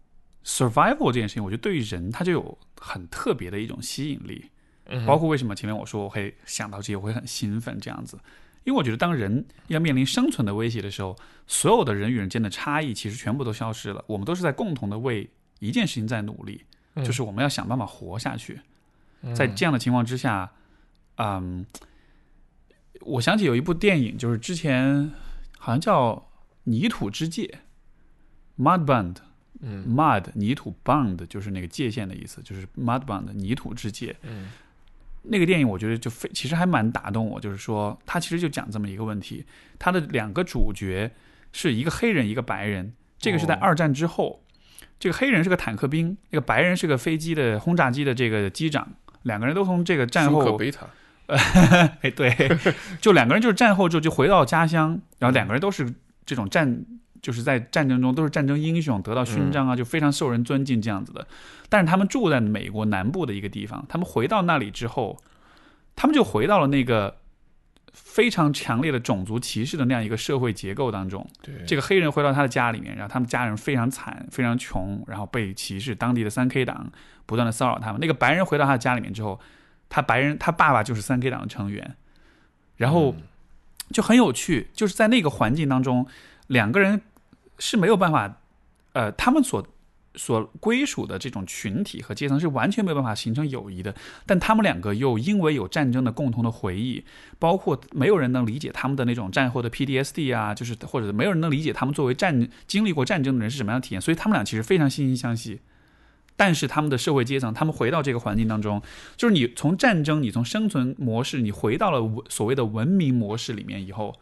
[0.45, 4.45] ，survival 这件事情，我觉得对于人他就有很特别的一种吸引力。
[4.91, 8.17] 嗯包括为什么前面我说我会想到这些，我会很兴奋这样子，
[8.63, 11.15] 因为我觉得当人要面临生存的威胁的时候，
[11.45, 16.63] 所有的人与人间的差异其实全部都消失了，我们都是在共同的为一件事情在努力，
[16.95, 18.59] 嗯就是我们要想办法活下去。
[19.35, 20.51] 在这样的情况之下，
[21.17, 21.63] 嗯，
[23.01, 25.11] 我想起有一部电影，就是之前
[25.57, 26.13] 好像叫
[26.63, 27.59] 《泥土之界》
[28.63, 29.15] （Mud Bund）。
[29.61, 34.15] 嗯 mud 泥土 bond 就是那个界限的意思，就是 mud bond 泥土之界。
[34.23, 34.49] 嗯
[35.23, 39.43] 那个电影我觉得就非其实还蛮打动我，就是说他其实就讲这么一个问题，
[39.77, 41.11] 他的两个主角
[41.51, 44.41] 是一个黑人一个白人，这个是在哦二战之后，
[44.97, 48.93] 这个黑人是个坦克兵，那个白人是个飞机的轰炸机的这个机长，
[49.23, 50.87] 两个人都从这个战舒克后贝塔，
[52.01, 52.35] 哎，对，
[52.99, 55.93] 就两个人就是战后之后就回到家乡，然后两个人都是
[56.25, 56.85] 这种战，
[57.21, 61.27] 就是在战争中都是战争英雄，得到勋章啊，就非常受人尊敬这样子的。
[61.69, 65.21] 但是他们住在美国南部的一个地方，他们回到那里之后，
[65.95, 67.17] 他们就回到了那个
[67.93, 71.27] 非常强烈的种族歧视的那样一个社会结构当中。
[71.41, 76.91] 对，这个黑人回到他的家里面，然后他们家人非常惨，非常穷，然后被歧视，当地的三 K 党
[77.25, 77.99] 不断的骚扰他们。
[78.01, 79.39] 那个白人回到他的家里面之后，
[79.89, 81.95] 他白人他爸爸就是三 K 党的成员，
[82.77, 83.23] 然后嗯。
[83.91, 86.05] 就很有趣，就是在那个环境当中，
[86.45, 87.01] 两个人
[87.57, 88.37] 是没有办法，
[88.93, 89.67] 呃，他们所
[90.13, 93.95] 所归属的这种群体和阶层是完全没有办法形成友谊的，
[94.27, 97.03] 但他们两个又因为有战争的共同的回忆，
[97.39, 105.59] 包括没有人能理解他们的那种战后的 PTSD 啊，就是或者没有人能理解他们作为战经历过战争的人是什么样的体验，所以他们俩其实非常惺惺相惜。
[106.39, 108.81] 但是他们的社会阶层，他们回到这个环境当中，
[109.17, 114.17] 就是你从战争，你从生存模式，你回到了文所谓的文明模式里面以后，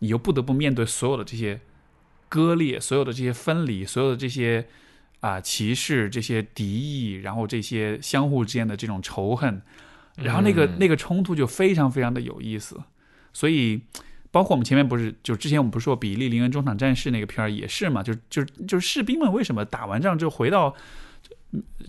[0.00, 1.60] 你又不得不面对所有的这些
[2.28, 4.66] 割裂，所有的这些分离，所有的这些
[5.20, 9.62] 啊、歧视、这些敌意，然后这些相互之间的这种仇恨，
[10.16, 12.76] 然后那个、嗯那个冲突就非常非常的有意思。
[13.32, 13.82] 所以，
[14.32, 20.74] 包括我们前面不是就之前我们不是说比利林恩中场战事那个片儿也是嘛，就就就是士兵们为什么打完仗之后回到嗯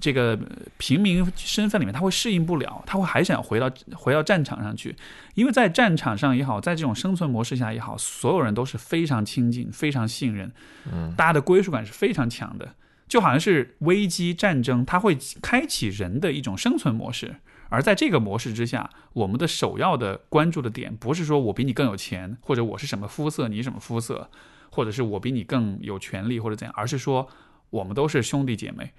[0.01, 0.37] 这个
[0.77, 4.95] 平民身份里面，他会适应不了，他会还想回到回到战场上去，
[5.35, 10.51] 因为在战场上也好，在这种生存模式下也好，所有人都是非常亲近、非常信任，
[10.91, 11.13] 嗯。
[11.15, 12.75] 大家的归属感是非常强的，
[13.07, 17.37] 就好像是危机战争，它会开启人的一种生存模式，
[17.69, 24.29] 而在这个模式之下，我们的首要的关注的点不是说我比你更有钱，或者我是什么肤色，你什么肤色，
[24.69, 27.29] 或者是我比你更有权利或者怎样，而是说
[27.69, 28.91] 我们都是兄弟姐妹，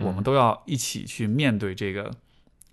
[0.00, 2.10] 我们都要一起去面对这个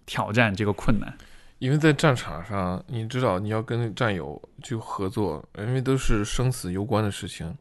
[0.05, 1.17] 挑战，这个困难。
[1.57, 7.53] 因为在战场上，你知道你要跟战友去合作，因为都是生死攸关的事情，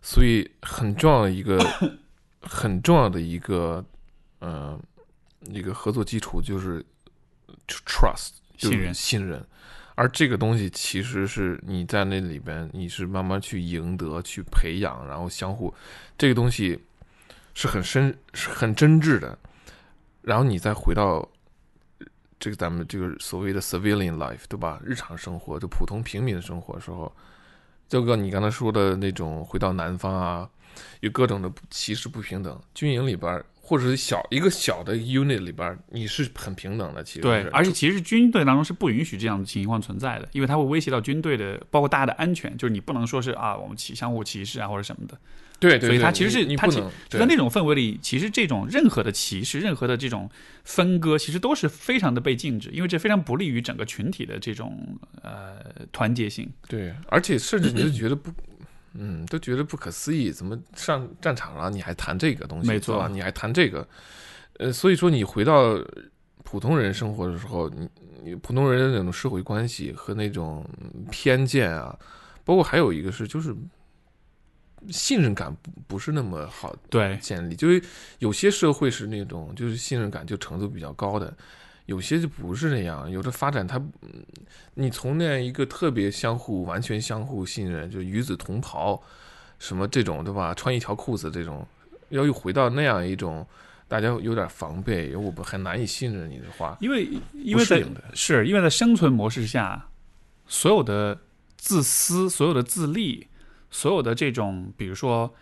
[0.00, 1.58] 所以很重要的一个
[2.40, 3.84] 很重要的一个
[4.38, 4.80] 呃
[5.50, 6.82] 一个合作基础就是
[7.68, 9.46] trust，就是信任信任。
[9.94, 15.72] 而这个东西其实是你在那里边，你是慢慢去赢得、去培养，然后相互，
[16.16, 16.80] 这个东西
[17.54, 19.38] 是很深、是很真挚的。
[20.22, 21.28] 然后你再回到
[22.38, 24.80] 这个咱们这个所谓的 civilian life，对吧？
[24.84, 27.12] 日常生活，就普通平民的生活的时候，
[27.88, 30.48] 就跟你刚才说的那种回到南方啊，
[31.00, 42.54] 有各种的歧视、不平等，军营里边或者是小一个小的 unit 里边，你是很平等的，其实，对而且其实军队当中是不允许这样的情况存在的，因为它会威胁到军队的，包括大家的安全。
[42.58, 45.16] 就是你不能说是啊，我们歧相互歧视啊或者什么的。
[45.58, 50.28] 对对，所以它其实是它其在那种氛围里，其实这种任何的歧视、任何的这种
[50.64, 56.50] 分割，其实都是非常的被禁止，因为这非常不利于整个群体的这种呃团结性。
[56.68, 58.30] 对，而且甚至你就 觉得不，
[58.94, 63.08] 嗯，都觉得不可思议，怎么上战场了你还谈这个东西，没错？
[63.08, 63.86] 你还谈这个，
[64.58, 65.78] 呃，所以说你回到
[66.44, 67.88] 普通人生活的时候，你
[68.22, 70.64] 你普通人的那种社会关系和那种
[71.10, 71.98] 偏见啊，
[72.44, 73.56] 包括还有一个是就是
[74.90, 77.82] 信任感不不是那么好对，建立，就是
[78.18, 81.34] 有些社会是那种就是信任感就程度比较高的，
[81.92, 83.10] 有些就不是这样。
[83.10, 84.24] 有的发展它，嗯
[84.74, 89.00] 你从那样一个特别相互、完全相互信任，就与子同袍，
[89.58, 90.54] 什么这种对吧？
[90.54, 91.66] 穿一条裤子这种，
[92.08, 93.46] 要又回到那样一种
[93.86, 97.84] 大家有点防备，我们很难以信任你的话，因为因为在。
[98.14, 99.88] 是因为在生存模式下，
[100.46, 101.20] 所有的
[101.56, 103.26] 自私、所有的自利、
[103.70, 105.32] 所有的这种，比如说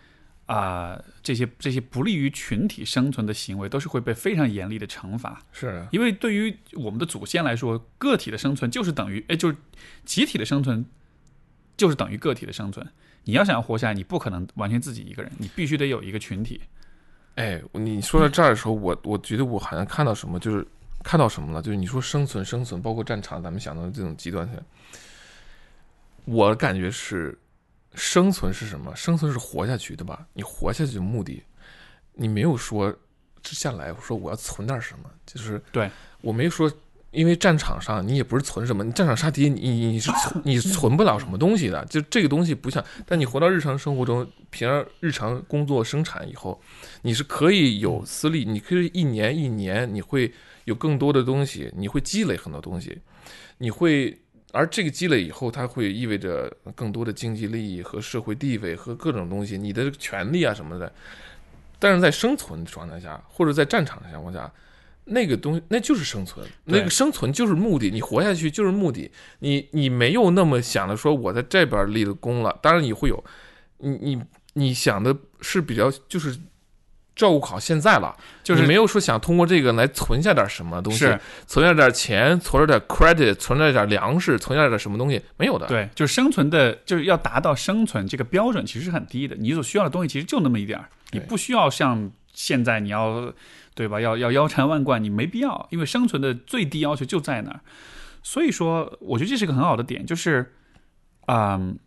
[0.53, 5.41] 啊、这些这些不利于群体生存的行为，都是会被非常严厉的惩罚。
[5.53, 9.55] 是啊，因为对于我们的祖先来说，个体的生存就是等于，哎，就是
[10.03, 10.85] 集体的生存
[11.77, 12.85] 就是等于个体的生存。
[13.23, 16.59] 你要想要活下来，你不可能完全自己一个人，你必须得有一个群体。
[17.35, 20.67] 哎，你说到这儿的时候，我我觉得我好像看到什么，就是
[21.01, 24.59] 看到什么了，就是你说生存，生存，包括战场，咱们想到的这种极端性，
[26.25, 27.37] 我感觉是
[27.93, 28.95] 生存是什么？
[28.95, 30.25] 生存是活下去，对吧？
[30.33, 31.43] 你活下去的目的，
[32.13, 32.91] 你没有说
[33.41, 35.89] 接下来说我要存点什么，就是对
[36.21, 36.71] 我没说。
[37.11, 42.81] 因为战场上你也不是存什么，你战场杀敌，你你你是存 你存不了什么东西的，就这个东西不像。
[43.05, 46.61] 但你活到日常生活中，平常日常工作生产以后，
[47.01, 50.31] 你是可以有私利，你可以一年一年，你会
[50.63, 53.01] 有更多的东西，你会积累很多东西，
[53.57, 54.17] 你会，
[54.51, 60.91] 而这个积累以后，它会意味着更多的经济利益和社会地位和各种东西，你的权利啊什么的。
[61.79, 64.51] 但是在生存状态下，或者在战场的情况下，
[65.05, 69.09] 那个东西那就是生存，那个生存就是目的，你活下去就是目的。
[69.39, 73.23] 你你没有那么想的说我在这边立了功了，当然你会有，
[73.79, 74.21] 你你
[74.53, 76.37] 你想的是比较就是
[77.21, 81.05] 照顾好现在了，就是没有说想通过这个来存下点什么东西，
[81.45, 85.67] 存下点钱，存下点 credit，存下点粮食，存下点什么东西没有的。
[85.67, 89.35] 对，就是生存的，就是要达到生存这个标准，其实是很低的。
[89.35, 93.31] 你所需要的东西其实就那么一点儿，你不需要像现在你要，
[93.75, 94.01] 对吧？
[94.01, 97.59] 要要腰缠万贯，你没必要，因为生存的最低要求就在那儿。
[98.23, 100.53] 所以说，我觉得这是个很好的点，就是，
[101.27, 101.77] 嗯，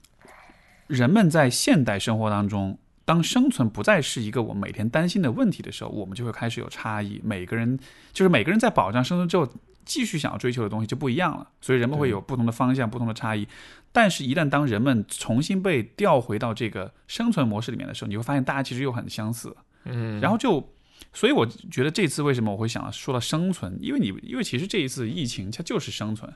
[0.86, 7.20] 人们在现代生活当中，当生存不再是一个我每天担心的问题的时候，我们就会开始有差异。
[7.22, 7.78] 每个人
[8.12, 9.46] 就是每个人在保障生存之后，
[9.84, 13.46] 继续想要追求的东西就不一样了，所以人们会有不同的方向、不同的差异。
[13.92, 19.54] 但是，一旦当人们重新被调回到这个生存模式里面的时候，你会发现大家其实又很相似。
[19.84, 20.72] 嗯，然后就，
[21.12, 26.32] 所以我觉得这次为什么我会想说到生存，因为你因为其实这一次疫情它就是生存，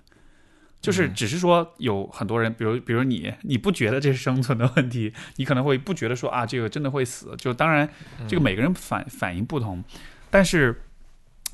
[0.80, 7.88] 就是只是说有很多人，比如比如你，你不觉得这是生存的问题，你可能会不觉得说啊这个真的会死，就当然
[8.26, 9.82] 这个每个人反反应不同，
[10.30, 10.82] 但是。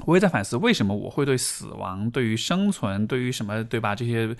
[0.06, 3.94] 我也在反思，为什么我会对死亡、对于生存、对于什么，对吧？
[3.94, 4.34] 这些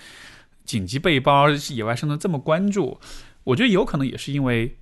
[0.65, 2.99] 紧急背包、野外生存这么关注？
[3.45, 4.77] 我觉得有可能也是因为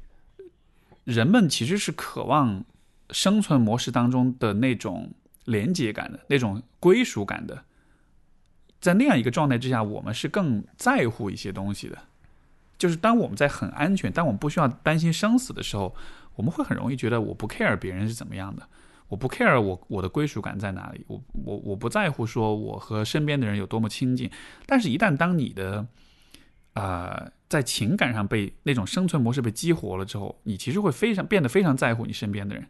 [1.05, 2.65] 人们其实是渴望
[3.11, 5.13] 生存模式当中的那种
[5.45, 7.65] 连接感的、那种归属感的。
[8.83, 11.97] 在那样一个状态之下，我们是更在乎一些东西的。
[12.77, 15.95] 就是当我们在很安全，当我们不需要担心生死的时候，
[16.35, 18.69] 我们会很容易觉得我不 care 别人是怎么样的，
[19.07, 24.29] 我不 care 我我的归属感在哪里，我我我不在乎说我和身边的人有多么亲近，
[24.67, 25.87] 但是，一旦当你的
[26.73, 32.67] 啊，在情感上被那种生存模式被激活了之后，你其实会非常变得非常在乎你身边的人。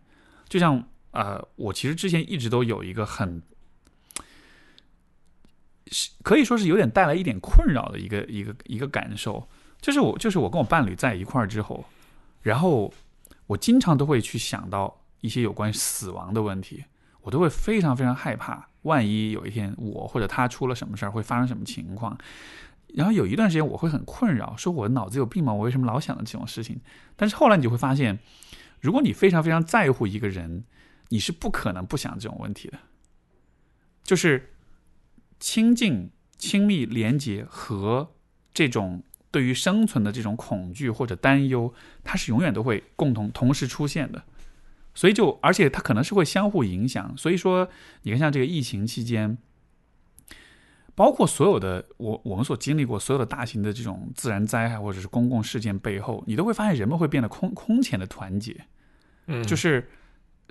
[0.46, 3.40] 就像啊，我其实之前一直都有一个很，
[6.22, 9.48] 可以说是有点带来一点困扰的一个一个一个感受，
[9.80, 11.84] 就是我就是我跟我伴侣在一块儿之后，
[12.42, 12.92] 然后
[13.46, 14.98] 我经常都会去想到。
[15.22, 16.84] 一些有关死亡的问题，
[17.20, 18.66] 我都会非常非常害怕。
[18.82, 22.18] 万一有一天我或者他出了什么事儿，会发生什么情况？
[22.88, 25.54] 然后有一段时间我会很困扰，说我脑子有病吗？
[25.54, 26.80] 我为什么老想着这种事情？
[27.14, 28.18] 但是后来你就会发现，
[28.80, 30.64] 如果你非常非常在乎一个人，
[31.10, 32.78] 你是不可能不想这种问题的。
[34.02, 34.50] 就是
[35.42, 38.14] 亲近、亲密、连接和
[38.54, 41.74] 这种对于生存的这种恐惧或者担忧，
[42.04, 44.22] 它是永远都会共同同时出现的。
[44.94, 47.12] 所以就，而且它可能是会相互影响。
[47.18, 47.68] 所以说，
[48.02, 49.36] 你看，像这个疫情期间，
[50.94, 58.64] 包括所有的我我们所经历过所有的大型的这种自然灾害或者是公共事件背后，你都会发现人们会变得空空前的团结。
[59.26, 59.90] 嗯，就是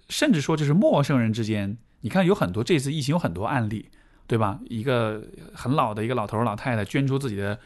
[0.09, 3.89] 甚至说，就是陌生人之间，你看有很多这次疫情有很多案例，
[4.32, 4.57] 对吧？
[4.69, 5.21] 一个
[5.53, 7.59] 很老的一个老头老太太捐出自己的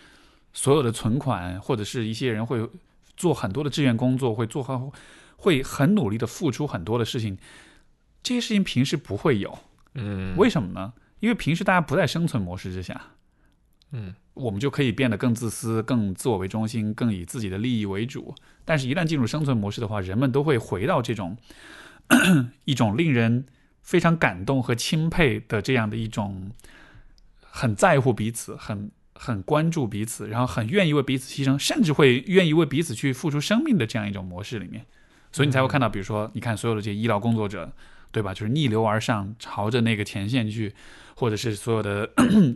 [0.51, 2.67] 所有的存款，或者是一些人会
[3.15, 4.91] 做很多的志愿工作，会做好。
[5.37, 7.37] 会很努力的付出很多的事情，
[8.23, 9.59] 这些事情平时不会有，
[9.93, 10.93] 嗯，为什么呢？
[11.19, 12.99] 因为平时大家不在生存模式之下，
[13.91, 18.33] 嗯，我们就可以变得更自私、更自我为中心、更以自己的利益为主。
[18.63, 21.37] 但是，一旦进入生存模式的话，人们都会回到这种
[22.65, 23.45] 一种令人
[23.85, 26.51] 非常感动和钦佩的这样的一种
[27.39, 34.85] 很在乎彼此、很很关注彼此，然后很愿意为彼此牺牲，甚至会愿意为彼此去付出生命的这样一种模式里面。
[35.31, 37.71] 所以你才会看到，比如说，你看所有的这些医疗工作者，
[38.11, 38.33] 对吧？
[38.33, 40.73] 就是逆流而上，朝着那个前线去，
[41.15, 42.09] 或者是所有的，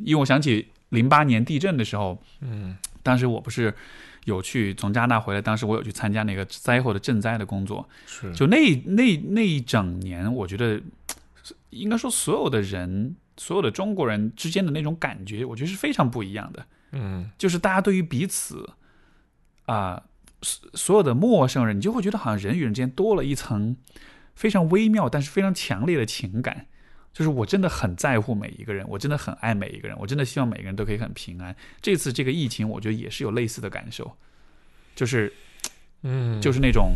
[0.03, 3.73] 因为我想起零八年地震的时候，嗯，当时我不是
[4.25, 10.81] 有去从加拿大回来，当时我有去参加那个灾后的赈灾的工作，是，就那那那一整年，我觉得
[11.71, 18.69] 应该说所有的人，所有的中国人之间的那种感觉，我觉得是非常不一样的，嗯，就是大家对于彼此
[19.65, 20.03] 啊。
[20.41, 23.75] 所所有的陌生人，你就会觉得好像人与人之间多了一层
[24.35, 26.67] 非常微妙但是非常强烈的情感，
[27.11, 31.53] 就是我真的很在乎每一个人，我真的很爱每一个人，我真的希望每个人都可以很平安。
[31.81, 34.09] 这次这个疫情，我觉得也是有类似的感受，
[34.95, 35.33] 就是，
[36.03, 36.93] 嗯，就是那种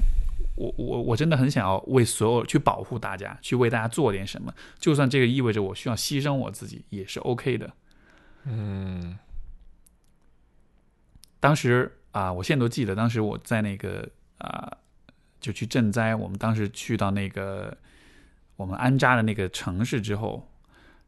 [0.56, 7.72] 我我我真的很想要为所有去保护大家，去为大家做点什么，就算这个意味着我需要牺牲我自己，也是 OK 的。
[8.46, 9.18] 嗯，
[11.40, 12.00] 当时。
[12.14, 14.72] 啊，我现在都记得，当时我在那个啊，
[15.42, 16.14] 就去赈灾。
[16.14, 17.76] 我们当时去到那个
[18.56, 20.48] 我们安扎的那个城市之后，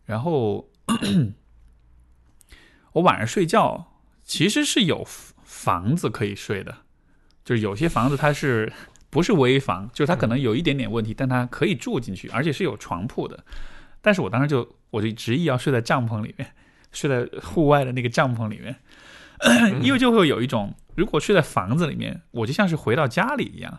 [0.06, 0.68] 然后
[2.94, 5.06] 我晚上睡觉其实是有
[5.44, 6.76] 房子可以睡的，
[7.44, 8.74] 就是有些房子它是
[9.16, 13.46] 不是危房，就是它可能有一点点问题，但它可以住进去，而且是有床铺的。
[14.02, 16.50] 但是我当时就我就执意要睡在帐篷里面，
[16.92, 18.76] 睡在户外的那个帐篷里面，
[19.82, 20.74] 因为就会有一种。
[20.96, 23.72] 如果睡在房子里面，我就像是回到家里一样；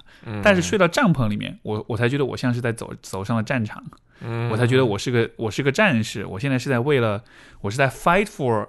[0.43, 3.85] 但是睡到帐篷里面，我我才觉得我像是在走走上了战场，
[4.51, 6.25] 我才觉得我是个我是个战士。
[6.25, 7.23] 我现在是在为了
[7.61, 8.69] 我是在 fight for，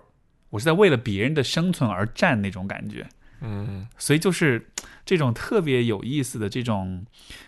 [0.49, 3.07] 我是在为了别人的生存而战那种感觉。
[3.41, 4.67] 嗯，所以就是
[5.05, 7.05] 这种特别有意思的这种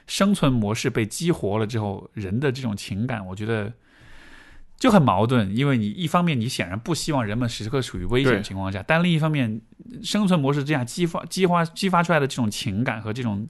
[0.08, 3.74] 生存模式被激活了之后，人的这种情感，我觉得。
[4.80, 9.60] 就很矛盾，因为你一方面你显然不希望人们时刻处于危险情况下，但另一方面，
[10.02, 13.46] 生存模式这样激发、激发、激发出来的这种情感和这种、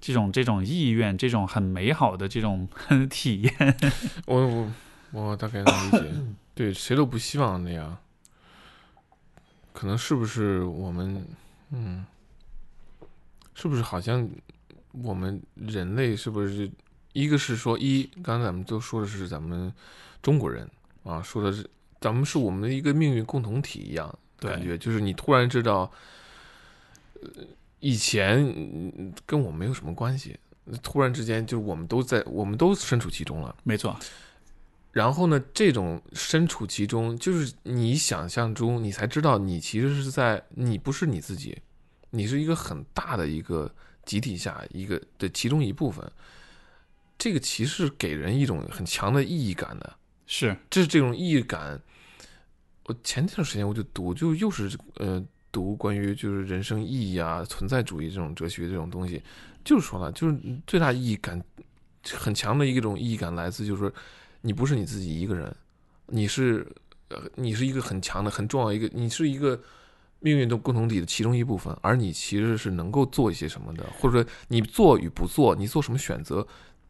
[0.00, 2.68] 这种、这种意愿，这种很美好的这种
[3.08, 3.76] 体验，
[4.26, 4.72] 我我
[5.12, 6.12] 我大概能理解。
[6.56, 7.96] 对，谁都不希望那样。
[9.72, 11.24] 可能是不是我们，
[11.74, 12.06] 嗯，
[13.54, 14.28] 是不是好像
[14.92, 16.70] 我们人类是不是
[17.12, 19.72] 一个是说一，刚才咱们都说的是咱们。
[20.22, 20.66] 中国人
[21.02, 21.68] 啊，说的是
[22.00, 25.92] 咱们是我们的一个命运共同体一样感觉，就是你突然知道，
[27.20, 27.28] 呃，
[27.80, 30.34] 以前跟我没有什么关系，
[30.82, 33.54] 突然之间就是我们都在，我们都身处其中了。
[33.64, 33.94] 没错。
[34.92, 41.58] 然后呢，这种身处其中，就是你想象中，你才知道你其实是在，你不是你自己，
[42.14, 43.70] 你是一个很大的一个
[44.04, 46.08] 集体下一个的其中一部分。
[47.18, 49.96] 这个其实给人一种很强的意义感的。
[50.26, 51.80] 是，这是这种意义感。
[52.84, 59.22] 我前段时间我就读，就又是呃读关于就是人生意义啊、存在主义这种哲学这种东西，
[59.64, 61.42] 就是说了，就是最大意义感
[62.12, 63.92] 很强的一种意义感来自，就是说
[64.42, 65.54] 你不是你自己一个人，
[66.06, 66.66] 你是
[67.08, 69.58] 呃你是一个很强的、很重要一个，你是一个
[70.24, 76.46] 命运的共同体的其中一部分，而你其实是能够做一些什么的，或者说你做与不做，你做什么选择，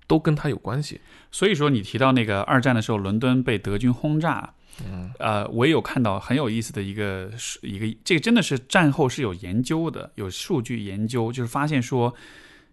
[0.07, 1.01] 都跟他有关系。
[1.32, 4.55] 所以说，你提到那个二战的时候，伦敦被德军轰炸，
[4.87, 12.14] 嗯呃，我也有看到很有意思的一个是一个，这个真的是战后是有研究的，有数据研究，就是发现说，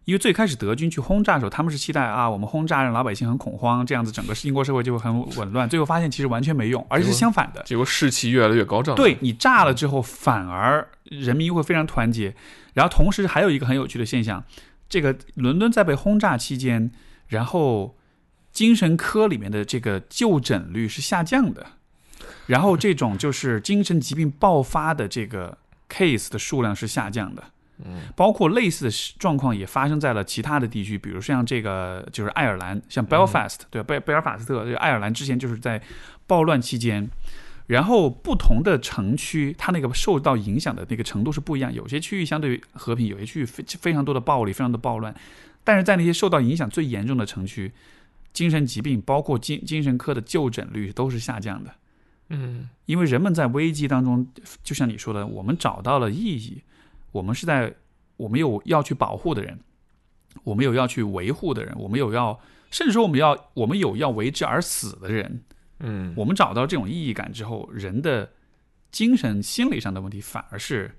[0.06, 7.62] 因为最开始德军去轰炸的时候，他们是期待啊，我们轰炸让老百姓很恐慌，这样子整个英国社会就会很紊乱，最后发现其实完全没用，而且是相反的。
[7.64, 8.96] 结果士气越来越高涨。
[8.96, 12.36] 对你炸了之后，反而人民会非常团结。
[12.74, 14.44] 然后同时还有一个很有趣的现象，
[14.90, 16.92] 这个伦敦在被轰炸期间，
[17.28, 17.96] 然后
[18.52, 21.68] 精神科里面的这个就诊率是下降的，
[22.48, 25.58] 然后这种就是精神疾病爆发的这个
[25.90, 27.44] case 的数量是下降的。
[27.86, 35.82] 嗯包括类似的状况也发生在了其他的地区，比如像这个就是爱尔兰，像 Belfast，、对贝贝尔法斯特，这个爱尔兰之前就是在
[36.28, 37.10] 暴乱期间，
[37.68, 45.14] 然后不同的城区，它那个受到影响的那个程度是不一样，有些区域相对于和平，有些区域非非常多的暴力，非常的暴乱，
[45.64, 47.72] 但是在那些受到影响最严重的城区，
[48.34, 51.74] 精神疾病包括精精神科的就诊率都是下降的。
[52.34, 54.26] 嗯因为人们在危机当中，
[54.64, 56.62] 就像你说的，我们找到了意义，
[57.12, 57.74] 我们是在
[58.18, 59.60] 我们有要去保护的人，
[60.44, 62.40] 我们有要去维护的人，我们有要，
[62.70, 65.44] 甚至说我们要我们有要为之而死的人，
[65.80, 68.32] 嗯我们找到这种意义感之后，人的
[68.92, 70.96] 精神心理上的问题反而是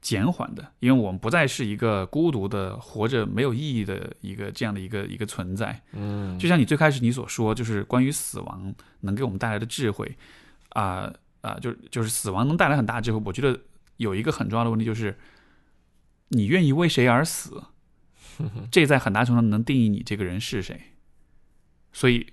[0.00, 5.80] 减缓的，因为我们不再是一个孤独的活着没有意义的一个这样的一个一个存在。
[5.92, 10.16] 嗯就像你最开始你所说，就是关于死亡能给我们带来的智慧，
[10.70, 11.12] 啊
[11.42, 13.22] 啊、就就是死亡能带来很大智慧。
[13.24, 13.58] 我觉得
[14.00, 15.18] 有一个很重要的问题就是，
[16.28, 17.62] 你愿意为谁而死，
[18.72, 20.80] 这在很大程度上能定义你这个人是谁。
[21.92, 22.32] 所以，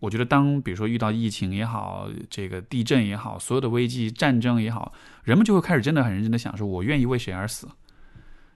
[0.00, 4.92] 我觉得当比如说遇到疫情也好，这个地震也好，所有的危机、战争也好，
[5.22, 7.68] 人们就会开始真的很认真的想说，我愿意为谁而死。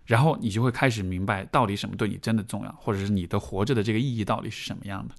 [0.07, 5.15] 然后你就会开始明白到底什么对你真的重要，或者是你的活着的这个意义到底是什么样的。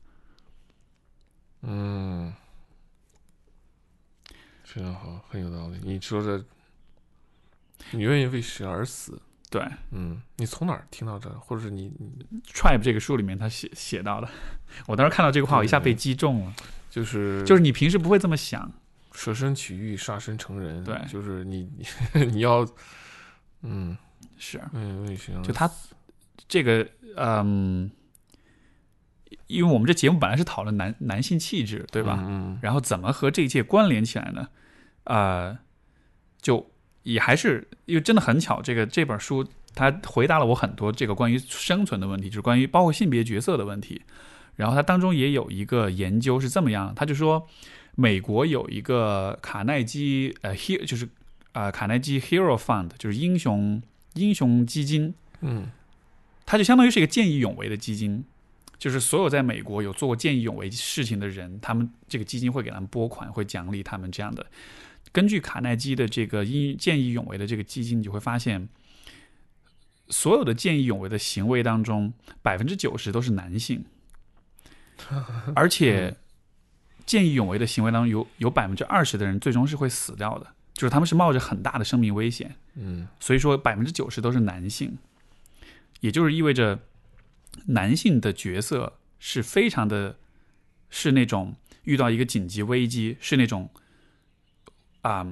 [1.61, 2.33] 嗯，
[4.65, 5.79] 非常好，很有道理。
[5.81, 6.43] 你说的，
[7.91, 9.19] 你愿意为谁而死？
[9.49, 9.61] 对
[9.91, 11.29] 嗯，你从哪儿听到这？
[11.39, 14.29] 或者是你你，Tribe 这个书里面他写写到的，
[14.87, 16.53] 我当时看到这个话，我一下被击中了。
[16.89, 18.71] 就是就是你平时不会这么想，
[19.11, 20.81] 舍身取义，杀身成仁。
[20.83, 21.69] 对就是你
[22.13, 22.65] 你 你要，
[23.63, 23.97] 嗯
[24.37, 25.69] 是嗯，为谁而就他
[26.47, 27.91] 这个嗯，
[29.47, 32.17] 因为我们这节目本来是讨论男男性气质，对吧？
[32.25, 34.47] 嗯然后怎么和这一切关联起来呢？
[35.03, 35.59] 呃，
[36.41, 36.70] 就
[37.03, 44.01] 也还是因为真的很巧，这个这本书它回答了我很多这个关于生存的问题，就是关于包括性别角色的问题。
[44.55, 47.47] 然后它当中也有一个研究是这么样，他就说
[47.95, 51.07] 美国有一个卡耐基呃 he 就是
[51.53, 53.81] 呃卡耐基 Hero Fund，就是英雄
[54.13, 55.71] 英雄基金，嗯
[56.45, 58.25] 它就相当于是一个见义勇为的基金，
[58.77, 64.45] 就是所有在美国有做过见义勇为事情的人，他们这个基金会给他们拨款，会奖励他们这样的。
[65.11, 68.69] 根据卡耐基的这个义见义勇为的这个基金，你就会发现，
[70.09, 73.85] 所有的见义勇为的行为当中，百分之九十都是男性，
[75.55, 76.15] 而且
[77.05, 82.55] 见义勇为的行为当中有有百分之二十的人最终是会死掉的，就是他们是冒着很大的生命危险。
[82.75, 84.97] 嗯所以说百分之九十都是男性，
[85.99, 86.79] 也就是意味着
[87.65, 90.17] 男性的角色是非常的，
[90.89, 93.69] 是那种遇到一个紧急危机，是那种
[95.01, 95.27] 啊、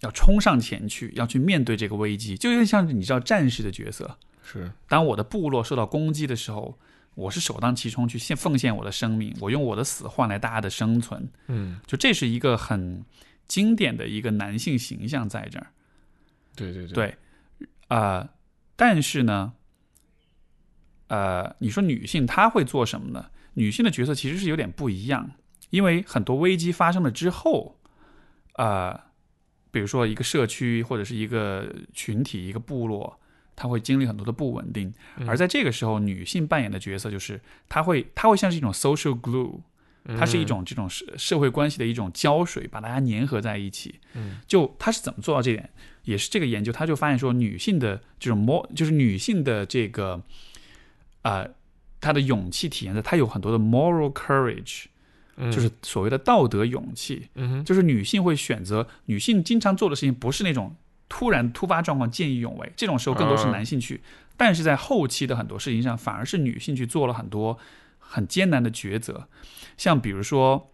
[0.00, 4.18] 要冲上前去，要去面对这个危机，就有点像你知道战士的角色。
[4.42, 6.76] 是当我的部落受到攻击的时候，
[7.14, 11.28] 我是首当其冲去献奉献我的生命，我用我的死换来大家的生存。
[11.46, 13.04] 嗯就这是一个很
[13.46, 15.66] 经典的一个男性形象在这儿。
[16.56, 17.16] 对对对对，
[17.88, 18.28] 呃，
[18.74, 19.52] 但是呢，
[21.06, 23.26] 呃，你说女性她会做什么呢？
[23.54, 25.30] 女性的角色其实是有点不一样，
[25.70, 27.78] 因为很多危机发生了之后，
[28.54, 28.98] 呃，
[29.72, 33.18] 比如说一个社区或者是一个群体、一个部落，
[33.56, 39.60] 它会经历很多的不稳定，嗯而在这个时候，女性扮演的角色就是她会，她会像是一种 social glue，
[40.16, 43.98] 它是一种这种社社会关系的一种胶水，把大家粘合在一起。
[44.14, 45.70] 嗯，就她是怎么做到这点？
[46.04, 50.20] 也是这个研究，他就发现说，女性的这种 more，就是女性的这个，
[51.22, 51.48] 呃，
[52.00, 54.90] 她的勇气体现在她有很多的 moral courage，嗯
[55.50, 57.28] 就是所谓的道德勇气。
[57.34, 60.74] 嗯就是女性会选择，女性经常做的事情不是那种
[61.08, 64.00] 突然突发状况见义勇为，这种时候更多是啊男性去。
[64.36, 67.58] 但是在后期的很多事情上，反而是女性去做了很多
[67.98, 69.28] 很艰难的抉择，
[69.76, 70.68] 像比如说。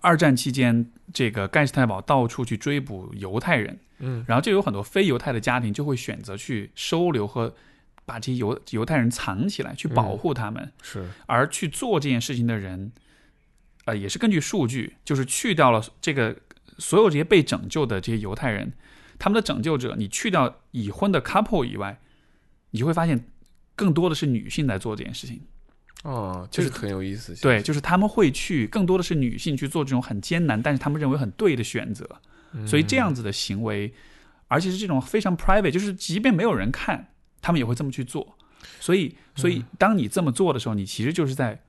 [0.00, 7.54] 二战期间，这个盖世太保到处去追捕犹太人，嗯然后就有很多非犹太的家庭就会选择去收留和
[8.06, 10.72] 把这些犹犹太人藏起来，去保护他们。
[10.80, 12.90] 是而去做这件事情的人，
[13.84, 16.36] 呃，也是根据数据，就是去掉了这个
[16.78, 18.72] 所有这些被拯救的这些犹太人，
[19.18, 22.00] 他们的拯救者，你去掉已婚的 couple 以外，
[22.70, 23.26] 你就会发现
[23.74, 25.40] 更多的是女性在做这件事情。
[26.04, 27.34] 哦，就是很有意思。
[27.40, 32.08] 对，就是他们会去，更多的是女性去做这种很艰难，但是他们认为很对的选择。
[32.54, 33.94] 嗯所以这样子的行为，
[34.48, 38.36] 而且是这种非常 private，就是即便没有人看，他们也会这么去做。
[38.78, 41.62] 所以，所以当你这么做的时候，你其实就是在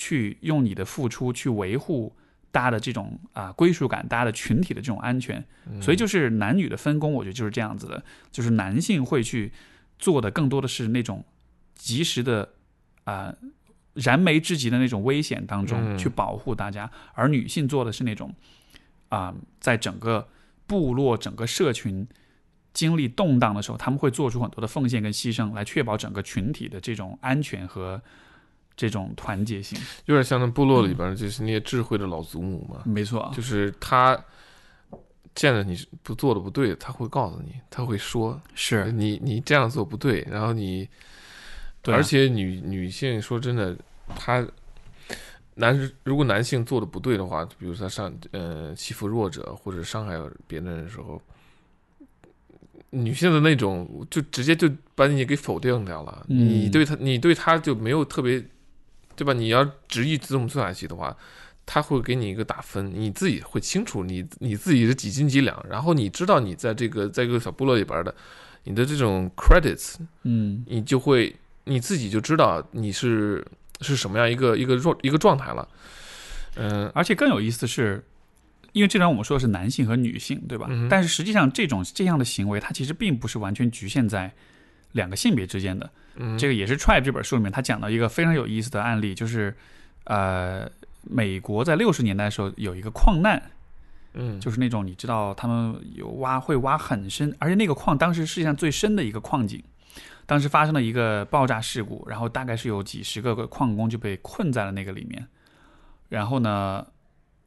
[0.00, 2.16] 去用你的付出去维护
[2.50, 5.44] 大家的这种啊归属感，大家的群体的这种安全。
[5.82, 8.02] 所以就是男女的分工，我觉得就是这样子的，
[8.32, 9.52] 就是男性会去
[9.98, 11.22] 做的更多的是那种
[11.74, 12.48] 及时的
[13.04, 13.34] 啊。
[13.94, 18.32] 燃眉之急的那种危险当中嗯去保护大家，而女性做的是那种
[19.08, 20.28] 啊、在整个
[20.64, 22.06] 部落、整个社群
[22.72, 28.00] 经历动荡的时候，他们会做出很多的奉献跟牺牲，来确保整个群体的这种安全和
[28.80, 29.78] 这种团结性。
[30.06, 34.18] 有点像那部落里边就是那些智慧的老祖母嘛，没错，就是他
[35.34, 38.90] 见着你不做的不对，他会告诉你，他会说是。
[38.90, 40.88] 你你这样做不对，然后你，
[41.82, 41.98] 对啊。
[41.98, 43.76] 而且女女性说真的，
[44.16, 44.42] 她
[45.56, 51.20] 男如果男性做的不对的话，比如说他上呃欺负弱者或者伤害别人的时候，
[52.88, 56.48] 女性的那种就直接就把你给否定掉了，嗯。
[56.48, 58.42] 你对她你对他就没有特别，
[59.16, 59.32] 对吧？
[59.32, 61.16] 你要执意这么做下去的话。
[61.66, 68.12] 他会给你一个打分，你自己会清楚你你自己是几斤几两，然后你知道你在这个在一个小部落里边的
[68.64, 73.46] 你的这种 credits，嗯你就会你自己就知道你是
[73.82, 75.68] 是什么样一个一个弱一个状态了。
[76.56, 78.04] 嗯而且更有意思的是，
[78.72, 80.66] 因为这张我们说的是男性和女性，对吧？
[80.68, 84.32] 嗯但是实际上，这种这样的行为，它其实并不是完全局限在
[84.90, 85.88] 两个性别之间的。
[86.22, 89.56] 嗯，这个也是《Tribe》这本书里面他讲到一个非常有意思的案例，就是
[90.04, 90.70] 呃，
[91.02, 93.42] 美国在六十年代的时候有一个矿难，
[94.12, 99.64] 嗯就是那种你知道他们有挖会挖很深，而且那个矿当时世界上最深的一个矿井，
[100.26, 105.26] 当时发生了一个爆炸事故，然后大概是有几十个矿工就被困在了那个里面，
[106.10, 106.86] 然后呢，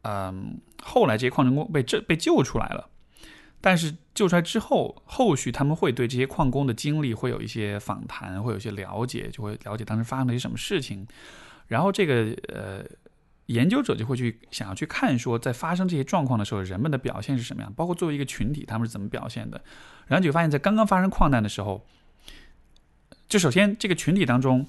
[0.01, 2.89] 嗯，后来这些矿工被这被救出来了。
[3.65, 11.07] 但是救出来之后，后续他们会对这些矿工的经历会有一些访谈，会有一些了解，就会了解当时发生了一些什么事情。
[11.67, 12.83] 然后这个呃，
[13.45, 19.63] 研究者就会去想要去看说，在发生这些状况的时候，人们的表现是什么样，包括作为一个群体，他们是怎么表现的。
[20.07, 21.87] 然后你就发现，在刚刚发生矿难的时候，
[23.29, 24.67] 就首先这个群体当中，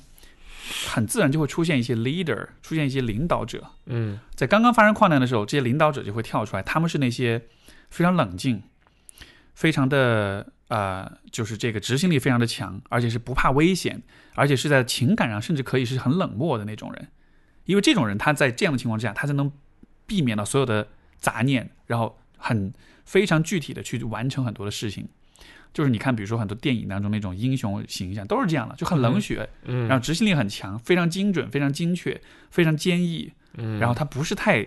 [0.86, 3.72] 很自然就会出现一些 leader，出现一些领导者。
[3.86, 7.42] 嗯在刚刚发生矿难的时候，这些领导者就会跳出来，他们是那些
[7.90, 8.62] 非常冷静、
[9.54, 14.02] 非常的呃，就是这个执行力非常的强，而且是不怕危险，
[14.34, 17.08] 而且是在情感上甚至可以是很冷漠的那种人。
[17.64, 19.50] 因为这种人他在这样的情况之下，他才能
[20.06, 20.86] 避免了所有的
[21.18, 22.72] 杂念，然后很
[23.04, 25.08] 非常具体的去完成很多的事情。
[25.72, 32.20] 就是你看，比如说很多电影当中那种英雄形象都是这样的，就很冷血，嗯，然后执行力很强，非常精准、非常精确、
[32.50, 33.32] 非常坚毅。
[33.56, 34.66] 嗯然后他不是太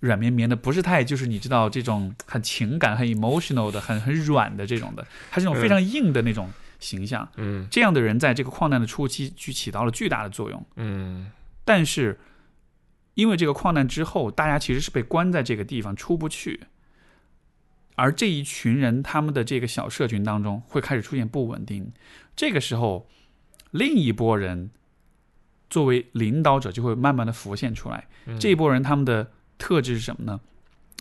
[0.00, 7.28] 软绵绵的，不是太就是你知道这种很情感、很 emotional 的、很很软的这种的，它是那种非常硬的那种形象。
[7.36, 11.30] 嗯这样的人在这个矿难的初期去起到了巨大的作用，嗯
[11.64, 12.18] 但是
[13.14, 16.60] 因为这个矿难之后，大家其实是被关在这个地方出不去。
[17.98, 21.90] 而这一群人，他们的这个小社群当中会开始出现不稳定。
[22.36, 23.08] 这个时候，
[23.70, 24.70] 另一波人
[25.70, 28.06] 作为领导者就会慢慢的浮现出来。
[28.26, 30.40] 嗯这一波人他们的特质是什么呢？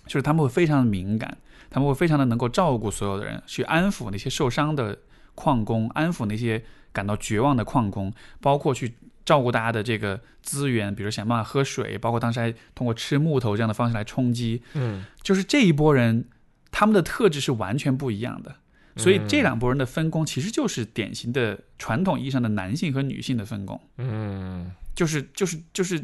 [0.05, 1.37] 就是他们会非常的敏感，
[1.69, 4.99] 他们会非常的能够照顾所有的人，去安抚那些受伤的
[5.33, 6.63] 矿工，安抚那些
[6.93, 8.93] 感到绝望的矿工，包括去
[9.25, 14.61] 照顾大家的这个资源，比如想办法喝水，包括当时还通过吃木头这样的方式来充饥。
[14.75, 16.29] 嗯就是这一波人，
[16.69, 18.55] 他们的特质是完全不一样的。
[18.97, 23.81] 所以这两拨人的分工其实就是典型的传统意义上的男性和女性的分工。
[23.97, 26.01] 嗯就是就是就是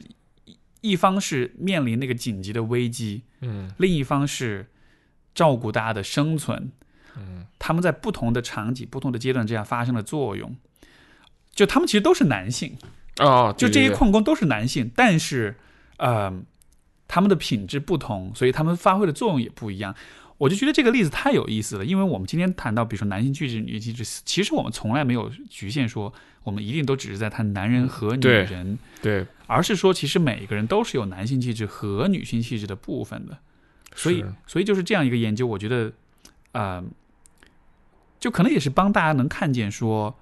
[0.82, 4.68] 一一方是面临那个紧急的危机，嗯另一方是
[5.34, 6.72] 照顾大家的生存。
[7.16, 10.56] 嗯他们在不同的场景、不同的阶段之下发生了作用。
[11.53, 12.78] 就他们其实都是男性，
[13.20, 15.58] 哦，就这些矿工都是男性，但是，
[15.98, 16.34] 呃，
[17.10, 19.94] 他们的品质不同，所以他们发挥的作用也不一样。
[20.38, 26.12] 我就觉得这个例子太有意思了，因为我们今天谈到，比如说男性气质、女性气质，其实我们从来没有局限说，
[26.43, 33.38] 我们一定都只是在谈男人和女人，对，而是说，其实每个人都是有男性气质和女性气质的部分的。
[33.93, 35.91] 所以，所以就是这样一个研究，我觉得，
[36.53, 36.84] 呃，
[38.19, 40.18] 就可能也是帮大家能看见说，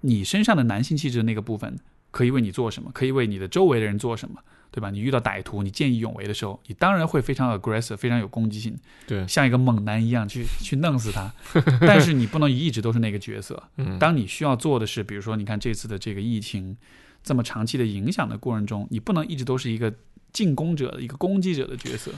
[0.00, 1.78] 你身上的男性气质的那个部分
[2.10, 4.42] 可以为你做什么，可以为你的周围的人做什么，
[4.72, 4.90] 对吧？
[4.90, 8.74] 你遇到歹徒，你见义勇为的时候，你当然会非常 aggressive，非常有攻击性，
[9.06, 11.30] 对，像一个猛男一样去去弄死他。
[11.82, 13.62] 但是你不能一直都是那个角色。
[13.76, 16.74] 嗯，当你需要做的是，比如说，你看这次的这个疫情
[17.22, 19.92] 这么长期的影响的过程中，你不能一直都是一个
[20.32, 22.10] 进攻者的一个攻击者的角色，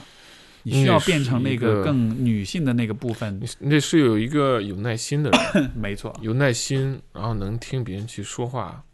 [0.62, 3.48] 你需要变成那个个更女性的那个部分你。
[3.58, 8.84] 你得是有一个有耐心的人， 没错，有耐心，然后能听别人去说话，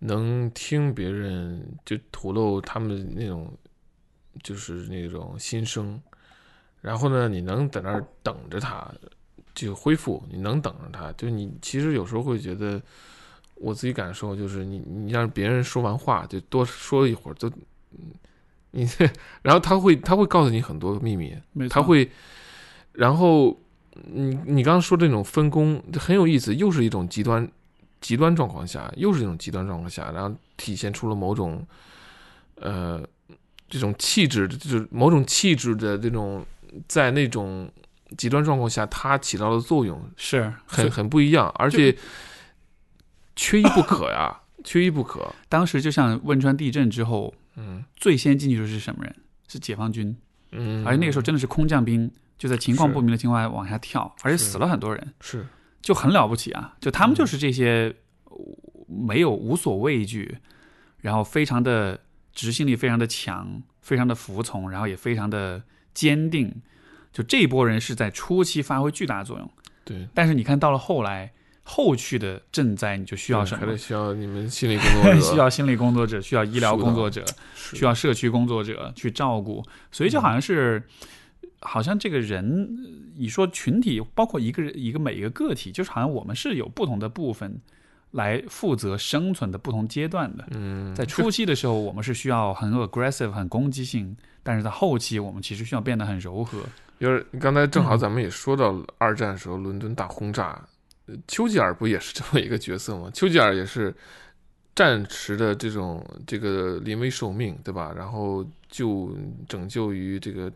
[0.00, 3.52] 能听别人就吐露他们那种
[4.42, 6.00] 就是那种心声，
[6.80, 8.88] 然后呢，你能在那儿等着他
[9.54, 12.80] 就恢复，你能等着他，就你其实有时候会觉得，
[13.56, 17.48] 我自己感受就是你你让别人说完话就多说一会儿，就
[17.90, 18.12] 嗯
[18.70, 18.86] 你
[19.42, 21.34] 然后他会他会告诉你很多秘密，
[21.68, 22.08] 他会，
[22.92, 23.58] 然后
[24.04, 27.50] 你你刚刚说这种分工很有意思，又是一种极端
[28.00, 31.66] 极端状况下，又是这种极端状况下，然后体现出了某种
[32.56, 33.02] 呃
[33.68, 36.44] 这种气质，就是某种气质的这种
[36.86, 37.70] 在那种
[38.16, 41.96] 极端状况下它起到的作用是很很不一样，而且
[43.36, 45.32] 缺一不可呀，缺一不可。
[45.48, 49.14] 当时就像汶川地震之后，嗯最先进去的是什么人？
[49.48, 50.14] 是解放军，
[50.52, 55.14] 嗯，而且那个时候真的是空降兵，就在情况不明的情况下往下跳，而且死了很多人。
[55.20, 55.46] 是
[55.80, 56.76] 就很了不起啊！
[56.80, 57.94] 就他们嗯就是这些
[58.24, 58.36] 呃
[58.86, 60.38] 没有无所畏惧，
[61.00, 62.00] 然后非常的
[62.32, 65.62] 执行力非常的强，非常的服从，然后也非常的
[65.94, 66.62] 坚定。
[67.10, 69.50] 就这一波人是在初期发挥巨大作用，
[69.84, 70.06] 对。
[70.14, 71.32] 但是你看到了后来
[71.62, 73.76] 后续的赈灾，你就需要什么还得？
[73.76, 77.24] 需要你们心理工作者， 需要心理工作者，需要医疗工作者，
[77.56, 80.82] 需要社区工作者去照顾，所以就好像是，
[81.60, 87.60] 好像这个人，你说群体，包括一个人一个每一个个体，就是好像我们是有不同的部分
[88.12, 90.46] 来负责生存的不同阶段的。
[90.50, 96.60] 嗯，在初期的时候，我们是需要很 aggressive、很攻击性，但是在后期，我们其实需要变得很柔和。
[97.00, 100.60] 就是刚才正好嗯咱们也说到二战时候伦敦大轰炸，
[101.06, 103.10] 呃丘吉尔不也是这么一个角色吗？
[103.14, 103.94] 丘吉尔也是
[104.74, 107.92] 战时的这种这个临危受命，对吧？
[107.96, 109.16] 然后救
[109.48, 110.52] 拯救于这个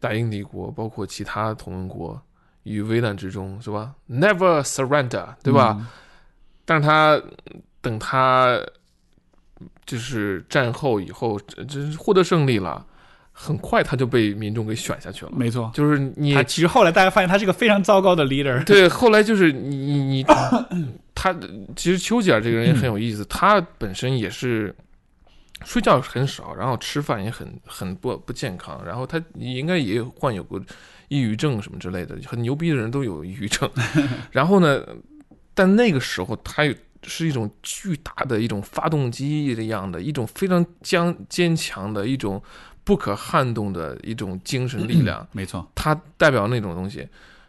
[0.00, 2.20] 大英帝国，包括其他同盟国
[2.64, 5.76] 于危难之中，是吧？Never surrender，对吧？
[5.78, 5.86] 嗯
[6.66, 7.20] 但是他
[7.80, 8.60] 等他
[9.84, 12.86] 就是战后以后，这这获得胜利了，
[13.32, 15.32] 很快他就被民众给选下去了。
[15.34, 15.68] 没错。
[15.74, 18.62] 就是你他其实后来大家发现他是个非常糟糕的 leader。
[18.66, 20.26] 对，后来就是你你你
[21.12, 21.34] 他
[21.74, 24.72] 其实丘吉尔这个人也很有意思，他本身也是
[25.64, 30.60] 睡觉很少，然后吃饭也很很不不健康，然后他应该也患有过
[31.08, 33.70] 抑郁症什么之类的，很牛逼的人都有抑郁症。
[34.32, 34.82] 然后呢，
[35.54, 42.42] 但那个时候他有是一种巨大的一种发动机一样的一种非常坚坚强的一种
[42.84, 45.26] 不可撼动的一种精神力量。
[45.32, 47.08] 没错，它代表那种东西，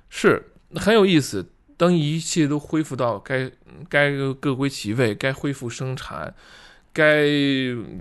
[0.10, 0.42] 是
[0.76, 1.46] 很有意思。
[1.78, 3.50] 当一切都恢复到该
[3.90, 6.32] 该各归其位，该恢复生产，
[6.94, 7.26] 该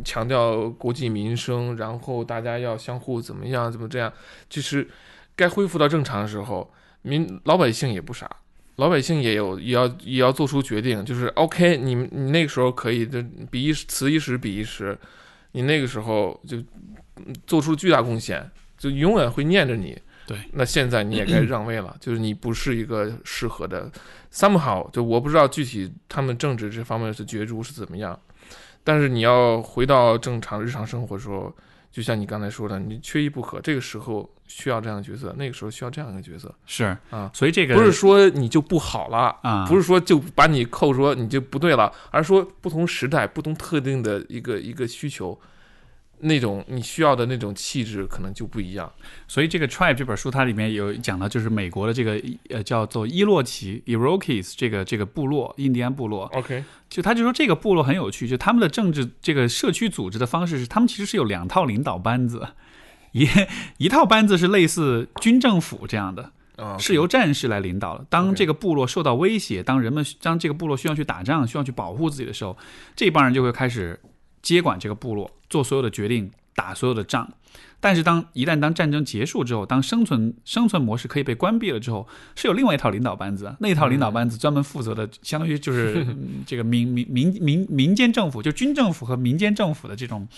[0.04, 4.12] 强调国计民生，然后大家要相互怎么样，怎么这样，
[4.48, 4.88] 就是
[5.36, 6.72] 该恢复到正常的时候，
[7.02, 8.28] 民老百姓也不傻，
[8.76, 14.98] 老百姓也有也要也要做出决定，就是 OK，你你那个时候可以就比一此一时彼一时，
[15.52, 16.56] 你那个时候就
[17.16, 19.96] 嗯做出巨大贡献，就永远会念着你。
[20.26, 23.90] 对，那现在你也该让位了， 就是你不是一个适合的。
[24.32, 28.16] somehow 就我不知道具体他们政治这方面的角逐是怎么样，
[28.82, 31.54] 但是你要回到正常日常生活的时候，
[31.90, 33.60] 就像你刚才说的，你缺一不可。
[33.60, 37.30] 这个时候需要这样的角色，那个时候需要这样一个角色是啊。
[37.34, 45.38] 所以这个不是说你就不好了，啊，不是说就把你扣说你就不对了，而是说不同时代、不同特定的一个一个需求，
[46.20, 48.90] 那种你需要的那种气质可能就不一样。
[49.26, 62.46] 所以这个《Tribe》这本书它里面有讲到，就是美国的这个呃叫做伊洛奇 （Iroquois） 这个这个部落，印第安部落，OK，就他就说这个部落很有趣，就他们的政治这个社区组织的方式是，他们其实是有两套领导班子，
[63.12, 63.28] 一
[63.78, 68.04] 一套班子是类似军政府这样的，啊，是由战士来领导的。
[68.08, 72.56] 当这个部落受到威胁，当人们当这个部落需要去打仗、需要去保护自己的时候，
[72.94, 73.98] 这帮人就会开始
[74.42, 77.32] 接管这个部落，做所有的决定，打所有的仗。
[77.80, 82.06] 但是当一旦当战争结束之后，当生存生存模式可以被关闭了之后，
[82.36, 86.06] 是有另外一套领导班子，那一套领导班子专门负责的，相当于就是
[86.46, 90.28] 这个民民民民民间政府，就军政府和民间政府的这种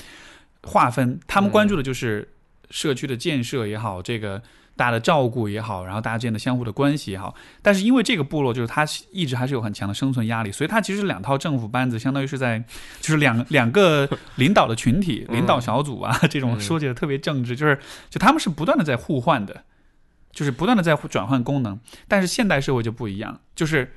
[0.62, 2.28] 划分，他们关注的就是
[2.70, 4.42] 社区的建设也好，这个。
[4.74, 12.58] 大家的照顾也好，然后大家之间的相互的关系也好，但是因为这个部落就是它一直还是有很强的生存压力，所以它其实两套政府班子相当于是在
[13.00, 17.78] 就是两两个领导的群体、领导小组啊，这种说起来特别政治，就是
[18.08, 19.64] 就他们是不断的在互换的，
[20.32, 21.78] 就是不断的在转换功能。
[22.08, 23.94] 但是现代社会就不一样，就是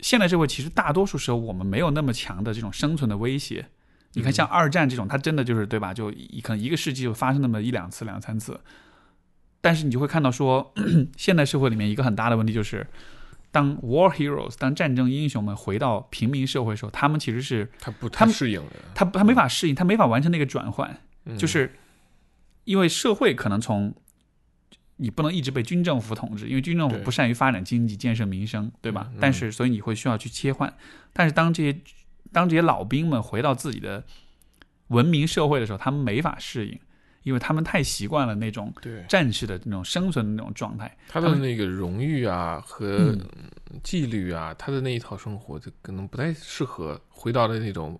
[0.00, 3.66] 现代社会其实大多数时候我们没有那么强的这种生存的威胁。
[4.12, 5.92] 你看像二战这种，它真的就是对吧？
[5.92, 6.08] 就
[6.42, 8.60] 可能一个世纪就发生那么一两次、两三次。
[9.64, 10.74] 但是你就会看到说，
[11.16, 12.86] 现代社会里面一个很大的问题就是，
[13.50, 20.94] 当 war heroes 当战争英雄们回到平民社会的时候，他们其实是他不他适应的，他他没法适应，他没法完成那个转换，
[21.38, 21.74] 就是
[22.64, 23.94] 因为社会可能从
[24.96, 29.10] 你不能一直被军政府统治，因为军政府不善于发展经济、建设民生，对吧？
[29.18, 30.70] 但是所以你会需要去切换。
[31.14, 31.80] 但是当这些
[32.32, 34.04] 当这些老兵们回到自己的
[34.88, 36.78] 文明社会的时候，他们没法适应。
[37.24, 38.72] 因为他们太习惯了那种
[39.08, 43.16] 战士的那种生存的那种状态，他的那个荣誉啊和
[43.82, 47.98] 纪律啊，他的那一套生活就可能不太适合回到了那种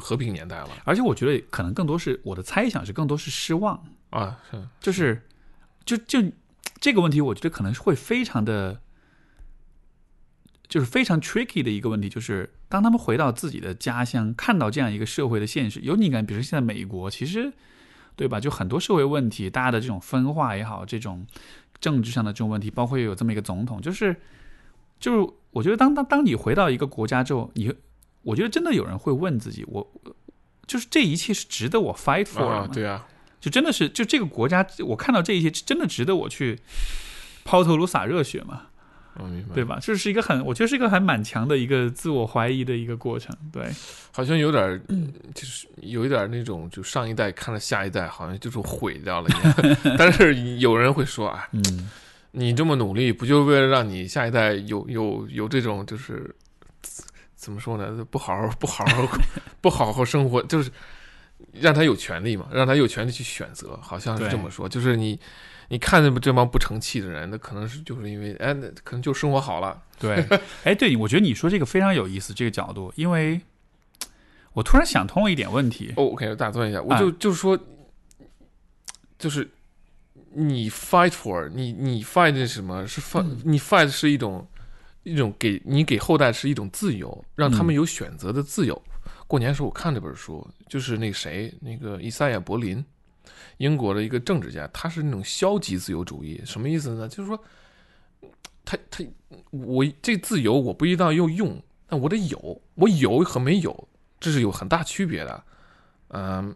[0.00, 0.70] 和平年代了。
[0.84, 5.22] 而且我觉得可能更多是我的猜想是更多是失望啊，是就是
[5.84, 6.20] 就就
[6.80, 8.80] 这个问题，我觉得可能是会非常的，
[10.66, 17.52] 就是非常 tricky 的一个问题，就是当他们回到自己的家乡，看到这样一个社会的现实，有你感，比如现在美国，其实。
[18.14, 18.38] 对吧？
[18.38, 21.26] 就很多社会问题，大家的这种分化也好，这种
[21.80, 24.14] 政治上的这种问题，包括有这么一个总统，就是，
[25.00, 27.72] 就是我觉得当当当你回到一个国家之后，你，
[28.22, 29.92] 我觉得真的有人会问自己，我
[30.66, 32.68] 就是这一切是值得我 fight for 吗？
[32.72, 33.06] 对啊，
[33.40, 36.60] 就真的是就这个国家，我看到这一切真的值得我去
[37.44, 38.68] 抛头颅洒热血吗？
[39.54, 39.78] 对吧？
[39.80, 43.36] 这是一个很，我觉得是一个还蛮强的一个自我怀疑的一个过程。
[43.52, 43.70] 对，
[44.10, 44.82] 好像有点，
[45.34, 49.76] 就是有一点那种，就上一代看了下一代，好像就是毁掉了一样。
[49.98, 51.90] 但是有人会说啊，嗯，
[52.30, 56.34] 你这么努力，不就为了让你下一代有有有这种，就是
[57.36, 58.04] 怎么说呢？
[58.10, 59.18] 不好好不好好
[59.60, 60.70] 不好好生活，就是
[61.52, 65.20] 让他有权利嘛，让他有权利去选择，好像是这么说，就是你。
[65.68, 69.82] 你看这这帮不成器的人，那可能是就是因为哎，那可能就生活好了。
[69.98, 70.26] 对，
[70.64, 73.40] 哎，对，我觉得你说这个非常有意思，这个角度，因为
[74.52, 75.92] 我突然想通了一点问题。
[75.96, 77.58] 哦，OK，打断一下，我就就是说，
[79.18, 79.48] 就是
[80.34, 82.86] 你 fight for 你你 fight 是什么？
[82.86, 84.46] 是 fight 你 fight 是一种
[85.04, 88.82] 一种给你给后代是一种自由，让他们有选择的自由。
[89.26, 92.84] 过年时候我看这本书，就是那个谁，那个伊赛亚·柏林。
[93.58, 97.08] 英国的一个政治家，他是那种消极自由主义，什么意思呢？
[97.08, 97.44] 就是说，
[98.64, 99.04] 他他
[99.50, 103.88] 我这自由我不一定要用，但我得有，我有和没有，
[104.18, 105.44] 这是有很大区别的。
[106.08, 106.54] 嗯，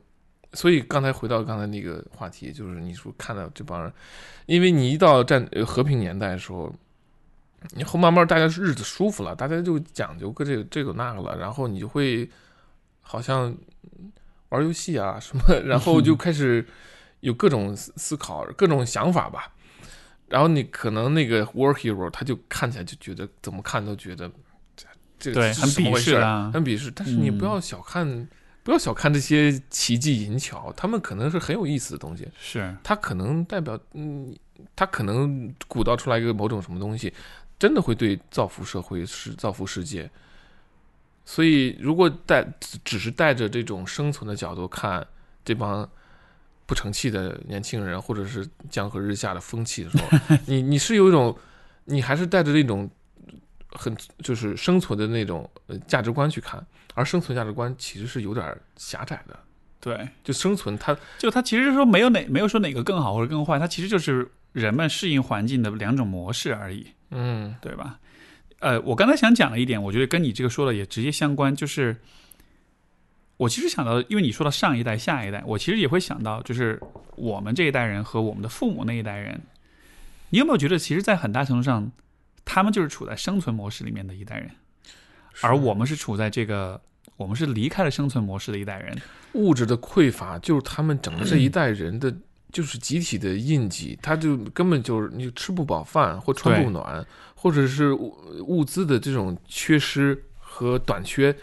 [0.52, 3.92] 所以刚才回到刚才那个话题，就是你说看到这帮人，
[4.46, 6.74] 因为你一到战和平年代的时候，
[7.74, 12.28] 你后慢慢大家日子舒服了，大家就讲究个这个这个那个了，然后你就会
[13.00, 13.56] 好像。
[14.50, 16.66] 玩游戏啊什么， 然后就 开始
[17.20, 19.52] 有各种思考、各种想法吧。
[20.28, 24.28] 然后你可能那个 War Hero 他就看起来就觉得怎么看都觉得
[25.18, 26.90] 这这很鄙视啊，很鄙视。
[26.90, 28.28] 但是你不要小看，
[28.64, 32.26] 不要小看这些奇技淫巧，他们可能是很有意思的东西。
[32.40, 34.34] 是，他可能代表，嗯，
[34.74, 37.12] 他可能鼓捣出来一个某种什么东西，
[37.56, 40.10] 真的会对造福社会、是造福世界。
[41.28, 42.46] 所以，如果带
[42.84, 45.04] 只是带着这种生存的角度看
[45.44, 45.86] 这帮
[46.64, 51.36] 不成器的年轻人，或者是江河日下的风气的时候， 你你是有一种，
[51.84, 52.88] 你还是带着那种
[53.72, 55.50] 很就是生存的那种
[55.88, 59.36] 价值观去看，而生存价值观其实是有点狭窄的。
[59.80, 66.86] 对，就生存，它就它其实说没有哪没有说哪个更好或者更坏，它其实就是人们适应环境的两种模式而已。
[67.10, 67.98] 嗯，对吧？
[68.60, 71.94] 呃，我刚才想讲了一点，我觉得跟你这个说的也直接相关，就是
[73.36, 76.80] 我其实想到，因为你说到上一代、下一代，我其实也会想到，就是
[77.16, 79.40] 我们这一代人和我们的父母那一代人，
[80.30, 81.92] 你有没有觉得，其实，在很大程度上，
[82.44, 84.50] 他们就是处在生存模式里面的一代人，
[85.42, 86.80] 而我们是处在这个，
[87.16, 88.96] 我们是离开了生存模式的一代人，
[89.34, 92.14] 物质的匮乏就是他们整个这一代人的。
[92.52, 97.04] 就是集体的印记，他就根本就是你吃不饱饭或穿不暖，
[97.36, 101.36] 或者是物物资的这种缺失和短缺，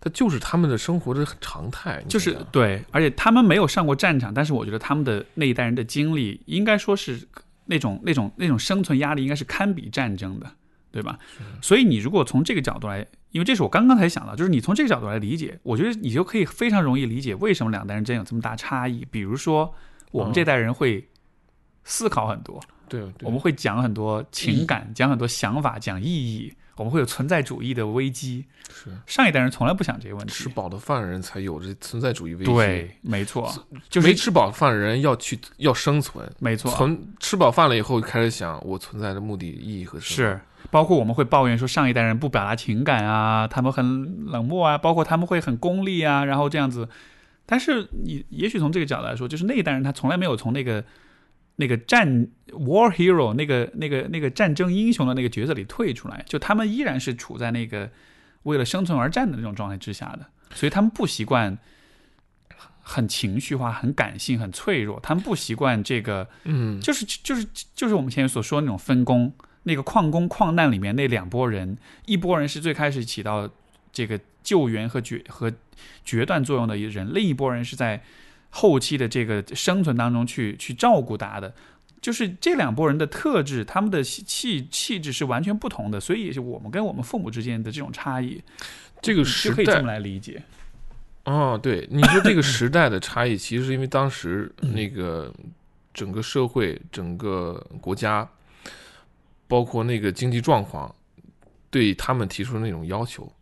[0.00, 2.00] 它就是他们的生活的常态。
[2.08, 7.26] 就是对，而且他们没有上过战场，但是我觉得他们的那一代人的经历，应该说是
[7.64, 10.48] 那种那种那种生存压力，应该是堪比战争的，
[10.92, 11.18] 对吧？
[11.62, 19.04] 所以你如果从这个角度来，因为这是我刚刚才想到，就是你从这个角度来理解，我觉得你就可以非常容易理解为什么两代人之间有这么大差异。
[19.10, 19.74] 比如说，
[20.12, 21.08] 我们这代人会
[21.82, 28.44] 思考很多，对对，我们会讲很多情感，讲很多想法，讲意义，我们会有存在主义的危机。
[28.72, 30.32] 是上一代人从来不想这些问题。
[30.32, 32.52] 吃饱的饭人才有这存在主义危机。
[32.52, 33.52] 对，没错，
[33.88, 40.00] 就是没吃饱饭的人要去要生存，没错，存吃饱饭了以后开始想我存在的目的意义和。
[40.00, 40.40] 是，
[40.70, 46.88] 包括我们会抱怨说上一代人不表达情感啊，他们很冷漠啊，包括他们会很功利啊，然后这样子。
[47.46, 50.82] 但是你也许从这个角度来说，就是那一代人他从来没有从那个
[51.56, 57.90] 那个战 war hero 那个那个那个战争英雄的那个角色里退出来，就他们依然是处在那个
[58.44, 61.58] 为了生存而战的那种状态之下的，所以他们不习惯。
[62.86, 69.32] 很情绪化、很感性、很脆弱，他们不习惯这个，嗯，就是就是就是我们前面所说的那种分工。
[69.62, 73.48] 那个矿工矿难里面那两拨人，一拨人是最开始起到
[73.90, 75.50] 这个救援和决和
[76.04, 78.02] 决断作用的一人，另一拨人是在
[78.56, 81.52] 后期的这个生存当中去去照顾大家的。
[82.00, 88.42] 就是这两拨人的特质，他们的气气质是完全不同的，所以我们跟我们父母之间的这种差异，
[89.00, 90.42] 这个就时代可以这么来理解。
[91.24, 95.32] 哦，对，你说这个时代的差异，其实是因为当时那个
[95.94, 98.28] 整个社会、整个国家，
[99.48, 100.94] 包括那个经济状况，
[101.70, 103.32] 对他们提出的那种要求，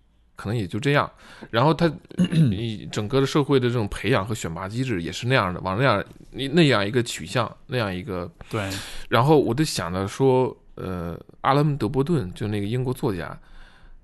[0.43, 1.09] 可能也就这样。
[1.51, 1.87] 然后他
[2.51, 8.29] 你整个的社会的这种培养和选拔机制也是那样的，往那样那那样一个取向，那样一个。
[8.51, 8.69] 对，
[9.09, 13.39] 然后我就想着说，呃，阿拉姆·德波顿就那个英国作家，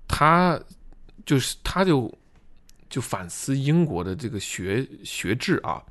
[0.07, 0.57] 他
[1.25, 2.09] 就是他就
[2.89, 5.83] 就反思英国的这个学学制啊，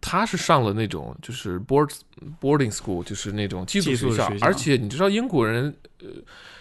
[0.00, 1.92] 他是上了那种就是 board
[2.40, 6.06] boarding school，就是那种寄宿学校而且你知道英国人呃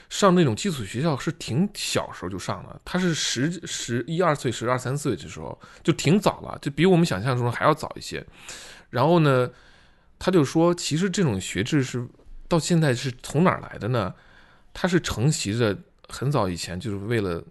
[0.10, 8.26] 上那种寄宿学校是挺小时候就上了，他是十十一二岁、十二三岁的时候就挺早了，就比我们想象中还要早一些。
[8.90, 9.50] 然后呢，
[10.20, 12.08] 他就说，其实这种学制是
[12.48, 14.14] 到现在是从哪儿来的呢？
[14.74, 15.78] 他是承袭着
[16.08, 17.42] 很早以前就是为了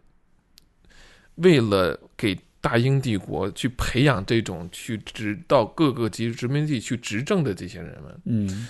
[1.37, 8.69] 为了给大英帝国去培养这种去直到各个级殖民地去执政的这些人们，嗯，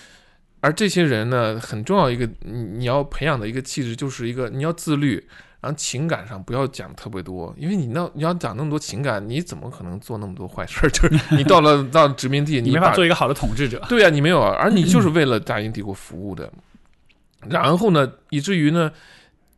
[0.65, 5.23] 而这些人呢，很重要一个你你要培养的一个气质，就是一个你要自律，
[5.61, 10.89] 然后情感上不要讲特别多，因为你那你要讲那么多情感，你怎么可能做那么多坏事儿？
[10.89, 13.79] 就是你到了到殖民地，你没法做一个好的统治者。
[13.91, 16.51] 对呀、你没有啊，而你就是为了大英帝国服务的。
[17.51, 18.91] 然后呢，以至于呢，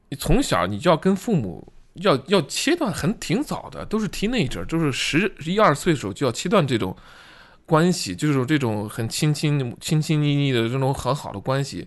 [0.08, 6.96] 你从小你就要跟父母要要切断，很挺早的，都是 teenager，就是十一二岁的时候就要切断这种
[7.66, 11.86] 关系，就是这种很亲亲亲亲昵昵的这种很好的关系。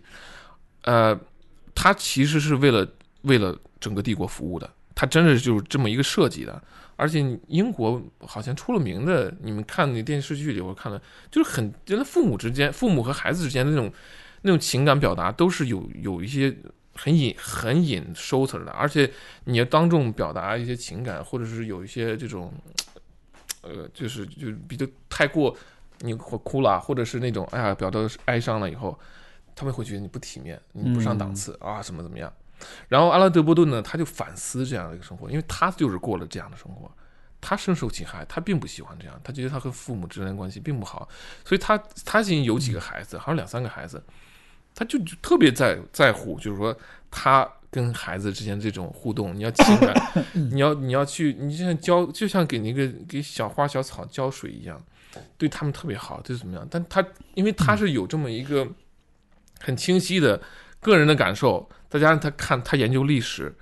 [0.83, 1.17] 呃，
[1.73, 2.87] 他其实是为了
[3.21, 6.61] 为了整个帝国服务的，他真的就是这么一个设计的。
[6.95, 11.01] 而且英国好像出了名的，你们看那电视剧里我看了，
[11.31, 13.89] 就是很真的父母之间，父母和孩子之间的那种
[14.41, 16.53] 那种情感表达都是有有一些
[16.93, 19.09] 很隐很隐收着的，而且
[19.45, 22.53] 你要当众表达一些情感，或者是有一些这种，
[23.61, 25.55] 呃，就是就比较太过
[25.99, 28.97] 你或哭了，或者是那种哎呀表达哀伤了以后，
[29.55, 32.31] 他们会觉得你不体面，你不上档次、啊，怎么怎么样。
[32.87, 36.91] 然后阿拉德波顿呢，他就反思这样的一个生活，因为他就是过了这样的生活，
[37.39, 41.07] 他深受其害，他并不喜欢这样，他觉得他和父母之间的关系并不好，
[41.45, 44.03] 所以他他已经有几个孩子，好像两三个孩子，
[44.75, 46.77] 他就就特别在在乎，就是说
[47.09, 49.93] 他跟孩子之间这种互动，你要情感，
[50.33, 54.81] 你要你要去，你就像浇，就像给那个给小花小草浇水一样，
[55.37, 56.67] 对他们特别好，就是怎么样？
[56.69, 57.05] 但他
[57.35, 58.67] 因为他是有这么一个
[59.59, 60.41] 很清晰的
[60.79, 63.55] 个人的感受，再加上他看他研究历史，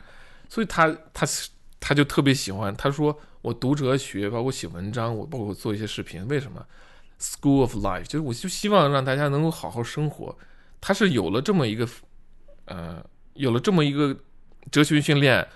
[0.47, 1.27] 所以他他
[1.79, 2.75] 他就特别喜欢。
[2.75, 6.65] 他说我读哲学，包括写文章，我包括做一些视频，为什么
[7.19, 10.37] ？School of Life，就是我就希望让大家能够好好生活。
[10.79, 11.87] 他是有了这么一个
[12.65, 13.03] 呃，
[13.37, 14.15] 有了这么一个
[14.69, 15.47] 哲学训练，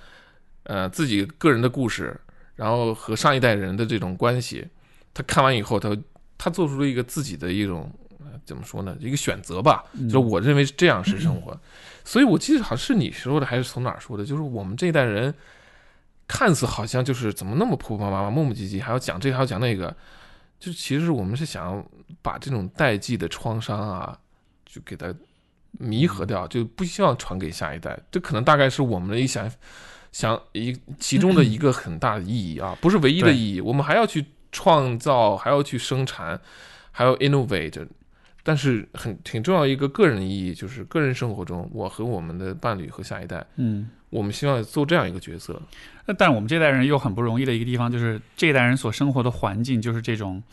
[0.64, 2.20] 呃，自己个人的故事，
[2.56, 4.68] 然后和上一代人的这种关系，
[5.14, 5.95] 他看完以后，他
[6.38, 7.91] 他做出了一个自己的一种。
[8.24, 8.95] 呃怎么说呢？
[8.99, 11.60] 一个选择吧，就是我认为这样是生活，
[12.03, 14.26] 所以我记得好像是你说的，还是从哪儿说的？
[14.26, 15.34] 就是我们这一代人，
[16.28, 19.95] 看似好像就是怎么那么婆婆妈妈、磨磨唧唧，还要讲这个，还要讲那个，
[20.60, 21.86] 就其实我们是想
[22.22, 24.18] 把这种代际的创伤啊，
[24.66, 25.14] 就给它
[25.72, 27.99] 弥合掉，就不希望传给下一代。
[28.11, 29.52] 这可能大概是我们的一想
[30.11, 36.39] 想一其中的一个很大的意义啊，不是唯一的意义，我们还要去创造，还要去生产，
[36.91, 37.88] 还要 innovate。
[38.43, 43.89] 但是很挺重要一个个人意义，就是个人生活中，我和我们的伴侣和下一代，嗯。
[44.10, 45.61] 我们希望做这样一个角色。
[46.06, 50.43] 那但我们这代人又很不容易的一个地方，就是这一代人所生活的环境就是这种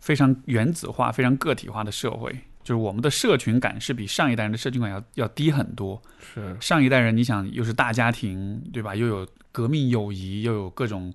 [0.00, 6.02] 非常原子化、非常个体化的社会，就是我们的社群感是比上一代人的社群感要要低很多。
[6.18, 8.96] 是上一代人，你想又是大家庭，对吧？
[8.96, 11.12] 又有革命友谊，又有各种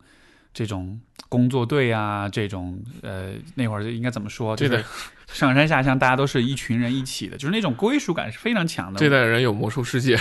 [0.54, 4.56] 这种工作队啊，这种呃，那会儿应该怎么说？
[4.56, 4.86] 就是
[5.28, 9.00] 上山下乡，大家都是一群人一起的，就是那种归属感是非常强的。
[9.00, 10.18] 这代人有魔兽世界，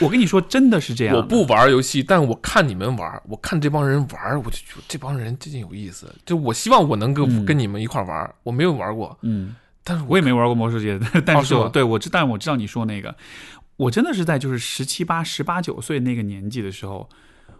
[0.00, 1.16] 我跟你说，真的是这样。
[1.16, 6.12] 我不玩游戏，但我看你们玩，我看这帮人玩，我就觉得这帮人真有意思。
[6.24, 9.54] 就我希望我能跟、嗯跟你们一块玩，我没有玩过，嗯。
[9.88, 13.14] 但是我也没玩过魔兽世界， 但是我、哦对我知，但我知道你说那个，
[13.76, 17.08] 我真的是在就是十七八、十八九岁那个年纪的时候，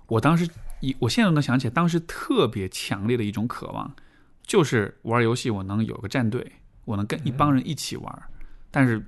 [0.09, 0.49] 我当时
[0.81, 3.95] 一，我现在都能想起来，当时特别强烈的一种渴望，
[4.45, 6.45] 就是玩游戏我能有个战队，
[6.85, 8.23] 我能跟一帮人一起玩，
[8.73, 9.07] 但是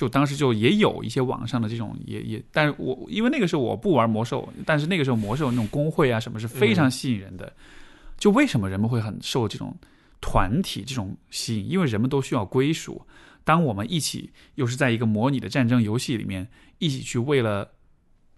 [0.00, 7.52] 就当时就也有一些网上的这种也也，但是我因为那个时候我不玩魔兽，但是那个时候魔兽那种工会啊什么是非常吸引人的，
[8.16, 9.76] 就为什么人们会很受这种
[10.18, 11.70] 团体这种吸引？
[11.70, 13.06] 因为人们都需要归属。
[13.44, 16.48] 当我们一起又是在一个模拟的战争游戏里面，
[16.78, 17.72] 一起去为了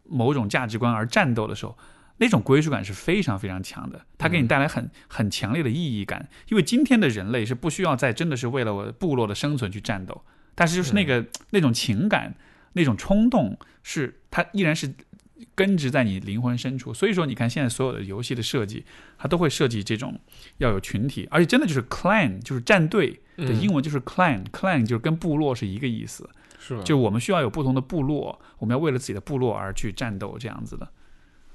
[0.02, 1.78] 某种价值观而战斗的时候，
[2.16, 6.28] 那种归属感是非常非常强的，它给你带来很很强烈的意义感。
[6.48, 12.34] 因为今天的人类是不需要再真的是为了我部落的生存去战斗，但是就是那个那种情感、
[12.72, 14.92] 那种冲动，是它依然是
[15.54, 16.92] 根植在你灵魂深处。
[16.92, 18.84] 所以说，你看现在所有的游戏的设计，
[19.18, 20.18] 它都会设计这种
[20.58, 26.28] 要有群体，而且真的就是 clan，就是战队的嗯英文就是 clan，clan 就是跟部落是一个意思。
[26.64, 26.82] 是吧？
[26.84, 30.88] 就我们需要有不同的部落，我们要为了自己的部落而去战斗，这样子的。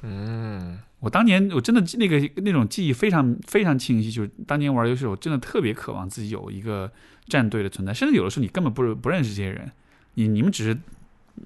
[0.01, 6.91] 嗯，我当年我真的那个那种记忆非常非常清晰，就是当年玩游戏，我真的特别渴望自己有一个
[7.27, 9.71] 战队的存在，甚至有的时候你根本不不认识这些人，
[10.15, 10.77] 你你们只是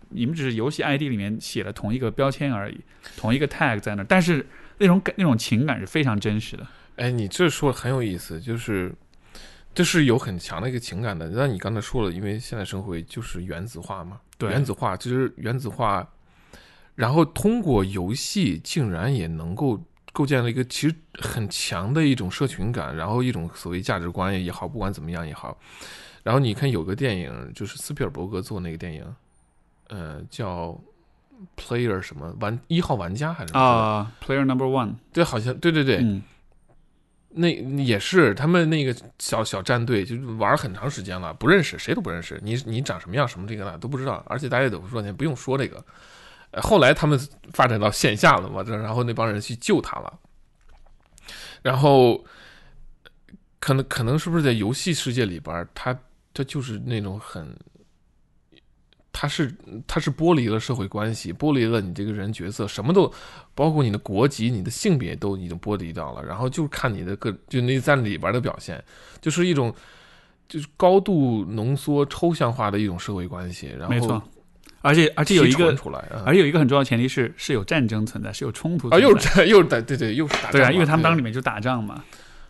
[0.10, 2.80] 你们只是游戏 ID 里面写了同一个标签而已，
[3.18, 4.46] 同一个 tag 在那，但是
[4.78, 6.66] 那种感那种情感是非常真实的。
[6.96, 8.94] 哎，你这说的很有意思，就是
[9.74, 11.30] 这是有很强的一个情感的。
[11.30, 16.08] 那你刚才说了，因为现在社会就是原子化嘛，对原子化就是原子化，
[17.02, 19.84] 然后通过游戏竟然也能够
[20.14, 25.58] 构建了一个其实很强的一种社群感，然后一种所谓价值观也好，不管怎么样也好。
[26.22, 29.04] 然后你看有个电影，就是斯皮尔伯格做那个电影，
[29.88, 30.80] 呃，叫
[31.58, 36.22] Player 什么玩一号玩家还是啊、p l a y e r Number One，对，好像对对对，嗯，
[37.32, 42.40] 那也是他们那个小小战队，就是玩很长时间了，不认识，谁都不认识。
[42.44, 45.84] 你你长什么样，什么这个那都不知道，而且大家都说你不用说这个。
[46.62, 47.18] 后来他们
[47.54, 50.20] 发展到线下了嘛，这然后那帮人去救他了，
[51.62, 52.26] 然后
[53.60, 55.98] 可能可能是不是在游戏世界里边，他
[56.34, 57.56] 他就是那种很，
[59.14, 59.56] 他是
[59.88, 63.10] 他是剥离了社会关系，剥离了你这个人角色，什么都
[63.56, 68.84] 包括你的国籍、你的性别都已经剥离掉了，然后就看你的个就那在里边的表现，
[69.22, 69.74] 就是一种
[70.50, 74.22] 就是高度浓缩、抽象化的一种社会关系，然后。
[74.82, 75.76] 而且而且有一个
[76.26, 79.08] 而且有一个很重要的前提是是有战争存在，是有冲突啊，存在。
[79.08, 82.04] 又是 又是打对对又是打仗对啊，因为他们当对里面就打仗嘛，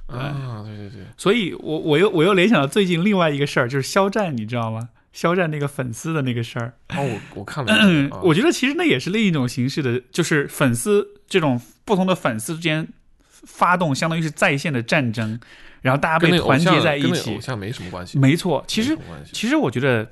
[0.07, 0.77] 啊，对。
[0.77, 4.89] 对对，所以我我又我又联想到最近另外一个事儿，就是肖战，你知道吗？
[5.13, 7.73] 肖战那个粉丝的那个事儿，哦，我我看了
[8.23, 12.87] 我觉得其实那也是另一种形式的，就是粉丝这种不同的粉丝之间
[13.43, 15.37] 发动，相当于是在线的战争，
[15.81, 17.35] 然后大家被团结在一起。
[17.35, 17.41] 偶。
[17.41, 18.97] 像没什么关系，没错，其实
[19.33, 20.09] 其实我觉得，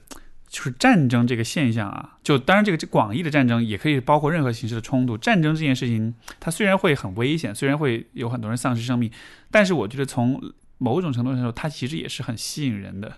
[0.50, 5.16] 就是战争这个现象啊，就当然这个广义的战争也可以包括任何形式的冲突。
[5.16, 9.12] 战争这件事情，它虽然会很危险，虽然会有很多人丧失生命，
[9.52, 10.42] 但是我觉得从
[10.80, 13.18] 某种程度上说，它其实也是很吸引人的，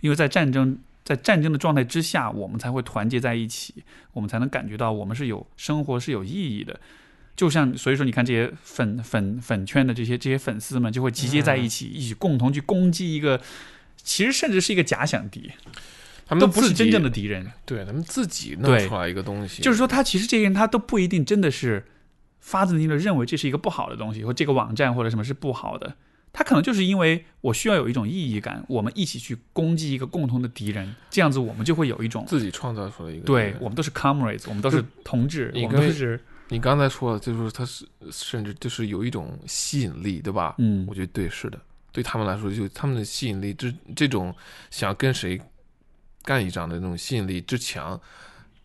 [0.00, 6.80] 因为在战争在战争的状态之下，我们才会团结在一起，我们才能感觉到我们是有生活是有意义的。
[7.36, 13.40] 就像所以说，你看这些粉粉粉圈的这些这些粉丝们就会集结在一起，一起共同去攻击一个，
[13.96, 15.70] 其实甚至是一个假想敌，都
[16.30, 17.44] 他们都不是真正的敌人。
[17.66, 21.84] 对他们自己弄出来一个东西，就是说，他其实这些人他都不一定真的是
[22.38, 25.96] 发自内心的认为这是一个不好的东西，或这个网站或者什么是不好的。
[26.32, 36.20] 他可能就是因为我需要有一种意义感，我们一起去攻击一个共同的敌人，这样子我们就会有一种自己创造出来一个对我们都是 comrades，我们都是同志，我们都是
[36.50, 40.54] 你刚才说的，就是他是甚至就是有一种吸引力，对吧？
[40.58, 44.32] 嗯我觉得对，是的，对他们来说，就他们的吸引力这这种
[44.70, 45.40] 想跟谁
[46.22, 48.00] 干一仗的那种吸引力之强，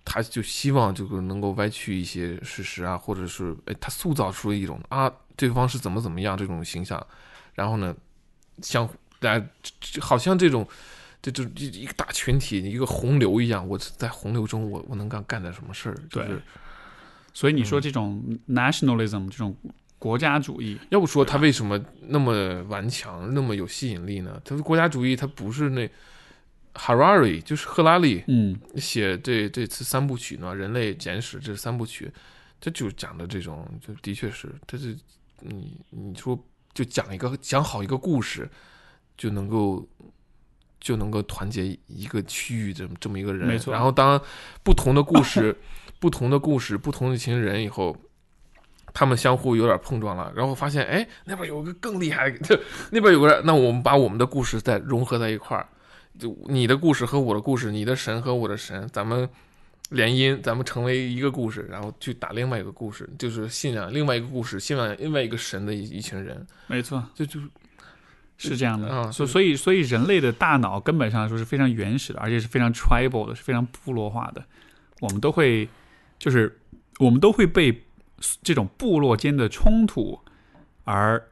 [0.04, 7.06] 他就希望这个能够歪曲一些事实啊，或者是哎，他塑造出一种啊，对方是怎么怎么样这种形象，
[7.54, 7.96] 然后呢，
[8.62, 8.88] 像
[9.20, 9.46] 大家
[10.00, 10.68] 好像这种
[11.22, 15.96] 这这一个大群体一个洪流一样，我在洪流中我我能干干点什么事儿？
[16.10, 16.42] 对就是
[17.34, 19.56] 所以你说这种 nationalism 这种
[19.98, 21.78] 国家主义，要不说他为什么
[22.08, 24.40] 那么顽强，那么有吸引力呢？
[24.46, 25.90] 他的国家主义，他不是那
[26.76, 32.12] Harari，就是赫拉利嗯，写这这次三部曲呢，《人类简史》这三部曲，
[32.62, 34.96] 这就讲的这种，就的确是，他是
[35.40, 36.38] 你你说
[36.74, 38.50] 就讲一个讲好一个故事，
[39.18, 39.88] 就能够
[40.80, 44.22] 就能够团结一个区域这么这么一个人，没错然后当
[44.64, 45.58] 不同的故事、
[46.00, 47.96] 不同的故事、不同的一群人以后。
[48.98, 52.58] 他们相互有点碰撞了，然后发现，哎，那边有个更厉害的，
[52.92, 55.68] 那边有个人，那我们把我们的故事再融合在一块儿，
[56.18, 59.30] 就你的故事和我的故事，你的神和我的神，咱们
[59.90, 67.48] 联姻，咱们成为一个故事，然后去打另外一个故事，就是信仰另外一个故事，信仰另外一个神的一一群人，没错，这就是
[68.38, 69.12] 是这样的。
[69.12, 74.44] 所所以所以人类的大脑根本上来说是非常原始的，而且是非常 tribal 的，是非常部落化的。
[75.02, 75.70] 我们都会
[76.18, 76.60] 就是
[77.00, 77.84] 我们都会被
[78.42, 80.20] 这种部落间的冲突
[80.86, 81.30] 而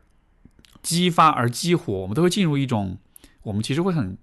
[0.82, 2.98] 激发而激活，我们都会进入一种
[3.44, 4.18] 我们其实会很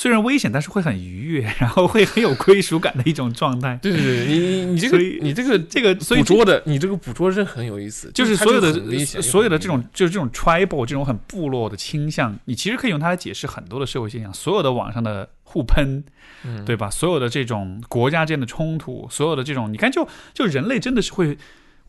[0.00, 3.78] 虽然危险，但是会很愉悦， 然后会很有归属感的一种状态。
[3.82, 8.72] 对对对，你你你这个你这个这个所以捕捉的，你这个捕捉是很有意思，就是所有的
[9.20, 14.32] 所有的这种就是这种 tribal 这种很部落的倾向，你其实可以用它来解释很多的社会现象。
[14.32, 16.02] 所有的网上的互喷，
[16.44, 16.88] 嗯对吧？
[16.88, 21.36] 所有的这种国家间的冲突，所有的这种，你看就，就人类真的是会，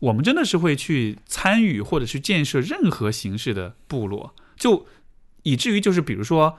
[0.00, 4.84] 我们真的是会去参与或者去建设任何形式的部落，就
[5.44, 6.58] 以至于就是比如说。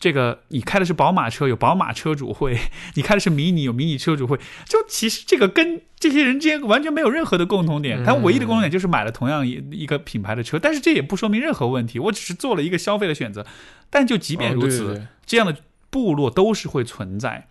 [0.00, 2.54] 这个你开的是宝马车，有宝马车主会；
[2.96, 4.38] 你开的是迷你，有迷你车主会。
[4.66, 13.46] 就其实这个跟这些人之间完全没有任何的共同点，嗯他唯一的共同点就是买了同样一一个品牌的车，但是这也不说明任何问题，我只是做了一个消费的选择。
[13.90, 15.54] 但就即便哦如此，对对对这样的
[15.90, 17.48] 部落都是会存在，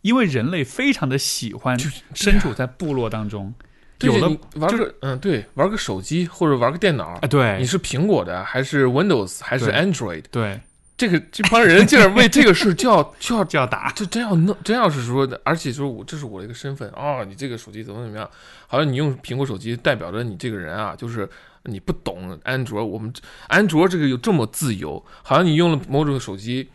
[0.00, 1.78] 因为人类非常的喜欢
[2.14, 3.52] 身处在部落当中。
[4.00, 10.24] 有了对你玩个嗯对，玩个手机或者玩个电脑啊，，对你是苹果的还是 Windows 还是 Android？
[10.30, 10.58] 对，
[11.00, 18.30] 这个这帮人竟然为这个事就要就要就要打，这真要弄，真要是说的，而且说我这是我的一个身份哦，你这个手机怎么怎么样？
[18.66, 21.26] 好像你用苹果手机代表着你这个人啊，就是
[21.62, 23.10] 你不懂安卓，我们
[23.46, 26.68] 安卓这个有这么自由，好像你用了某种手机，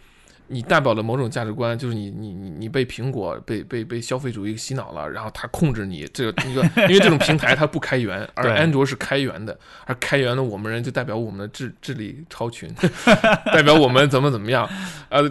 [0.48, 8.52] 你代表了某种价值观，就是你你你你被苹果被被被消费主义洗脑了，然后它控制你这个一个，因为这种平台它不开源，而对。
[8.54, 12.72] 安卓是开源的，而开源的我们人就代表我们的智智力超群，
[13.52, 14.70] 代表我们怎么怎么样，
[15.10, 15.28] 呃，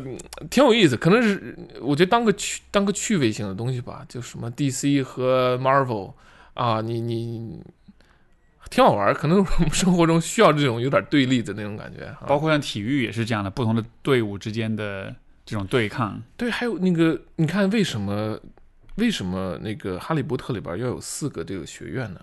[0.51, 6.13] 挺有意思，可能是我觉得当个趣当个趣味性的东西吧，就什么 DC 和 Marvel
[6.55, 7.63] 啊，你你
[8.75, 12.07] 挺好玩，可能我们生活中需要这种有点对立的那种感觉。
[12.07, 15.15] 啊、包括像体育也是这样的，不同的队伍之间的
[15.47, 16.21] 这种对抗。
[16.37, 18.37] 对，还有那个，你看为什么
[18.97, 22.21] 为什么那个《哈利波特》里边要有四个这个学院呢？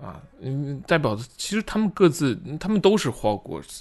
[0.00, 3.80] 啊，嗯，代表的其实他们各自他们都是 Hogwarts，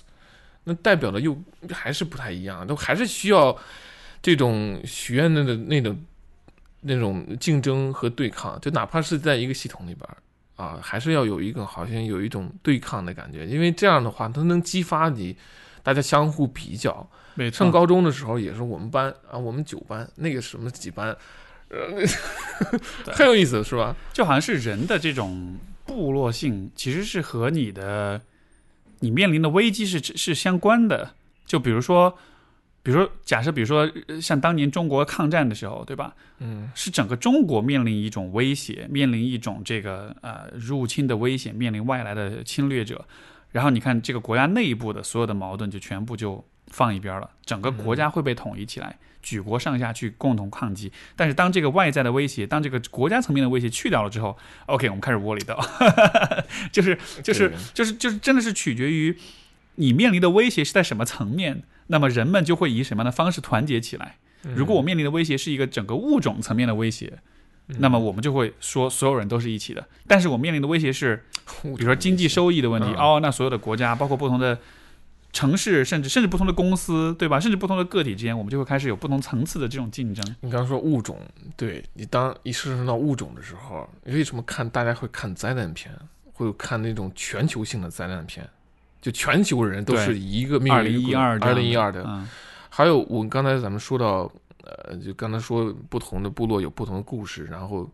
[0.63, 3.55] 那代表的又还是不太一样，都还是需要
[4.19, 6.03] 这种学院的那种
[6.81, 10.17] 那种竞争和对抗，就哪怕是在一个系统里边儿
[10.59, 15.33] 啊，还是要有一个好像有一种对抗的感觉，因为这样的话，它能激发你
[15.81, 17.09] 大家相互比较。
[17.35, 21.15] 没错，上高中的时候也是我们班啊，我们九班那个什么几班，
[21.69, 22.05] 呃，
[23.13, 23.95] 很有意思，是吧？
[24.11, 28.19] 就好像是人的这种部落性，其实是和你的
[28.99, 31.15] 你面临的危机是是相关的。
[31.45, 32.17] 就比如说，
[32.89, 36.15] 比如说假设，比如说呃像当年中国抗战的时候，对吧？
[36.39, 43.05] 嗯是整个中国面临一种威胁，面临一种这个呃入侵的危险，面临外来的侵略者。
[43.51, 50.91] 然后你看这个国家内部的所有的矛盾就全部就放一边了，整个国家会被统一起来，举国上下去共同抗击。
[51.15, 54.35] 但是当这个外在的威胁，当这个国家层面的威胁去掉了之后
[54.65, 55.55] ，OK，我们开始窝里斗，
[56.73, 59.15] 就是就是就是就是真的是取决于
[59.79, 64.17] 你面临的威胁是在什么层面，那么人们就会以什么样的方式团结起来。
[64.53, 67.19] 如果我面临的威胁是一个整个物种层面的威胁，
[67.67, 69.87] 那么我们就会说所有人都是一起的。
[70.05, 71.23] 但是我面临的威胁是，
[71.61, 74.59] 比如说经济收益的问题，嗯哦，那所有的国家，包括不同的
[75.31, 77.39] 城市，甚至甚至不同的公司，对吧？
[77.39, 80.35] 甚至不同的个体之间，我们就会开始有不同层次的这种竞争。
[80.41, 81.17] 你刚刚说物种，
[81.55, 85.93] 对你当一上升到物种的时候，你为什么看大家会看灾难片，
[86.33, 88.47] 会看那种全球性的灾难片？
[89.01, 92.27] 就全球人都是一个命二运零一二，二零一二的，嗯，
[92.69, 94.29] 还有我刚才咱们说到
[94.63, 97.89] 呃，就刚才说不同的部落有不同的故事，然后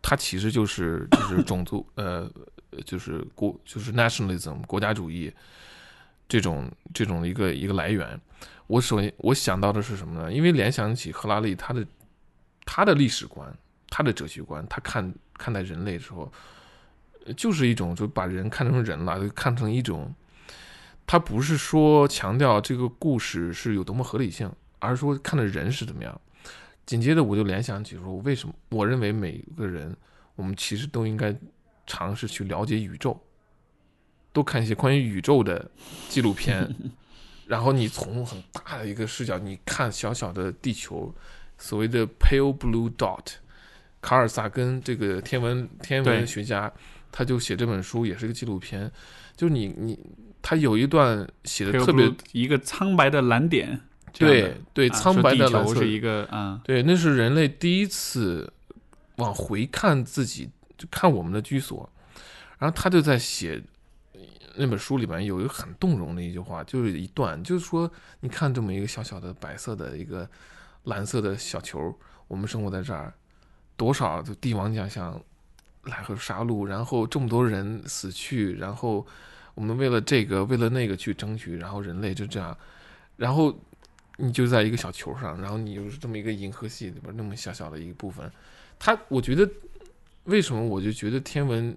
[0.00, 2.30] 它其实就是就是种族 呃，
[2.84, 5.32] 就是国就是 nationalism 国家主义
[6.28, 8.18] 这种这种一个一个来源。
[8.68, 10.32] 我首先我想到的是什么呢？
[10.32, 11.84] 因为联想起赫拉利他的
[12.64, 13.52] 他的历史观、
[13.90, 16.32] 他的哲学观，他看看待人类的时候，
[17.36, 20.14] 就是一种就把人看成人了，就看成一种。
[21.06, 26.20] 他不是说强调这个故事是有多么合理性，而是说看的人是怎么样。
[26.86, 29.94] 紧接着我就联想起说，为什么我认为每个人，
[30.34, 31.34] 我们其实都应该
[31.86, 33.18] 尝试去了解宇宙，
[34.32, 35.70] 多看一些关于宇宙的
[36.08, 36.74] 纪录片。
[37.46, 41.14] 然后你从很大的一个视角，你看小小的地球，
[41.58, 43.34] 所谓的 pale blue dot，
[44.00, 46.72] 卡尔萨根这个天文天文学家，
[47.12, 48.90] 他就写这本书也是个纪录片，
[49.36, 49.98] 就是你你。
[50.46, 53.80] 他有一段写的特别一个苍白的蓝点，
[54.12, 58.52] 对对，苍白的蓝色是一个啊，对，那是人类第一次
[59.16, 61.88] 往回看自己，就看我们的居所。
[62.58, 63.58] 然后他就在写
[64.56, 67.90] 那本书里面有一个很动容的一句话，就是一段，就是说，
[68.20, 70.28] 你看这么一个小小的白色的一个
[70.82, 71.98] 蓝色的小球，
[72.28, 73.14] 我们生活在这儿，
[73.78, 75.18] 多少就帝王将相
[75.84, 79.06] 来和杀戮，然后这么多人死去，然后。
[79.54, 82.56] 我们为了这个，为了那个去争取，然后人类就这样，
[83.16, 83.56] 然后
[84.16, 88.30] 你就在一个小球上，然后你又是这么一个银河系里边那么小小的一部分。
[88.78, 89.48] 他，我觉得
[90.24, 91.76] 为什么我就觉得天文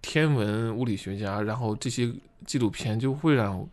[0.00, 2.12] 天文物理学家，然后这些
[2.44, 3.68] 纪录片就会让，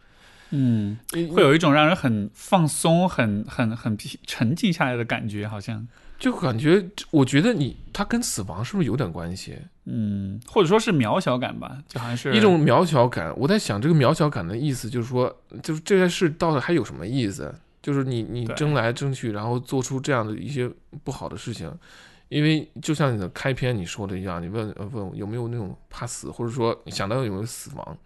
[0.56, 0.98] 嗯，
[1.34, 3.98] 会有一种让人很放松、很很很
[4.28, 5.88] 沉静下来的感觉，好像。
[6.20, 9.58] 就感觉，我觉得你他跟死亡是不是有点关系？
[9.86, 13.34] 嗯，或者说是渺小感吧，就好像是一种渺小感。
[13.36, 17.54] 我在想，这个渺小感的意思就是说，就是这件事到底还有什么意思？
[17.82, 20.70] 就是你你争来争去，然后做出这样的一些
[21.04, 21.70] 不好的事情。
[22.30, 27.98] 因为就像你的开篇你说的一样，你问问有没有那种怕死，或者说想到有没有死亡？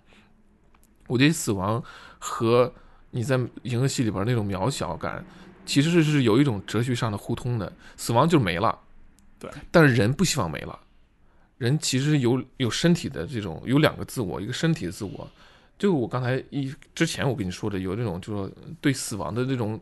[1.07, 1.84] 我觉得死亡
[2.19, 2.71] 和
[3.11, 5.25] 你在银河系里边那种渺小感。
[5.65, 8.79] 其实是有一种哲学上的互通的，死亡就没了，
[9.38, 9.51] 对。
[9.69, 10.79] 但是人不希望没了，
[11.57, 15.29] 人其实有有身体的这种有两个自我，一个身体的自我，
[15.77, 19.77] 就我刚才一之前我跟你说的，有这种就是说对死亡的这种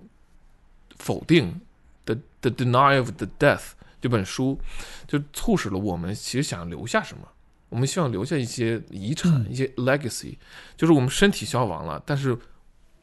[0.98, 1.62] 否定
[2.04, 4.60] 的 The Denial of the Death 这本书，
[5.08, 7.28] 就促使了我们其实想留下什么，
[7.70, 10.38] 我们希望留下一些遗产，一些 legacy，
[10.78, 12.38] 就是我们身体消亡了，但是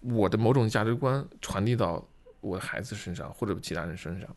[0.01, 2.06] 我的某种价值观传递到。
[2.44, 4.28] 我的孩子身上或者其他人身上，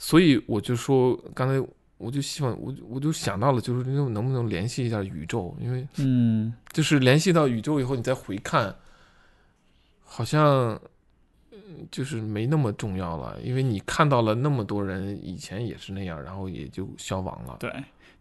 [0.00, 1.64] 所以我就说，刚才
[1.96, 8.74] 我就希望我我就想到了，就是能能不能联系一下宇宙，因为嗯，就是联系到宇宙以后，你再回看，
[10.02, 10.76] 好像
[11.88, 17.56] 就是没那么重要了，因为你看到了那么多人以前也是那样，然后也就消亡了。
[17.60, 17.70] 对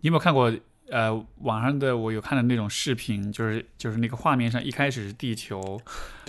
[0.02, 0.54] 你有没有看过？
[0.92, 5.80] 呃，网上的我有看的那种视频，就是就是那个画面上一开始是地球，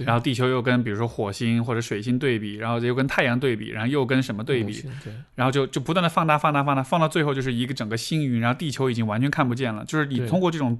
[0.05, 4.85] 然后地球又跟比如说火星或者水星对比，然后又跟太阳对比，然后又跟什么对比，
[5.35, 9.85] 然后就就不断的放大放大放大，放到最后就是一个整个星云，然后地球已经完全看不见了。
[9.85, 10.79] 就是你通过这种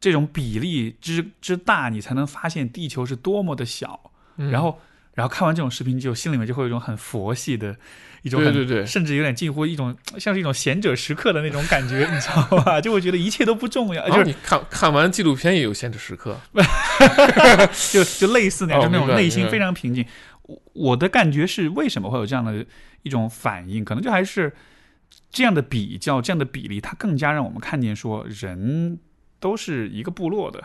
[0.00, 4.12] 这种比例之之大，你才能发现地球是多么的小。
[4.52, 4.78] 然后
[5.18, 7.76] 然后看完这种视频，就心里面就会有一种很佛系的。
[8.22, 12.80] 一种对对对，甚至有点近乎一种 像是一种贤者时刻的那种感觉， 你知道吧？
[12.80, 14.08] 就会觉得一切都不重要。
[14.08, 16.38] 就是你看看完纪录片也有贤者时刻，
[17.90, 20.06] 就就类似那样，就那种内心非常平静。
[20.42, 22.64] 我我的感觉是，为什么会有这样的
[23.02, 23.84] 一种反应？
[23.84, 24.52] 可能就还是
[25.30, 28.98] 这样的比较，这样的比例，它更加让我们看见说，人
[29.38, 30.64] 都是一个部落的，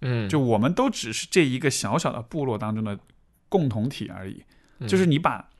[0.00, 2.98] 嗯，就我们都只是这一个小小的部落当中的
[3.54, 4.42] 共同体而已。
[4.88, 5.50] 就是你把。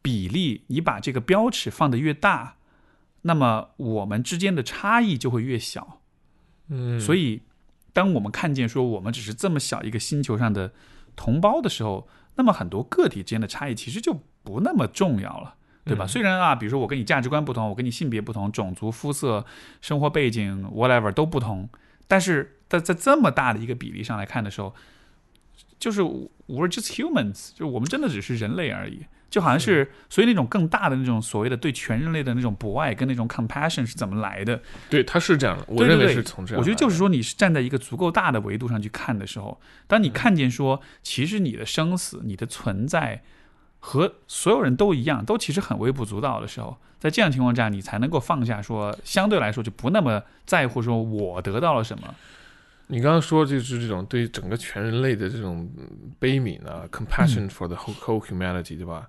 [0.00, 2.56] 比例，你把这个标尺放得越大，
[3.22, 6.00] 那么我们之间的差异就会越小。
[6.68, 7.42] 嗯，所以
[7.92, 10.72] 当我们看见说我们只是这么小一个星球上的
[11.14, 16.06] 同胞的时候，那么很多个体之间的差异其实就不那么重要了，对吧？
[16.06, 19.44] 虽然啊，比如说我跟你价值观不同，我跟你性别不同，种族、肤色、
[19.82, 21.68] 生活背景，whatever 都不同，
[22.06, 24.74] 但是在在这么大的一个比例上来看的时候，
[25.78, 29.06] 就是 we're just humans，就我们真的只是人类而已。
[29.30, 34.58] 就好像是，所以那种更大的那种所谓的对全人类的那种博爱跟那种 compassion 是怎么来的？
[34.88, 36.58] 对，他是这样的，我认为是从这样。
[36.58, 43.22] 我觉得就是说，你是站在一个足够大的维度上去看的时候，当你看见说，其实你的生死、你的存在
[43.80, 52.14] 和所有人都一样，都其实很微不足道的时候，在这样情况下，你才能够放下说，相对来说就不那么在乎说我得到了什么。
[52.88, 55.86] 你刚刚说就是这种对整个全人类的这种嗯
[56.18, 59.08] 悲悯啊，compassion for the whole humanity，对吧？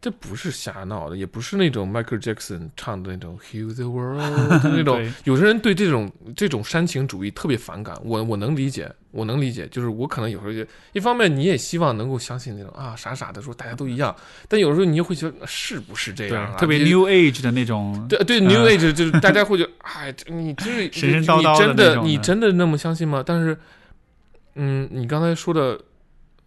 [0.00, 4.18] 这不是瞎闹的，也不是那种 Michael Jackson 唱的那种 Heal the World
[4.64, 5.12] 那种 对。
[5.24, 9.68] 有些人对这种这种煽情主义特别反感，我我能理解，我能理解。
[9.68, 14.14] 就是我可能有时候也一方面你也希望能够相信那种啊傻傻的说大家都一样，
[14.48, 16.56] 但有时候你又会觉得是不是这样啊？
[16.56, 23.22] 特别 New Age 的那种，对对嗯，New Age 就是大家会觉得，哎，你就是 神神叨叨的你真的你真的那么相信吗？
[23.26, 23.54] 但是，
[24.54, 25.78] 嗯，你刚才说的，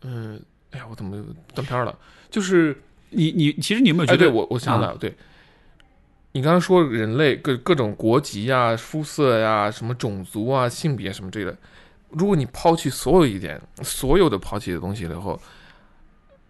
[0.01, 1.23] 嗯，哎呀，我怎么
[1.53, 1.95] 断片儿了？
[2.31, 2.75] 就是，
[3.15, 4.17] 你你其实你有没有哎，觉得？
[4.19, 5.15] 对我我想起来了，对，
[6.33, 11.57] 你刚刚说人类各各种国籍呀、肤色呀、什么种族啊、性别什么之类的，
[12.09, 15.39] 如果你抛弃所有一点，所有的抛弃的东西了以后，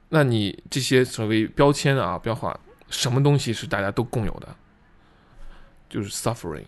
[0.10, 2.60] 那你这些所谓标签啊、标化，
[2.90, 4.56] 什么东西是大家都共有的？
[5.90, 6.64] 就是 suffering，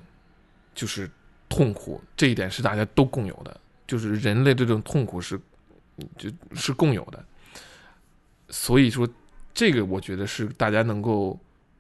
[0.74, 1.10] 就是
[1.50, 5.40] 痛苦，这一点是大家都共有的，就是人类这种痛苦是
[6.18, 7.24] 就是共有的。
[8.50, 9.08] 所以说，
[9.56, 11.40] 这个我觉得是大家能够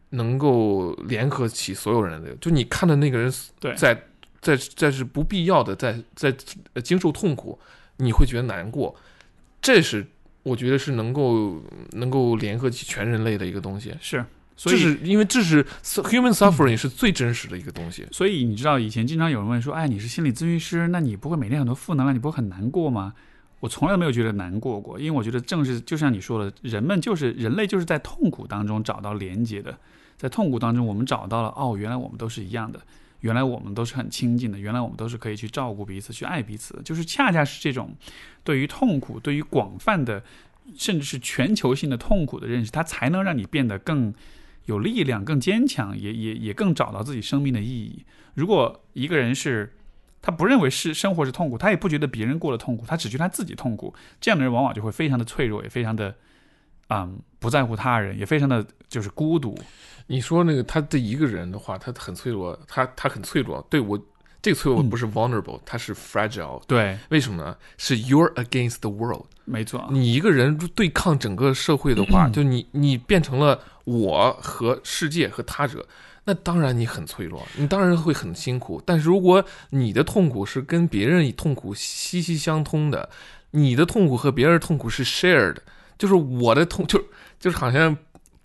[0.10, 2.34] 能够联合起所有人的。
[2.38, 3.94] 就你看的那个人对在
[4.42, 6.34] 在在是不必要的在在
[6.74, 7.60] 呃经受痛苦，
[7.98, 8.96] 你会觉得难过，
[9.62, 10.08] 这是
[10.44, 11.62] 我觉得是能够
[11.92, 13.94] 能够联合起全人类的一个东西。
[14.00, 14.24] 是，
[14.56, 18.08] 所这以是因为这是 human suffering 是最真实的一个东西。
[18.12, 23.14] 所以你知道以前经常有人问说，哎，你是心理咨询师，那你不会每天很多负能量，你不会很难过吗？
[23.66, 29.76] 我从来没有觉得难过过，因为我觉得正是就像你说的，人们就是人类就是在痛苦当中找到连接的，
[30.18, 32.80] 在痛苦当中我们找到了哦，原来我们都是一样的，
[33.22, 37.96] 原来我们都是很亲近的，原来我们都是可以去照顾彼此、去爱彼此，就是恰恰是这种
[38.44, 40.24] 对于痛苦、对于广泛的
[40.78, 44.14] 甚至是全球性的痛苦的认识，它才能让你变得更
[44.66, 48.06] 有力量、更坚强，也也也更找到自己生命的意义。
[48.36, 49.74] 如果一个人是
[50.26, 56.16] 他不认为是生活是痛苦，他也不觉得别人过得痛苦，他只觉得他自己痛苦，这样的人往往就会非常的脆弱，也非常的
[56.88, 59.56] 嗯不在乎他人，也非常的就是孤独。
[60.08, 63.64] 你说那个他的一个人的话，他很脆弱，他他很脆弱。
[63.70, 63.96] 对我
[64.42, 66.60] 这个脆弱不是 vulnerable，、他是 fragile。
[66.66, 67.56] 对，为什么呢？
[67.78, 69.26] 是 you're against the world。
[69.44, 75.88] 没错，你一个人对抗整个社会的话， 就你你变成了我和世界和他者，
[76.26, 78.82] 那当然你很脆弱，你当然会很辛苦。
[78.86, 83.10] 但是如果你的痛苦是跟别人痛苦息息相通的，
[83.52, 85.58] 你的痛苦和别人痛苦是 shared，
[85.98, 87.02] 就是我的痛，就
[87.40, 87.96] 就是好像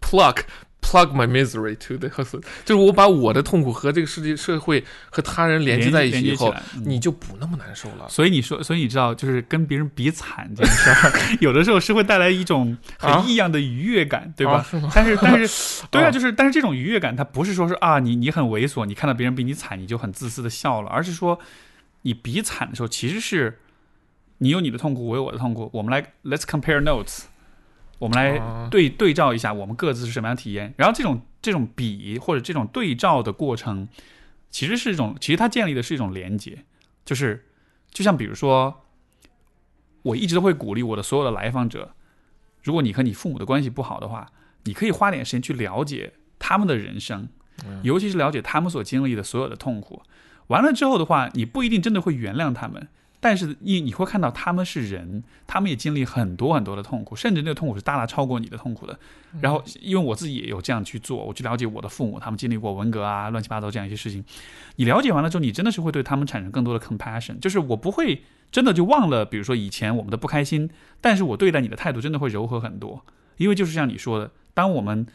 [0.00, 0.42] pluck。
[0.82, 6.52] Plug my misery to the hustle，就是我把我的痛苦和这个世界、社会和他人连接在一起以后，
[6.84, 8.08] 你就不那么难受了。
[8.08, 13.20] 所以你说，所以你知道，就是跟别人比惨这件事儿， 有的时候是会带来一种啊？
[13.20, 14.66] 很异样的愉悦感，对吧？
[14.92, 16.10] 但是，但是， 对啊，啊。
[16.10, 21.38] 就是，但是这种愉悦感，它不是说是啊，你你很猥琐，你看到别人比你惨，你就很自私的笑了，而是说，
[22.02, 23.60] 你比惨的时候，其实是
[24.38, 27.24] 你有你的痛苦，我有我的痛苦，我们来 let's compare notes，
[28.00, 28.66] 我们来啊。
[28.68, 33.86] 对对照一下我们各自是什么样的体验，然后这种这种比或者这种对照的过程，
[34.50, 36.64] 其实是一种，其实它建立的是一种连接，
[37.04, 37.46] 就是
[37.92, 38.84] 就像比如说，
[40.02, 41.94] 我一直都会鼓励我的所有的来访者，
[42.62, 44.26] 如果你和你父母的关系不好的话，
[44.64, 47.28] 你可以花点时间去了解他们的人生，
[47.82, 50.02] 尤其是了解他们所经历的所有的痛苦。
[50.48, 52.88] 完了之后的话，你不一定真的会原谅他们，
[53.22, 58.98] 但是你你会看到他们是人，他们也经历很多很多的痛苦，甚至那个痛苦是大大超过你的痛苦的。
[59.40, 64.24] 然后，因为我自己也有这样去做，我去了解我的父母，他们经历过文革啊、乱七八糟这样一些事情。
[64.76, 70.70] 你了解完了之后，你真的是会对他们产生更多的 compassion，就是我不会真的就忘了，比如说以前我们的不开心，
[71.00, 73.04] 但是我对待你的态度真的会柔和很多，
[73.36, 75.06] 因为就是像你说的，当我们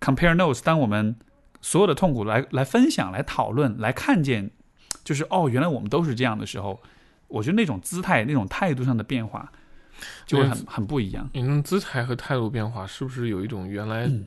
[0.00, 1.14] compare notes，当我们
[1.60, 4.50] 所有的痛苦来来分享、来讨论、来看见，
[5.04, 6.82] 就是哦，原来我们都是这样的时候，
[7.32, 9.50] 我觉得那种姿态、那种态度上的变化
[10.26, 11.28] 就会很很不一样。
[11.32, 14.26] 你那姿态和态度变化，是不是有一种原来嗯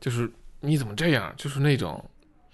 [0.00, 0.30] 就是
[0.60, 1.32] 你怎么这样？
[1.36, 2.04] 就是那种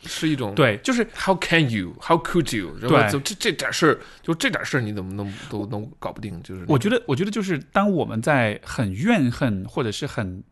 [0.04, 1.94] 是一种对，就是 How can you?
[2.00, 2.76] How could you?
[2.80, 6.40] 然后对就这这点事儿，就这点事儿，你怎么能都能搞不定？
[6.42, 10.44] 就是我觉得，我觉得就是当我们在很怨恨或者是很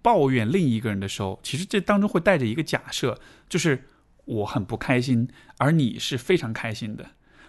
[0.00, 3.18] 抱怨另一个人的时候，其实这当中会带着一个假设，
[3.48, 3.82] 就是
[4.26, 5.28] 我很不开心，
[5.58, 7.04] 而你是非常开心的；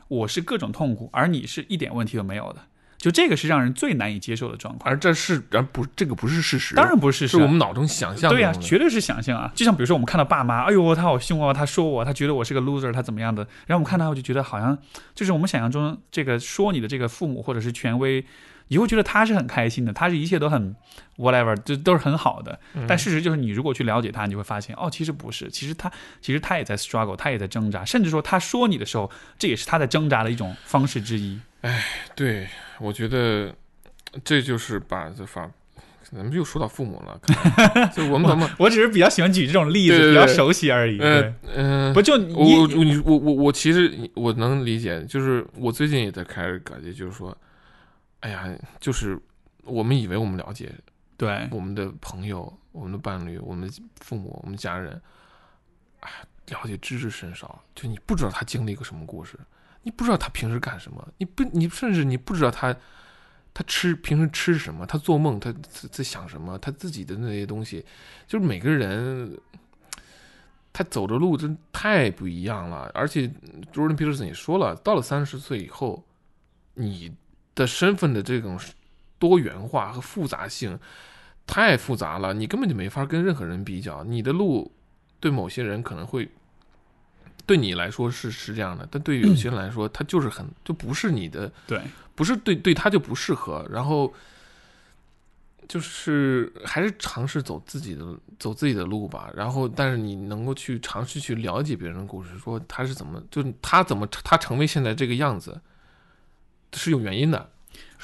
[0.08, 2.62] 我是各种痛苦，而你是一点问题都没有的。
[2.98, 4.92] 就这个是让人最难以接受的状况。
[4.92, 9.52] 而这是而不这个不是事实，当然不是事实啊，是我们脑中想象对呀、绝对是想象啊！
[9.54, 13.44] 就像比如说，我们看到爸妈，哎呦，他好凶哦，他说我，他觉得我是个 loser，他怎么样的？
[13.68, 14.76] 然后我们看到，我就觉得好像
[15.14, 18.26] 就是我们想象中这个说你的这个父母或者是权威，
[18.68, 20.76] 你会觉得他是很开心的，他是一切都很
[21.18, 22.60] whatever，就都是很好的。
[22.88, 31.40] 但事实就是，你如果去了解他，你会发现，哦，其实不是，其实他其实他也在 struggle，他也在挣扎，甚至说他说你的时候，这也是他在挣扎的一种方式之一。
[31.62, 31.84] 哎，
[32.16, 32.48] 对，
[32.80, 33.54] 我觉得
[34.24, 35.50] 这就是把这法。
[36.12, 37.20] 咱们又说到父母了，
[37.92, 38.48] 就我们怎么？
[38.60, 41.00] 我只是比较喜欢举这种例子，比较熟悉而已。
[41.02, 47.36] 嗯嗯，不就我你我我我其实我能理解，就是我最近也在开始感觉，就是说，
[48.22, 49.20] 哎呀，就是
[49.64, 50.74] 我们以为我们了解，
[51.18, 55.02] 对我们的朋友、我们的伴侣、我们的父母、我们家人，
[56.02, 56.10] 哎，
[56.48, 57.64] 了解知之甚少。
[57.74, 59.40] 就你不知道他经历一个什么故事，
[59.84, 62.76] 你不知道他平时干什么，你不你甚至你不知道他。
[63.58, 64.86] 他吃平时吃什么？
[64.86, 65.50] 他做梦，他
[65.90, 66.60] 在想什么？
[66.60, 67.86] 他自己的那些东西，
[68.28, 69.40] 就是每个人，
[70.74, 72.92] 他走的路真太不一样了。
[72.94, 73.32] 而且
[73.72, 76.04] ，Jordan Peterson 也说了，到了三十岁以后，
[76.74, 77.16] 你
[77.56, 78.60] 的身份的这种
[79.18, 80.78] 多元化和复杂性
[81.48, 84.04] 太复杂了，你根本就没法跟任何人比较。
[84.04, 84.72] 你的路
[85.20, 86.30] 对某些人可能会。
[87.48, 91.80] 对你来说是是这样的，但对于有些人来说，他就是很就不是你的，对，
[92.16, 93.64] 不是对对他就不适合。
[93.70, 94.12] 然后
[95.68, 98.04] 就是还是尝试走自己的
[98.40, 99.30] 走自己的路吧。
[99.36, 105.62] 然后，但是你能够去尝试去了解别人的故事，说他是怎么，就他怎么他成为现在这个样子，
[106.80, 107.50] 是有原因的。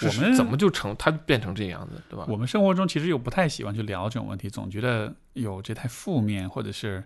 [0.02, 2.26] 我们怎么就成他变成这样子，对吧？
[2.28, 7.04] 我们生活中其实又不太喜欢去聊这种问题，总觉得有这太负面，或者是。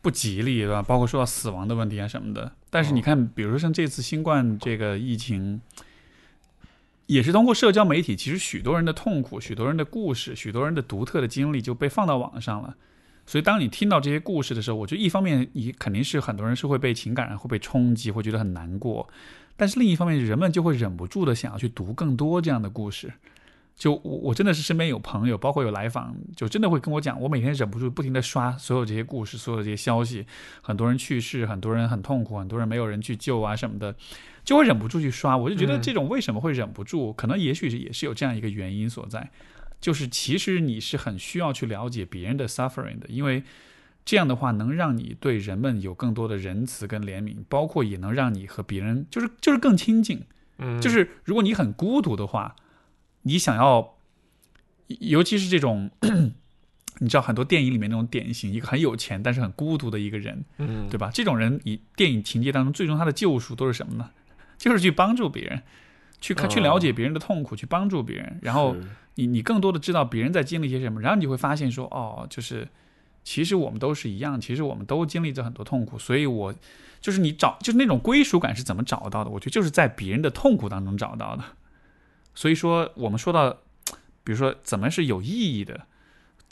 [0.00, 0.80] 不吉利，对吧？
[0.80, 2.52] 包括说到死亡的问题啊什么的。
[2.70, 5.60] 但是你看，比如说像这次新冠这个疫情，
[7.06, 12.76] 也是通过社交媒体，其实许多人的痛苦、许多人的故事、许多人的独特的经历就被放到网上了。
[13.26, 19.08] 所以，当你听到这些故事的时候，我觉得一方面你肯定是很多人是会被情感会被冲击，会觉得很难过。
[19.58, 23.12] 但是另一方面，人们就会忍不住的想要去读更多这样的故事。
[23.76, 30.24] 就我我真的是身边有朋友，包括有来访，就真的会跟我讲，我每天忍不住不停的刷所有这些故事，所有这些消息，
[30.62, 33.94] 很多人去世，很多人很痛苦，很多人没有人去救啊什么的，
[34.44, 35.36] 就会忍不住去刷。
[35.36, 39.30] 我就觉得这种为什么会忍不住，可能也许是也是有这样一个原因所在，
[39.80, 43.44] 就是其实你是很需要去了解别人的 suffering 的，因为
[44.08, 50.22] 这样的话能让你对人们有更多的仁慈跟怜悯，包括也能让你和别人就是就是更亲近。
[50.56, 52.56] 嗯，就是如果你很孤独的话。
[53.22, 53.96] 你想要，
[54.86, 55.90] 尤其是这种，
[57.00, 61.10] 你知道很多电影里面那种典型，一个很有钱但是很孤独的一个人，嗯，对吧？
[61.12, 64.08] 这种人以电影情节当中，最终他的救赎都是什么呢？
[64.56, 65.62] 就是去帮助别人，
[66.22, 68.38] 去看去了解别人的痛苦，去帮助别人。
[68.40, 68.74] 然后
[69.16, 72.66] 你你更多的知道别人在经历些什么，然后你就会发现说，哦，就是
[73.24, 75.98] 其实我们都是一样，其实我们都经历着很多痛苦。
[75.98, 76.54] 所以我
[77.00, 79.30] 就是你找就是那种归属感是怎么找到的？
[79.30, 81.44] 我觉得就是在别人的痛苦当中找到的。
[82.34, 83.50] 所以说，我们说到，
[84.24, 85.86] 比如说怎么是有意义的，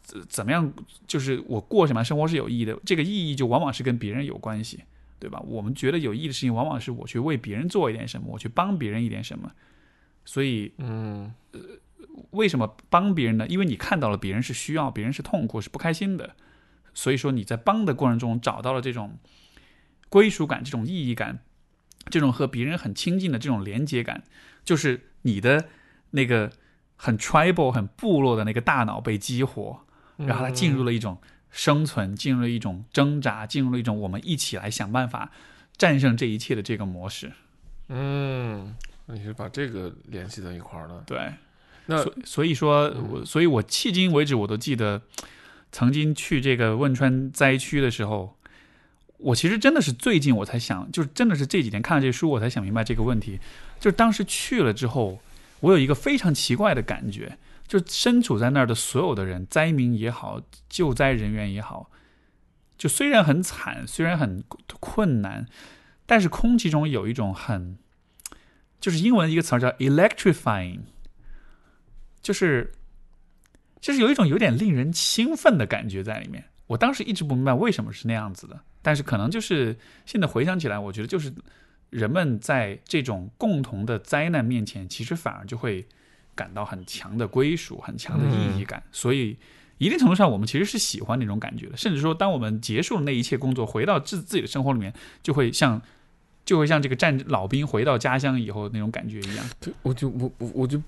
[0.02, 0.72] 怎怎么样，
[1.06, 4.84] 就是我过什么生活是有意义的，这个意义就往往是跟别人有关系，
[5.18, 5.40] 对吧？
[5.46, 9.52] 我们觉得有意义的事情，往往是我去为别人做一点什么，我去帮别人一点什么。
[10.24, 11.60] 所以，嗯，呃，
[12.32, 13.46] 为什么帮别人呢？
[13.46, 16.34] 因为你看到了别人是需要，别人是痛苦，是不开心的。
[16.96, 19.16] 所以说你在帮的过程中找到了这种
[20.08, 21.38] 归属感、这种意义感、
[22.10, 24.24] 这种和别人很亲近的这种连接感，
[24.64, 25.68] 就是你的。
[26.12, 26.50] 那个
[26.94, 29.80] 很 tribal、很部落的那个大脑被激活，
[30.16, 31.18] 然后它进入了一种
[31.50, 35.32] 生存，进入了一种挣扎，进入了一种我们一起来想办法
[35.76, 37.32] 战胜这一切的这个模式。
[37.88, 38.74] 嗯，
[39.06, 41.02] 你是把这个联系在一块儿了？
[41.04, 41.18] 对。
[41.86, 45.02] 那所以说，我所以我迄今为止我都记得，
[45.76, 48.38] 曾经去这个汶川灾区的时候，
[49.18, 53.38] 我其实真的是最近我才想，就是真的是这几天看了这书，我才想明白这个问题。
[53.78, 55.20] 就当时去了之后。
[55.60, 61.90] 我有一个非常奇怪的感觉，就身处在那儿的所有的人，灾民也好，救灾人员也好，
[62.76, 64.44] 就虽然很惨，虽然很
[64.78, 65.46] 困难，
[66.04, 67.78] 但是空气中有一种很，
[68.78, 70.80] 就是英文一个词儿叫 electrifying，
[72.20, 72.74] 就是
[73.86, 76.42] 就是有一种有点令人兴奋的感觉在里面。
[76.66, 81.32] 我当时一直不明白为什么是那样子的，但是可能就是现在回想起来，我觉得就是。
[81.90, 85.86] 人们在这种共同的灾难面前，其实反而就会
[86.34, 88.82] 感到很强的归属、很强的意义感。
[88.90, 89.38] 所以，
[89.78, 91.76] 一定程度上，我们其实是喜欢那种感觉的。
[91.76, 94.92] 甚至说，当我们结束了那一切工作，回到自自己的生活里面，
[95.22, 95.80] 就会像，
[96.46, 99.44] 就会像这个战老兵回到家乡以后那种感觉一样。
[99.60, 100.80] 对，我就我我我就，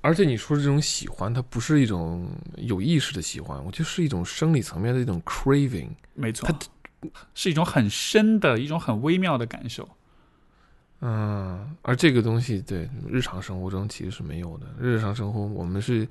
[0.00, 2.26] 而且你说的这种喜欢，它不是一种
[2.56, 5.90] 有意识的喜欢，我觉得是一种生理层面的一种 craving。
[6.14, 9.86] 没错，它是一种很深的一种很微妙的感受。
[11.02, 11.96] 嗯，而。
[11.96, 14.66] 这个东西对日常生活中其实是没有的。
[14.78, 16.06] 日常生活我们是，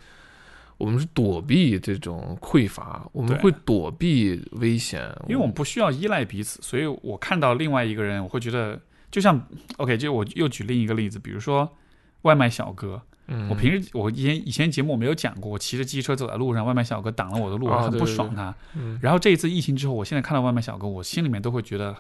[0.78, 8.80] 我们是躲避这种匮乏，我们会躲避危险，因为我们不需要依赖彼此，所以我看到另外一个人，我会觉得，
[9.12, 11.78] 就像 OK，就我又举另一个例子，比如说
[12.24, 13.50] 外卖小哥，嗯。
[13.50, 18.54] 我平时我以前以前节目我没有讲过，我骑着机车走在路上，外卖小哥挡了我的路，我很不爽他。
[18.76, 19.00] 嗯。
[19.02, 21.96] 然后这一次疫情之后，我现在看到外卖小哥，我心里面都会觉得，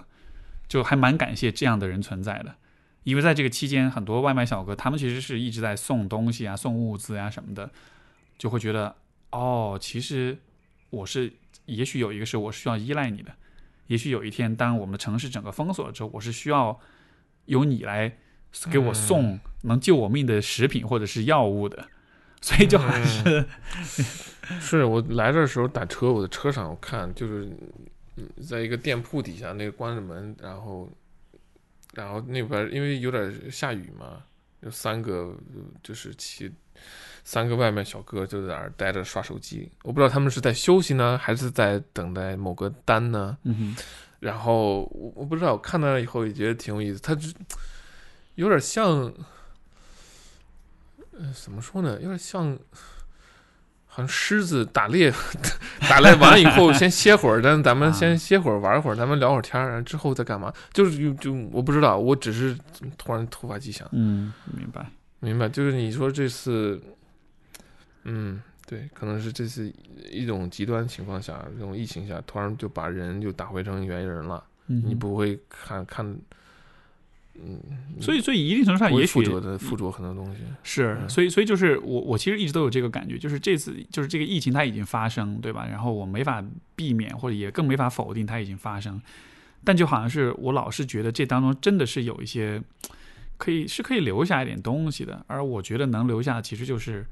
[0.67, 2.55] 就还蛮感谢这样的人存在的，
[3.03, 7.71] 因为在这个期间，很多外卖小哥他们其实是一直在送东西啊、送物资啊什么的，
[8.37, 8.95] 就会觉得
[9.31, 10.37] 哦，其实
[10.91, 11.33] 我是，
[11.65, 13.31] 也许有一个是我需要依赖你的，
[13.87, 16.79] 也许有一天当我们的城市整个封锁了之后，我是需要
[17.49, 18.15] 由你来
[18.71, 21.87] 给我送能救我命的食品或者是药物的，
[22.41, 23.45] 所以就还是、
[24.59, 27.49] 是我来这的时候打车，我的车上我看就是
[28.15, 30.89] 嗯在一个店铺底下那个关着门，然后
[31.93, 34.23] 然后那边因为有点下雨嘛，
[34.61, 36.51] 有三个呃就是骑
[37.23, 43.37] 三个外卖小哥就在那儿待着刷手机，我不知道他们是在休息呢，还是在等待某个单呢？
[43.43, 43.83] 嗯哼，
[44.19, 47.27] 然后我我不知道，我看到了以后也觉得挺有意思，它就
[48.35, 49.11] 有点像，
[51.11, 51.93] 呃，怎么说呢？
[52.01, 52.57] 有点像，
[53.87, 55.11] 好像狮子打猎，
[55.89, 60.53] 打猎完以后 先歇会儿，但咱们啊先歇会儿，玩会儿，咱们聊会儿天儿，然后之后再干嘛？
[60.73, 62.57] 就是就就我不知道，我只是
[62.97, 64.85] 突然突发奇想，嗯，明白。
[65.21, 65.49] 明白？
[65.49, 66.81] 就是你说这次，
[68.03, 68.41] 嗯。
[68.69, 69.73] 对，可能是这次
[70.11, 74.43] 一种极端情况下，这种疫情下，突然就把人就打回成原人了。
[74.67, 76.05] 嗯，你不会看看，
[77.33, 77.59] 嗯，
[77.99, 80.41] 所以所以一定程度上也许附着的附着很多东西。
[80.61, 85.65] 是，嗯所以所以就是我我其实一直都有这个感觉，就是这次就是这个疫情它已经发生，对吧？
[85.67, 89.01] 然后我没法避免，或者也更没法否定它已经发生，
[89.63, 92.61] 但就好像是我老是觉得这当中真的是有一些
[93.37, 97.03] 可以是可以留下一点东西的，而我觉得能留下的其实就是。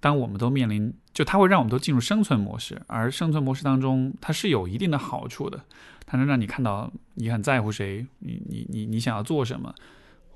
[0.00, 5.64] 当我们都面临，就它会让我们都进入生存模式，而生存模式当中，它是有一定的好处的，
[6.04, 9.74] 它能让你看到你很在乎谁，你你你你想要做什么，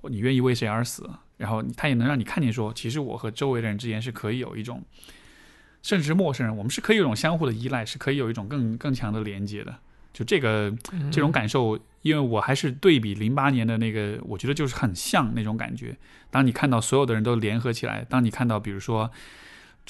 [0.09, 4.83] 你愿意为谁而死，然后它也能让你看见说，其实我和周围的人之间是可以有一种，
[5.83, 9.77] 甚至是陌生人，我们是可以有一种相互的依赖，是可以有一种更更强的连接的。
[10.13, 10.75] 就这个
[11.13, 15.97] 这种感受，因为我还是对比零八年的那个，我觉得就是很像那种感觉。
[16.33, 19.09] 当你看到所有的人都联合起来，当你看到比如说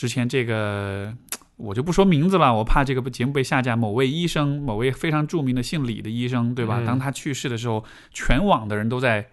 [0.00, 1.14] 之前这个。
[1.62, 3.76] 我就不说名字了，我怕这个节目被下架。
[3.76, 6.80] 某位医生，某位非常著名的姓李的医生，对吧？
[6.80, 9.28] 嗯当他去世的时候，全网的人都在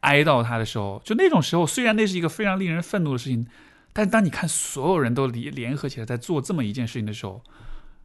[0.00, 3.46] 哀悼他的时候，就那种时候，虽然那是一个非常令人愤怒的事情，
[3.94, 7.42] 但当你看所有人都联联合起来在做这么一件事情的时候，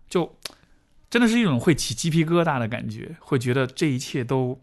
[0.07, 0.37] 就
[1.09, 4.57] 真的是一种会起鸡皮疙瘩的感觉，会觉得这一切都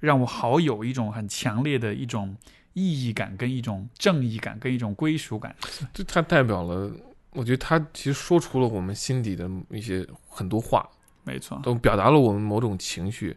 [0.00, 2.36] 让我好有一种很强烈的一种
[2.72, 5.54] 意义感，跟一种正义感，跟一种归属感。
[5.92, 6.90] 就它代表了，
[7.32, 10.88] 我觉得它其实说出了我们心底的一些很多话，
[11.24, 13.36] 没错，都表达了我们某种情绪，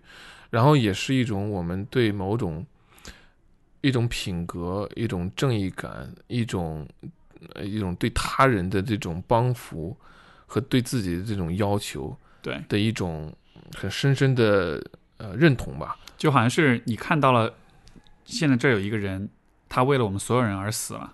[0.49, 2.65] 然后也是一种我们对某种
[3.81, 6.87] 一种品格、一种正义感、一种
[7.53, 9.95] 呃一种对他人的这种帮扶
[10.45, 13.33] 和对自己的这种要求对，的一种
[13.75, 14.81] 很深深的
[15.17, 15.97] 呃认同吧。
[16.17, 17.53] 就好像是你看到了，
[18.25, 19.29] 现在这有一个人，
[19.67, 21.13] 他为了我们所有人而死了，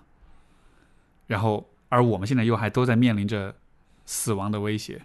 [1.26, 3.54] 然后而我们现在又还都在面临着
[4.06, 5.02] 死亡的威胁，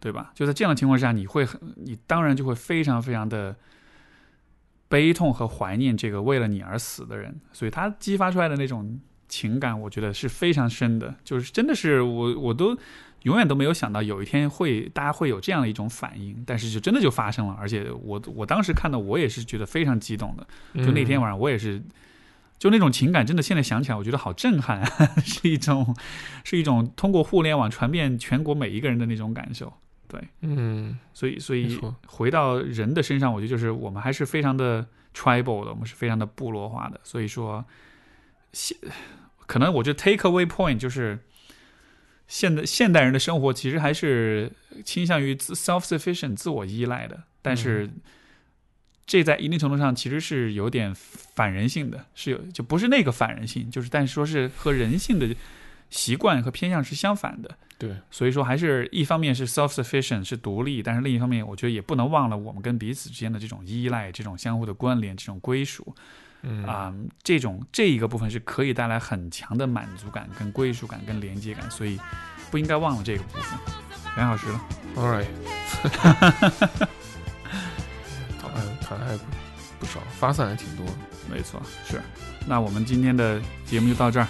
[0.00, 0.32] 对吧？
[0.34, 3.56] 就在这样的情况下，你会很，你当然就会非常非常的
[4.88, 12.76] 悲痛和怀念这个为了你而死的人，所以他激发出来的那种情感，我觉得是非常深的，就是真的是我我都
[13.24, 20.46] 永远都没有想到有一天会大家会有这样的一种反应，但是就真的就发生了，而且我我当时看到我也是觉得非常激动的，
[20.84, 21.82] 就那天晚上我也是。
[22.56, 24.88] 就那种情感，真的现在想起来，我觉得好震撼啊！
[25.20, 25.94] 是一种，
[26.44, 29.70] 是一种通过互联网传遍全国每一个人的那种感受。
[30.08, 36.98] 对，嗯，所以，所以回到人的身上，我觉得就是我们还是非常的 tribal 的，我们是非常的部落化的。
[37.02, 37.62] 所以说，
[38.52, 38.78] 现
[39.46, 41.18] 可能我觉得 take away point 就是
[42.34, 44.50] 现代现代人的生活其实还是
[44.84, 47.88] 倾向于自 self sufficient 自我依赖的，但是
[49.06, 55.32] 这在一定程度上其实是有点反人性的，是有就不是那个反人性，就是但是说是和人性的
[55.90, 57.56] 习惯和偏向是相反的。
[57.78, 65.94] 对，所以说，还是一方面是 self sufficient 是独立，但是另一方面，我觉得也不能忘了我们跟彼此之间的这种依赖、这种相互的关联、这种归属
[66.46, 66.92] 嗯啊、
[67.22, 71.98] 这种这一个部分是可以带来很强的满足感、跟归属感、跟连接感，所以
[72.50, 73.58] 不应该忘了这个部分。
[74.16, 74.60] 两小时了
[74.94, 75.26] ，，All right，
[78.80, 79.24] 谈谈还不
[79.80, 80.86] 不不少，发散还挺多。
[81.30, 82.00] 没错，是。
[82.46, 84.26] 那我们今天的节目就到这儿，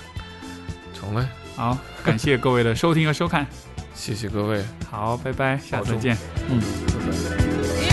[0.95, 1.27] 成嘞，
[1.57, 3.47] 好，感谢各位的收听和收看，
[3.95, 6.19] 谢谢各位，好，拜拜，下次再见，
[6.49, 6.61] 嗯。
[6.61, 7.84] 拜拜。